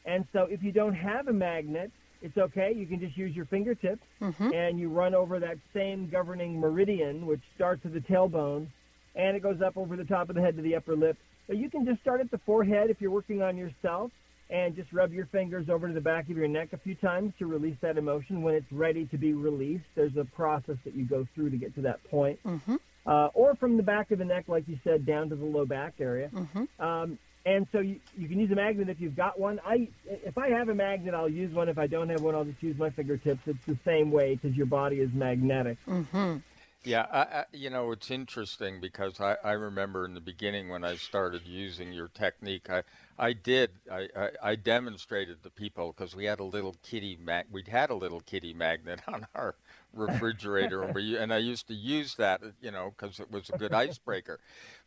And 0.05 0.25
so 0.31 0.43
if 0.43 0.63
you 0.63 0.71
don't 0.71 0.93
have 0.93 1.27
a 1.27 1.33
magnet, 1.33 1.91
it's 2.21 2.37
okay. 2.37 2.71
You 2.71 2.85
can 2.87 3.01
just 3.01 3.17
use 3.17 3.35
your 3.35 3.43
fingertips 3.47 4.07
Mhm. 4.21 4.53
and 4.55 4.79
you 4.79 4.87
run 4.87 5.13
over 5.13 5.39
that 5.39 5.57
same 5.73 6.07
governing 6.07 6.57
meridian, 6.57 7.25
which 7.25 7.41
starts 7.53 7.85
at 7.85 7.91
the 7.91 7.99
tailbone 7.99 8.67
and 9.13 9.35
it 9.35 9.41
goes 9.41 9.61
up 9.61 9.75
over 9.75 9.97
the 9.97 10.05
top 10.05 10.29
of 10.29 10.35
the 10.35 10.41
head 10.41 10.55
to 10.55 10.61
the 10.61 10.73
upper 10.75 10.95
lip. 10.95 11.17
But 11.47 11.57
you 11.57 11.69
can 11.69 11.85
just 11.85 11.99
start 11.99 12.21
at 12.21 12.31
the 12.31 12.37
forehead 12.37 12.89
if 12.89 13.01
you're 13.01 13.11
working 13.11 13.41
on 13.41 13.57
yourself 13.57 14.09
and 14.49 14.75
just 14.75 14.91
rub 14.93 15.11
your 15.11 15.25
fingers 15.27 15.69
over 15.69 15.87
to 15.87 15.93
the 15.93 16.01
back 16.01 16.29
of 16.29 16.37
your 16.37 16.47
neck 16.47 16.69
a 16.73 16.77
few 16.77 16.95
times 16.95 17.33
to 17.39 17.45
release 17.45 17.77
that 17.81 17.97
emotion. 17.97 18.41
When 18.41 18.55
it's 18.55 18.71
ready 18.71 19.05
to 19.07 19.17
be 19.17 19.33
released, 19.33 19.85
there's 19.95 20.15
a 20.15 20.23
process 20.23 20.77
that 20.85 20.95
you 20.95 21.05
go 21.05 21.27
through 21.35 21.49
to 21.49 21.57
get 21.57 21.75
to 21.75 21.81
that 21.81 22.03
point. 22.05 22.39
Mm-hmm. 22.43 22.75
Uh, 23.05 23.27
or 23.33 23.55
from 23.55 23.77
the 23.77 23.83
back 23.83 24.11
of 24.11 24.19
the 24.19 24.25
neck, 24.25 24.45
like 24.47 24.67
you 24.67 24.79
said, 24.83 25.05
down 25.05 25.29
to 25.29 25.35
the 25.35 25.45
low 25.45 25.65
back 25.65 25.93
area. 25.99 26.29
Mm-hmm. 26.33 26.83
Um, 26.83 27.17
and 27.45 27.65
so 27.71 27.79
you, 27.79 28.01
you 28.17 28.27
can 28.27 28.39
use 28.39 28.51
a 28.51 28.55
magnet 28.55 28.89
if 28.89 28.99
you've 28.99 29.15
got 29.15 29.39
one. 29.39 29.61
I 29.65 29.87
if 30.05 30.37
I 30.37 30.49
have 30.49 30.67
a 30.67 30.75
magnet, 30.75 31.13
I'll 31.13 31.29
use 31.29 31.53
one. 31.53 31.69
If 31.69 31.77
I 31.77 31.87
don't 31.87 32.09
have 32.09 32.21
one, 32.21 32.35
I'll 32.35 32.43
just 32.43 32.61
use 32.61 32.77
my 32.77 32.89
fingertips. 32.89 33.39
It's 33.45 33.65
the 33.65 33.77
same 33.85 34.11
way 34.11 34.35
because 34.35 34.57
your 34.57 34.65
body 34.65 34.97
is 34.97 35.09
magnetic. 35.13 35.77
Mm-hmm. 35.87 36.37
Yeah, 36.83 37.05
I, 37.11 37.19
I, 37.19 37.45
you 37.51 37.69
know, 37.69 37.91
it's 37.91 38.09
interesting 38.09 38.79
because 38.79 39.19
I, 39.19 39.35
I 39.43 39.51
remember 39.53 40.05
in 40.05 40.13
the 40.13 40.21
beginning 40.21 40.69
when 40.69 40.85
I 40.85 40.95
started 40.95 41.41
using 41.45 41.91
your 41.91 42.07
technique, 42.07 42.69
I, 42.69 42.83
I 43.19 43.33
did, 43.33 43.71
I, 43.91 44.07
I, 44.15 44.29
I 44.41 44.55
demonstrated 44.55 45.43
to 45.43 45.49
people 45.49 45.93
because 45.95 46.15
we 46.15 46.25
had 46.25 46.39
a 46.39 46.45
little 46.45 46.75
kitty 46.83 47.17
mag, 47.21 47.45
we'd 47.51 47.67
had 47.67 47.89
a 47.89 47.95
little 47.95 48.21
kitty 48.21 48.53
magnet 48.53 49.01
on 49.07 49.27
our 49.35 49.55
refrigerator, 49.97 50.83
and, 50.83 50.93
we, 50.93 51.17
and 51.17 51.33
I 51.33 51.37
used 51.37 51.67
to 51.67 51.73
use 51.75 52.15
that, 52.15 52.41
you 52.61 52.71
know, 52.71 52.93
because 52.97 53.19
it 53.19 53.31
was 53.31 53.49
a 53.49 53.53
good 53.53 53.73
icebreaker. 53.73 54.39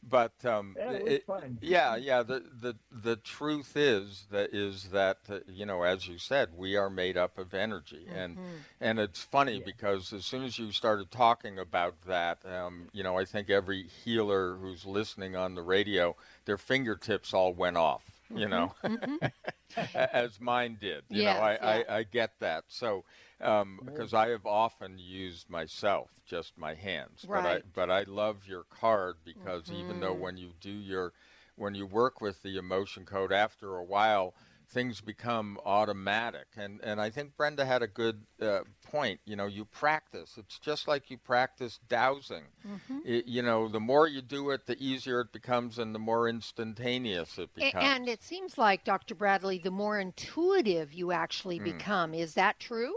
But 0.02 0.44
um, 0.44 0.76
Yeah, 0.76 0.92
it 0.92 1.02
was 1.02 1.18
fun. 1.26 1.58
yeah, 1.60 1.96
yeah. 1.96 2.22
The, 2.22 2.42
the 2.60 2.76
the 2.90 3.16
truth 3.16 3.76
is 3.76 4.26
that 4.30 4.54
is 4.54 4.90
that 4.90 5.18
uh, 5.30 5.38
you 5.48 5.66
know, 5.66 5.82
as 5.82 6.08
you 6.08 6.18
said, 6.18 6.50
we 6.56 6.76
are 6.76 6.90
made 6.90 7.16
up 7.16 7.38
of 7.38 7.54
energy, 7.54 8.08
and 8.14 8.38
Mm-hmm. 8.38 8.64
and 8.80 8.98
it's 8.98 9.22
funny 9.22 9.58
because 9.60 10.12
as 10.12 10.24
soon 10.24 10.44
as 10.44 10.58
you 10.58 10.72
started 10.72 11.10
talking 11.10 11.58
about 11.58 12.02
that, 12.06 12.38
um, 12.46 12.88
you 12.92 13.02
know, 13.02 13.18
I 13.18 13.24
think 13.24 13.50
every 13.50 13.84
healer 13.86 14.56
who's 14.56 14.86
listening 14.86 15.36
on 15.36 15.54
the 15.54 15.62
radio, 15.62 16.16
their 16.44 16.58
fingertips 16.58 17.32
all 17.34 17.52
went 17.52 17.76
off. 17.76 18.04
You 18.34 18.48
know, 18.48 18.74
as 19.94 20.40
mine 20.40 20.76
did. 20.80 21.04
You 21.10 21.22
know, 21.22 21.38
I, 21.38 21.54
Mm-hmm. 21.60 21.80
I, 21.80 21.84
I 21.98 22.02
get 22.04 22.38
that. 22.40 22.64
So 22.68 23.04
because 23.40 24.12
I 24.14 24.28
have 24.28 24.46
often 24.46 24.98
used 24.98 25.48
myself, 25.48 26.10
just 26.26 26.58
my 26.58 26.74
hands. 26.74 27.26
But 27.30 27.46
I 27.46 27.54
Right. 27.54 27.64
but 27.72 27.90
I 27.90 28.02
love 28.02 28.46
your 28.46 28.64
card 28.64 29.16
because 29.24 29.72
even 29.72 30.00
though 30.00 30.14
Mhm. 30.14 30.20
when 30.20 30.36
you 30.36 30.52
do 30.60 30.70
your 30.70 31.12
when 31.56 31.74
you 31.74 31.86
work 31.86 32.20
with 32.20 32.42
the 32.42 32.56
emotion 32.56 33.04
code 33.04 33.32
after 33.32 33.76
a 33.76 33.84
while 33.84 34.34
things 34.68 35.00
become 35.00 35.58
automatic 35.64 36.46
and 36.56 36.80
and 36.82 37.00
I 37.00 37.10
think 37.10 37.36
Brenda 37.36 37.64
had 37.64 37.82
a 37.82 37.88
good 37.88 38.26
uh, 38.40 38.60
point 38.82 39.20
you 39.24 39.36
know 39.36 39.46
you 39.46 39.64
practice 39.64 40.38
it's 40.38 40.58
just 40.58 40.86
like 40.86 41.10
you 41.10 41.18
practice 41.18 41.78
dowsing 41.88 42.44
Mm-hmm. 42.66 42.98
It- 43.04 43.26
you 43.26 43.42
know 43.42 43.68
the 43.68 43.80
more 43.80 44.06
you 44.06 44.20
do 44.22 44.50
it 44.50 44.66
the 44.66 44.76
easier 44.82 45.20
it 45.20 45.32
becomes 45.32 45.78
and 45.78 45.94
the 45.94 45.98
more 45.98 46.28
instantaneous 46.28 47.38
it 47.38 47.52
becomes 47.54 47.84
And 47.86 48.08
it 48.08 48.22
seems 48.22 48.58
like, 48.58 48.84
Dr. 48.84 49.14
Bradley, 49.14 49.58
the 49.58 49.70
more 49.70 49.98
intuitive 49.98 50.92
you 50.92 51.12
actually 51.12 51.58
Mm. 51.58 51.64
become. 51.64 52.14
Is 52.14 52.34
that 52.34 52.58
true? 52.60 52.96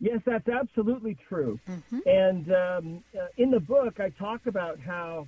Yes, 0.00 0.20
that's 0.24 0.48
absolutely 0.48 1.16
true. 1.28 1.58
Mm-hmm. 1.68 1.98
And 2.06 2.52
um, 2.54 3.04
uh, 3.18 3.26
in 3.36 3.50
the 3.50 3.60
book, 3.60 3.98
I 3.98 4.10
talk 4.10 4.46
about 4.46 4.78
how 4.78 5.26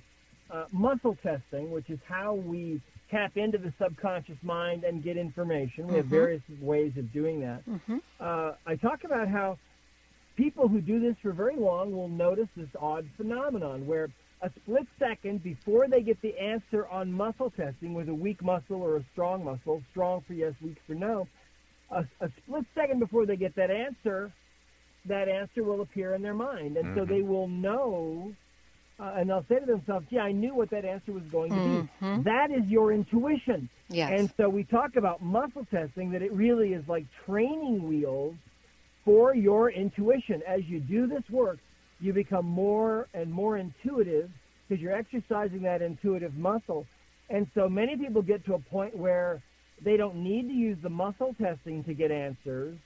uh, 0.49 0.65
muscle 0.71 1.17
testing, 1.21 1.71
which 1.71 1.89
is 1.89 1.99
how 2.07 2.33
we 2.35 2.81
tap 3.09 3.35
into 3.35 3.57
the 3.57 3.73
subconscious 3.77 4.37
mind 4.41 4.83
and 4.85 5.03
get 5.03 5.17
information. 5.17 5.87
We 5.87 5.95
have 5.95 6.05
Mhm. 6.05 6.09
various 6.09 6.41
ways 6.61 6.93
of 6.97 7.11
doing 7.11 7.41
that. 7.41 7.65
Mm-hmm. 7.67 7.97
Uh, 8.19 8.53
I 8.65 8.75
talk 8.77 9.03
about 9.03 9.27
how 9.27 9.57
people 10.37 10.69
who 10.69 10.79
do 10.79 10.99
this 11.01 11.17
for 11.21 11.31
very 11.33 11.57
long 11.57 11.91
will 11.91 12.07
notice 12.07 12.47
this 12.55 12.69
odd 12.79 13.05
phenomenon 13.17 13.85
where 13.85 14.09
a 14.41 14.49
split 14.61 14.87
second 14.97 15.43
before 15.43 15.87
they 15.87 16.01
get 16.01 16.19
the 16.21 16.37
answer 16.39 16.87
on 16.87 17.11
muscle 17.11 17.51
testing 17.51 17.93
with 17.93 18.07
a 18.09 18.13
weak 18.13 18.41
muscle 18.41 18.81
or 18.81 18.95
a 18.97 19.03
strong 19.11 19.43
muscle, 19.43 19.83
strong 19.91 20.21
for 20.21 20.33
yes, 20.33 20.53
weak 20.61 20.77
for 20.87 20.95
no, 20.95 21.27
a, 21.91 22.05
a 22.21 22.29
split 22.37 22.65
second 22.73 22.99
before 22.99 23.25
they 23.25 23.35
get 23.35 23.53
that 23.55 23.69
answer, 23.69 24.31
that 25.05 25.27
answer 25.27 25.63
will 25.63 25.81
appear 25.81 26.13
in 26.13 26.21
their 26.21 26.33
mind. 26.33 26.77
And 26.77 26.95
so 26.95 27.05
Mhm. 27.05 27.07
they 27.07 27.21
will 27.21 27.47
know, 27.47 28.33
uh, 28.99 29.13
and 29.15 29.29
they'll 29.29 29.45
say 29.49 29.59
to 29.59 29.65
themselves, 29.65 30.05
yeah, 30.11 30.23
I 30.23 30.31
knew 30.31 30.53
what 30.53 30.69
that 30.69 30.85
answer 30.85 31.11
was 31.11 31.23
going 31.23 31.53
to 31.53 31.59
be. 31.59 32.05
Mhm. 32.05 32.23
That 32.23 32.51
is 32.51 32.65
your 32.67 32.91
intuition. 32.91 33.69
Yes. 33.89 34.11
And 34.11 34.33
so 34.37 34.47
we 34.47 34.63
talk 34.63 34.95
about 34.95 35.21
muscle 35.21 35.65
testing, 35.65 36.11
that 36.11 36.21
it 36.21 36.31
really 36.31 36.73
is 36.73 36.87
like 36.87 37.05
training 37.25 37.87
wheels 37.87 38.35
for 39.03 39.35
your 39.35 39.71
intuition. 39.71 40.43
As 40.43 40.63
you 40.69 40.79
do 40.79 41.07
this 41.07 41.27
work, 41.29 41.59
you 41.99 42.13
become 42.13 42.45
more 42.45 43.07
and 43.13 43.31
more 43.31 43.57
intuitive 43.57 44.29
because 44.67 44.81
you're 44.81 44.93
exercising 44.93 45.63
that 45.63 45.81
intuitive 45.81 46.37
muscle. 46.37 46.85
And 47.29 47.47
so 47.55 47.67
many 47.67 47.97
people 47.97 48.21
get 48.21 48.45
to 48.45 48.53
a 48.53 48.59
point 48.59 48.95
where 48.95 49.41
they 49.81 49.97
don't 49.97 50.17
need 50.17 50.47
to 50.47 50.53
use 50.53 50.77
the 50.81 50.89
muscle 50.89 51.33
testing 51.41 51.83
to 51.85 51.93
get 51.93 52.11
answers. 52.11 52.77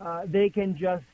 Uh, 0.00 0.24
they 0.26 0.48
can 0.48 0.76
just 0.76 1.04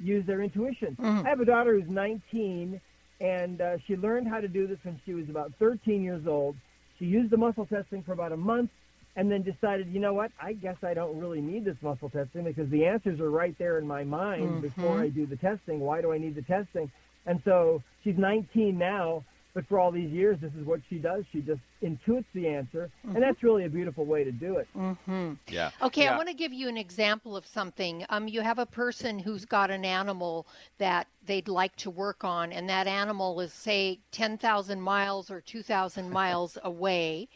use 0.00 0.24
their 0.26 0.40
intuition. 0.42 0.96
Mhm. 0.98 1.24
I 1.26 1.28
have 1.28 1.40
a 1.40 1.44
daughter 1.44 1.78
who's 1.78 1.88
19, 1.88 2.80
and 3.20 3.60
uh, 3.60 3.78
she 3.86 3.96
learned 3.96 4.28
how 4.28 4.40
to 4.40 4.48
do 4.48 4.66
this 4.66 4.78
when 4.82 4.98
she 5.04 5.14
was 5.14 5.28
about 5.28 5.52
13 5.58 6.02
years 6.02 6.26
old. 6.26 6.56
She 6.98 7.04
used 7.04 7.30
the 7.30 7.36
muscle 7.36 7.66
testing 7.66 8.02
for 8.02 8.12
about 8.12 8.32
a 8.32 8.36
month 8.36 8.70
and 9.16 9.30
then 9.30 9.42
decided, 9.42 9.88
you 9.88 10.00
know 10.00 10.14
what, 10.14 10.30
I 10.40 10.52
guess 10.52 10.76
I 10.82 10.94
don't 10.94 11.18
really 11.18 11.40
need 11.40 11.64
this 11.64 11.76
muscle 11.82 12.08
testing 12.10 12.44
because 12.44 12.68
the 12.70 12.86
answers 12.86 13.20
are 13.20 13.30
right 13.30 13.56
there 13.58 13.78
in 13.78 13.86
my 13.86 14.04
mind 14.04 14.62
before 14.62 14.96
Mhm. 14.96 15.00
I 15.02 15.08
do 15.08 15.26
the 15.26 15.36
testing. 15.36 15.80
Why 15.80 16.00
do 16.00 16.12
I 16.12 16.18
need 16.18 16.34
the 16.34 16.42
testing? 16.42 16.90
And 17.26 17.42
so 17.44 17.82
she's 18.02 18.16
19 18.16 18.78
now, 18.78 19.24
but 19.54 19.66
for 19.66 19.78
all 19.80 19.90
these 19.90 20.10
years, 20.10 20.38
this 20.40 20.52
is 20.58 20.64
what 20.64 20.80
she 20.88 20.98
does. 20.98 21.24
She 21.32 21.40
just 21.40 21.60
intuits 21.82 22.26
the 22.34 22.46
answer, 22.46 22.90
Mhm. 23.04 23.14
and 23.14 23.22
that's 23.22 23.42
really 23.42 23.64
a 23.64 23.68
beautiful 23.68 24.04
way 24.04 24.22
to 24.22 24.30
do 24.30 24.56
it. 24.58 24.68
Mm-hmm. 24.76 25.34
yeah 25.48 25.70
Okay, 25.82 26.04
yeah. 26.04 26.14
I 26.14 26.16
want 26.16 26.28
to 26.28 26.34
give 26.34 26.52
you 26.52 26.68
an 26.68 26.76
example 26.76 27.36
of 27.36 27.46
something. 27.46 28.04
Um, 28.08 28.28
you 28.28 28.42
have 28.42 28.58
a 28.58 28.66
person 28.66 29.18
who's 29.18 29.44
got 29.44 29.70
an 29.70 29.84
animal 29.84 30.46
that 30.78 31.08
they'd 31.24 31.48
like 31.48 31.74
to 31.76 31.90
work 31.90 32.22
on, 32.24 32.52
and 32.52 32.68
that 32.68 32.86
animal 32.86 33.40
is, 33.40 33.52
say, 33.52 34.00
10,000 34.12 34.80
miles 34.80 35.30
or 35.30 35.40
2,000 35.40 36.10
miles 36.20 36.56
away, 36.62 37.28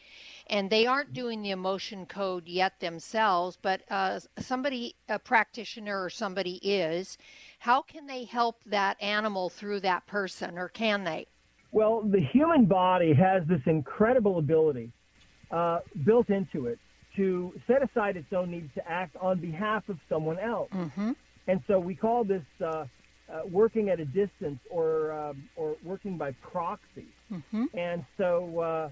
and 0.47 0.71
they 0.71 0.87
aren't 0.87 1.12
doing 1.12 1.43
the 1.43 1.51
emotion 1.51 2.07
code 2.07 2.47
yet 2.47 2.79
themselves, 2.81 3.59
but 3.61 3.83
uh, 3.91 4.21
somebody, 4.39 4.95
a 5.09 5.19
practitioner 5.19 6.03
or 6.03 6.11
somebody 6.11 6.57
is. 6.62 7.19
How 7.59 7.83
can 7.83 8.07
they 8.07 8.25
help 8.25 8.62
that 8.67 9.03
animal 9.03 9.49
through 9.49 9.81
that 9.81 10.07
person, 10.07 10.59
or 10.59 10.69
can 10.69 11.05
they? 11.05 11.27
Well, 11.75 12.03
the 12.03 12.20
human 12.20 12.66
body 12.66 13.12
has 13.14 13.43
this 13.49 13.61
incredible 13.66 14.39
ability 14.39 14.93
uh, 15.51 15.81
built 16.05 16.29
into 16.31 16.66
it 16.66 16.79
to 17.16 17.53
set 17.66 17.83
aside 17.83 18.16
its 18.16 18.33
own 18.33 18.53
needs 18.53 18.70
to 18.77 18.89
act 18.89 19.16
on 19.20 19.41
behalf 19.41 19.83
of 19.89 19.99
someone 20.09 20.39
else. 20.39 20.70
Mm-hmm. 20.72 21.12
And 21.49 21.61
so 21.66 21.81
we 21.81 21.97
call 21.97 22.22
this 22.22 22.45
uh, 22.61 22.66
uh, 22.66 22.87
working 23.51 23.89
at 23.89 23.99
a 23.99 24.05
distance 24.05 24.61
or, 24.70 25.12
um, 25.12 25.49
or 25.57 25.77
working 25.83 26.16
by 26.16 26.31
proxy. 26.53 27.09
Mm-hmm. 27.33 27.64
And 27.77 28.05
so, 28.18 28.61
uh, 28.61 28.89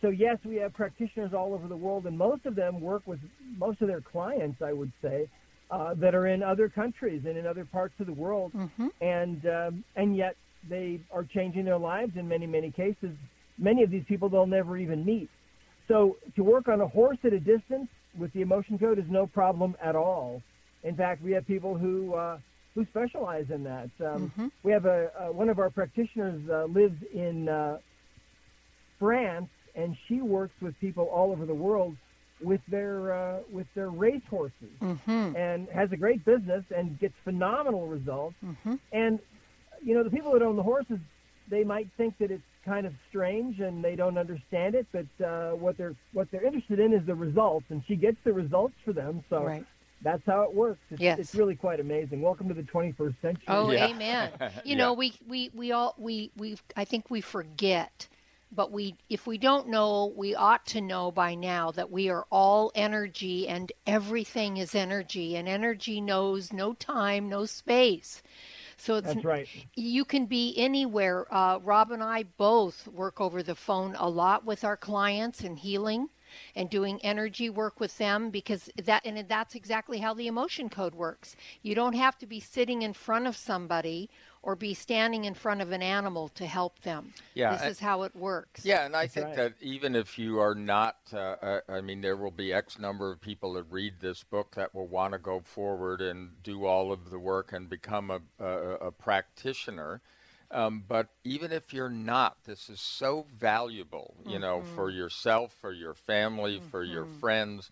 so 0.00 0.08
yes, 0.08 0.38
we 0.46 0.56
have 0.56 0.72
practitioners 0.72 1.32
all 1.34 1.52
over 1.52 1.68
the 1.68 1.76
world, 1.76 2.06
and 2.06 2.16
most 2.16 2.46
of 2.46 2.54
them 2.54 2.80
work 2.80 3.02
with 3.06 3.20
most 3.58 3.82
of 3.82 3.88
their 3.88 4.00
clients, 4.00 4.62
I 4.62 4.72
would 4.72 4.92
say, 5.02 5.28
uh, 5.70 5.92
that 5.94 6.14
are 6.14 6.26
in 6.26 6.42
other 6.42 6.70
countries 6.70 7.22
and 7.26 7.36
in 7.36 7.46
other 7.46 7.66
parts 7.66 7.94
of 8.00 8.06
the 8.06 8.12
world, 8.14 8.52
Mm-hmm. 8.54 8.88
and 9.00 9.46
um, 9.46 9.84
and 9.96 10.16
yet 10.16 10.36
they 10.68 11.00
are 11.12 11.24
changing 11.24 11.64
their 11.64 11.78
lives 11.78 12.16
in 12.16 12.26
many 12.28 12.46
many 12.46 12.70
cases. 12.70 13.10
Many 13.58 13.82
of 13.82 13.90
these 13.90 14.04
people 14.04 14.28
they'll 14.28 14.46
never 14.46 14.76
even 14.76 15.04
meet. 15.04 15.30
So 15.88 16.16
to 16.36 16.42
work 16.42 16.68
on 16.68 16.80
a 16.80 16.88
horse 16.88 17.18
at 17.24 17.32
a 17.32 17.40
distance 17.40 17.88
with 18.18 18.32
the 18.32 18.40
emotion 18.42 18.78
code 18.78 18.98
is 18.98 19.04
no 19.08 19.26
problem 19.26 19.76
at 19.82 19.94
all. 19.96 20.42
In 20.82 20.96
fact, 20.96 21.22
we 21.22 21.32
have 21.32 21.46
people 21.46 21.76
who 21.78 22.14
uh, 22.14 22.38
who 22.74 22.84
specialize 22.86 23.50
in 23.50 23.62
that. 23.64 23.90
Um, 24.00 24.32
Mhm. 24.36 24.50
We 24.64 24.72
have 24.72 24.84
a, 24.86 25.10
uh 25.18 25.32
one 25.32 25.48
of 25.48 25.58
our 25.58 25.70
practitioners 25.70 26.40
uh, 26.50 26.64
lives 26.66 27.00
in 27.12 27.48
uh, 27.48 27.78
France, 28.98 29.48
and 29.74 29.96
she 30.06 30.20
works 30.20 30.54
with 30.60 30.78
people 30.80 31.04
all 31.04 31.30
over 31.32 31.46
the 31.46 31.54
world 31.54 31.96
with 32.42 32.60
their 32.68 33.12
uh, 33.14 33.38
with 33.52 33.66
their 33.74 33.90
race 33.90 34.22
horses, 34.28 34.74
Mm-hmm. 34.80 35.36
and 35.36 35.68
has 35.68 35.92
a 35.92 35.96
great 35.96 36.24
business 36.24 36.64
and 36.76 36.98
gets 36.98 37.14
phenomenal 37.24 37.86
results. 37.86 38.34
Mm-hmm. 38.44 38.74
And 38.92 39.18
you 39.84 39.94
know, 39.94 40.02
the 40.02 40.10
people 40.10 40.32
that 40.32 40.42
own 40.42 40.56
the 40.56 40.62
horses, 40.62 40.98
they 41.50 41.62
might 41.64 41.88
think 41.96 42.16
that 42.18 42.30
it's 42.30 42.42
kind 42.64 42.86
of 42.86 42.94
strange 43.10 43.60
and 43.60 43.84
they 43.84 43.94
don't 43.94 44.16
understand 44.16 44.74
it, 44.74 44.86
but 44.92 45.24
uh, 45.24 45.50
what 45.52 45.76
they're 45.76 45.94
what 46.12 46.30
they're 46.30 46.44
interested 46.44 46.80
in 46.80 46.94
is 46.94 47.04
the 47.06 47.14
results, 47.14 47.66
and 47.70 47.82
she 47.86 47.96
gets 47.96 48.16
the 48.24 48.32
results 48.32 48.74
for 48.84 48.92
them. 48.94 49.22
So 49.28 49.42
Right. 49.44 49.66
that's 50.02 50.22
how 50.26 50.42
it 50.42 50.54
works. 50.54 50.80
It's, 50.90 51.02
Yes. 51.02 51.18
it's 51.18 51.34
really 51.34 51.54
quite 51.54 51.80
amazing. 51.80 52.22
Welcome 52.22 52.48
to 52.48 52.54
the 52.54 52.62
21st 52.62 53.14
century. 53.20 53.44
Oh, 53.48 53.70
amen. 53.72 54.30
You 54.64 54.72
Yeah. 54.72 54.76
know, 54.76 54.92
we, 54.94 55.12
we, 55.28 55.50
we 55.54 55.72
all 55.72 55.94
we 55.98 56.30
we 56.36 56.56
I 56.76 56.84
think 56.86 57.10
we 57.10 57.20
forget, 57.20 58.08
but 58.50 58.72
we 58.72 58.96
if 59.10 59.26
we 59.26 59.36
don't 59.36 59.68
know, 59.68 60.12
we 60.16 60.34
ought 60.34 60.64
to 60.68 60.80
know 60.80 61.10
by 61.12 61.34
now 61.34 61.70
that 61.72 61.90
we 61.90 62.08
are 62.08 62.24
all 62.30 62.72
energy 62.74 63.46
and 63.48 63.70
everything 63.86 64.56
is 64.56 64.74
energy 64.74 65.36
and 65.36 65.46
energy 65.48 66.00
knows 66.00 66.52
no 66.54 66.72
time, 66.72 67.28
no 67.28 67.44
space. 67.44 68.22
So 68.76 68.96
it's 68.96 69.14
That's 69.14 69.24
right. 69.24 69.48
You 69.74 70.04
can 70.04 70.26
be 70.26 70.54
anywhere. 70.56 71.26
Uh, 71.32 71.58
Rob 71.62 71.90
and 71.90 72.02
I 72.02 72.24
both 72.36 72.86
work 72.88 73.20
over 73.20 73.42
the 73.42 73.54
phone 73.54 73.94
a 73.98 74.08
lot 74.08 74.44
with 74.44 74.64
our 74.64 74.76
clients 74.76 75.40
and 75.40 75.58
healing 75.58 76.08
and 76.54 76.70
doing 76.70 77.00
energy 77.02 77.50
work 77.50 77.80
with 77.80 77.96
them 77.98 78.30
because 78.30 78.70
that 78.82 79.02
and 79.04 79.28
that's 79.28 79.54
exactly 79.54 79.98
how 79.98 80.14
the 80.14 80.26
emotion 80.26 80.68
code 80.68 80.94
works. 80.94 81.36
You 81.62 81.74
don't 81.74 81.94
have 81.94 82.18
to 82.18 82.26
be 82.26 82.40
sitting 82.40 82.82
in 82.82 82.92
front 82.92 83.26
of 83.26 83.36
somebody 83.36 84.08
or 84.42 84.54
be 84.54 84.74
standing 84.74 85.24
in 85.24 85.32
front 85.32 85.62
of 85.62 85.72
an 85.72 85.82
animal 85.82 86.28
to 86.28 86.44
help 86.44 86.78
them. 86.82 87.14
Yeah, 87.32 87.52
This 87.52 87.62
I- 87.62 87.68
is 87.68 87.80
how 87.80 88.02
it 88.02 88.14
works. 88.14 88.64
Yeah, 88.64 88.84
and 88.84 88.94
I 88.94 89.04
That's 89.04 89.14
think 89.14 89.26
right. 89.28 89.36
that 89.36 89.54
even 89.62 89.96
if 89.96 90.18
you 90.18 90.38
are 90.38 90.54
not, 90.54 90.96
uh, 91.14 91.16
uh, 91.16 91.60
I 91.68 91.80
mean, 91.80 92.02
there 92.02 92.16
will 92.16 92.30
be 92.30 92.52
X 92.52 92.78
number 92.78 93.10
of 93.10 93.20
people 93.22 93.54
that 93.54 93.64
read 93.70 93.94
this 94.00 94.22
book 94.22 94.54
that 94.54 94.74
will 94.74 94.86
want 94.86 95.12
to 95.12 95.18
go 95.18 95.40
forward 95.40 96.02
and 96.02 96.42
do 96.42 96.66
all 96.66 96.92
of 96.92 97.10
the 97.10 97.18
work 97.18 97.52
and 97.54 97.70
become 97.70 98.10
a, 98.10 98.20
a, 98.38 98.48
a 98.88 98.92
practitioner. 98.92 100.02
Um, 100.54 100.84
but 100.88 101.08
even 101.24 101.52
if 101.52 101.74
you're 101.74 101.90
not, 101.90 102.44
this 102.44 102.70
is 102.70 102.80
so 102.80 103.26
valuable, 103.36 104.16
you 104.24 104.38
know, 104.38 104.62
for 104.62 104.90
yourself, 104.90 105.54
for 105.60 105.72
your 105.72 105.94
family, 105.94 106.60
for 106.70 106.84
your 106.84 107.06
friends, 107.06 107.70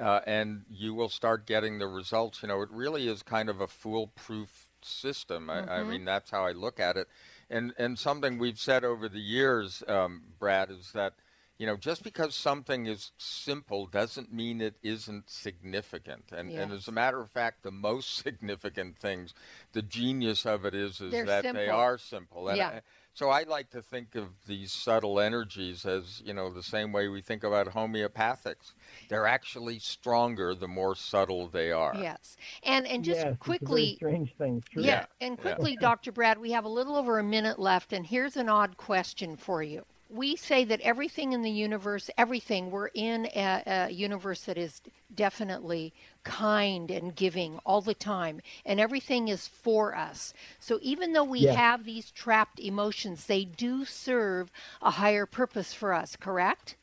uh, 0.00 0.20
and 0.26 0.64
you 0.68 0.94
will 0.94 1.08
start 1.08 1.46
getting 1.46 1.78
the 1.78 1.86
results. 1.88 2.42
You 2.42 2.48
know, 2.48 2.62
it 2.62 2.70
really 2.72 3.08
is 3.08 3.22
kind 3.22 3.48
of 3.48 3.60
a 3.60 3.68
foolproof 3.68 4.70
system. 4.82 5.50
I, 5.50 5.64
I 5.66 5.84
Mhm. 5.84 5.88
mean, 5.90 6.04
that's 6.04 6.30
how 6.30 6.44
I 6.46 6.52
look 6.52 6.80
at 6.80 6.96
it. 6.96 7.08
And 7.50 7.72
and 7.78 7.98
something 7.98 8.38
we've 8.38 8.58
said 8.58 8.84
over 8.84 9.08
the 9.08 9.20
years, 9.20 9.82
um, 9.88 10.22
Brad, 10.38 10.70
is 10.70 10.92
that 10.92 11.14
you 11.58 11.66
know 11.66 11.76
just 11.76 12.02
because 12.02 12.34
something 12.34 12.86
is 12.86 13.12
simple 13.16 13.86
doesn't 13.86 14.32
mean 14.32 14.60
it 14.60 14.76
isn't 14.82 15.30
significant. 15.30 16.24
And 16.32 16.50
and 16.50 16.72
as 16.72 16.88
a 16.88 16.92
matter 16.92 17.20
of 17.20 17.30
fact, 17.30 17.62
the 17.62 17.70
most 17.70 18.16
significant 18.24 18.98
things, 18.98 19.34
the 19.72 19.82
genius 19.82 20.46
of 20.46 20.64
it 20.64 20.74
is 20.74 21.00
is 21.00 21.12
They're 21.12 21.24
that 21.26 21.52
they 21.52 21.68
are 21.68 21.98
simple. 21.98 22.48
And 22.48 22.56
Yeah. 22.58 22.68
I- 22.68 22.82
so 23.16 23.30
I 23.30 23.44
like 23.44 23.70
to 23.70 23.80
think 23.80 24.16
of 24.16 24.30
these 24.48 24.72
subtle 24.72 25.20
energies 25.20 25.86
as 25.86 26.20
you 26.24 26.34
know 26.34 26.50
the 26.52 26.64
same 26.64 26.90
way 26.90 27.06
we 27.06 27.22
think 27.22 27.44
about 27.44 27.68
homeopathics. 27.68 28.72
They're 29.08 29.28
actually 29.28 29.78
stronger 29.78 30.52
the 30.52 30.66
more 30.66 30.96
subtle 30.96 31.46
they 31.46 31.70
are. 31.70 31.94
Yes. 31.96 32.36
And 32.64 32.86
and 32.88 33.04
just 33.04 33.20
Yes, 33.20 33.34
it's 33.34 33.46
a 33.46 33.50
very 33.50 33.58
quickly 33.58 33.94
strange 33.94 34.34
thing. 34.36 34.62
True. 34.68 34.82
Yeah, 34.82 35.06
and 35.20 35.38
quickly, 35.38 35.76
Dr. 35.76 36.10
Brad, 36.10 36.38
we 36.38 36.50
have 36.50 36.64
a 36.64 36.68
little 36.68 36.96
over 36.96 37.20
a 37.20 37.22
minute 37.22 37.60
left, 37.60 37.92
and 37.92 38.04
here's 38.04 38.36
an 38.36 38.48
odd 38.48 38.76
question 38.76 39.36
for 39.36 39.62
you. 39.62 39.86
We 40.14 40.36
say 40.36 40.64
that 40.66 40.80
everything 40.82 41.32
in 41.32 41.42
the 41.42 41.50
universe, 41.50 42.08
everything, 42.16 42.70
we're 42.70 42.86
in 42.94 43.26
a, 43.34 43.62
a 43.66 43.90
universe 43.90 44.42
that 44.44 44.56
is 44.56 44.80
definitely 45.12 45.92
kind 46.22 46.90
and 46.90 47.14
giving 47.16 47.58
all 47.66 47.80
the 47.80 47.94
time, 47.94 48.40
and 48.64 48.78
everything 48.78 49.28
is 49.28 49.48
for 49.48 49.94
us. 49.96 50.32
So 50.60 50.78
even 50.82 51.12
though 51.12 51.24
we 51.24 51.44
Yes. 51.44 51.56
have 51.56 51.84
these 51.84 52.12
trapped 52.12 52.60
emotions, 52.60 53.26
they 53.26 53.44
do 53.44 53.84
serve 53.84 54.52
a 54.80 54.92
higher 54.92 55.26
purpose 55.26 55.74
for 55.74 55.92
us, 55.92 56.16
correct? 56.16 56.76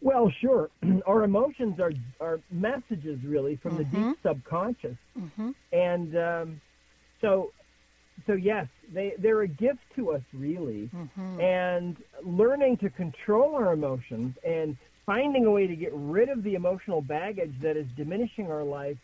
Well, 0.00 0.30
sure. 0.40 0.70
Our 1.06 1.24
emotions 1.24 1.80
are 1.80 1.92
are 2.20 2.40
messages 2.50 3.18
really 3.24 3.56
from 3.56 3.76
the 3.76 3.84
Mm-hmm. 3.84 3.96
deep 3.98 4.12
subconscious, 4.22 4.96
Mm-hmm. 5.18 5.50
and 5.72 6.16
um, 6.16 6.60
so 7.20 7.52
so 8.26 8.32
yes, 8.34 8.66
they 8.92 9.14
they're 9.18 9.42
a 9.42 9.48
gift 9.48 9.80
to 9.96 10.12
us 10.12 10.22
really, 10.32 10.90
Mm-hmm. 10.94 11.40
and 11.40 11.96
learning 12.22 12.76
to 12.78 12.90
control 12.90 13.54
our 13.54 13.72
emotions 13.72 14.34
and 14.44 14.76
finding 15.06 15.46
a 15.46 15.50
way 15.50 15.66
to 15.66 15.76
get 15.76 15.92
rid 15.94 16.28
of 16.28 16.42
the 16.42 16.54
emotional 16.54 17.00
baggage 17.00 17.54
that 17.62 17.76
is 17.76 17.86
diminishing 17.96 18.50
our 18.50 18.64
life. 18.64 18.98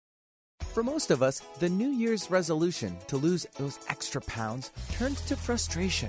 For 0.72 0.82
most 0.82 1.10
of 1.10 1.22
us, 1.22 1.40
the 1.58 1.68
New 1.68 1.90
Year's 1.90 2.30
resolution 2.30 2.96
to 3.08 3.18
lose 3.18 3.46
those 3.58 3.78
extra 3.90 4.22
pounds 4.22 4.70
turns 4.92 5.20
to 5.26 5.36
frustration 5.36 6.08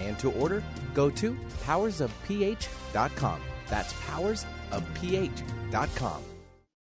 and 0.00 0.18
to 0.18 0.32
order, 0.32 0.62
go 0.94 1.10
to 1.10 1.36
powersofph.com. 1.64 3.40
That's 3.68 3.92
powersofph.com. 3.92 6.22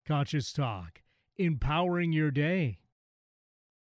Conscious 0.06 0.52
Talk, 0.52 1.00
empowering 1.36 2.12
your 2.12 2.30
day. 2.30 2.81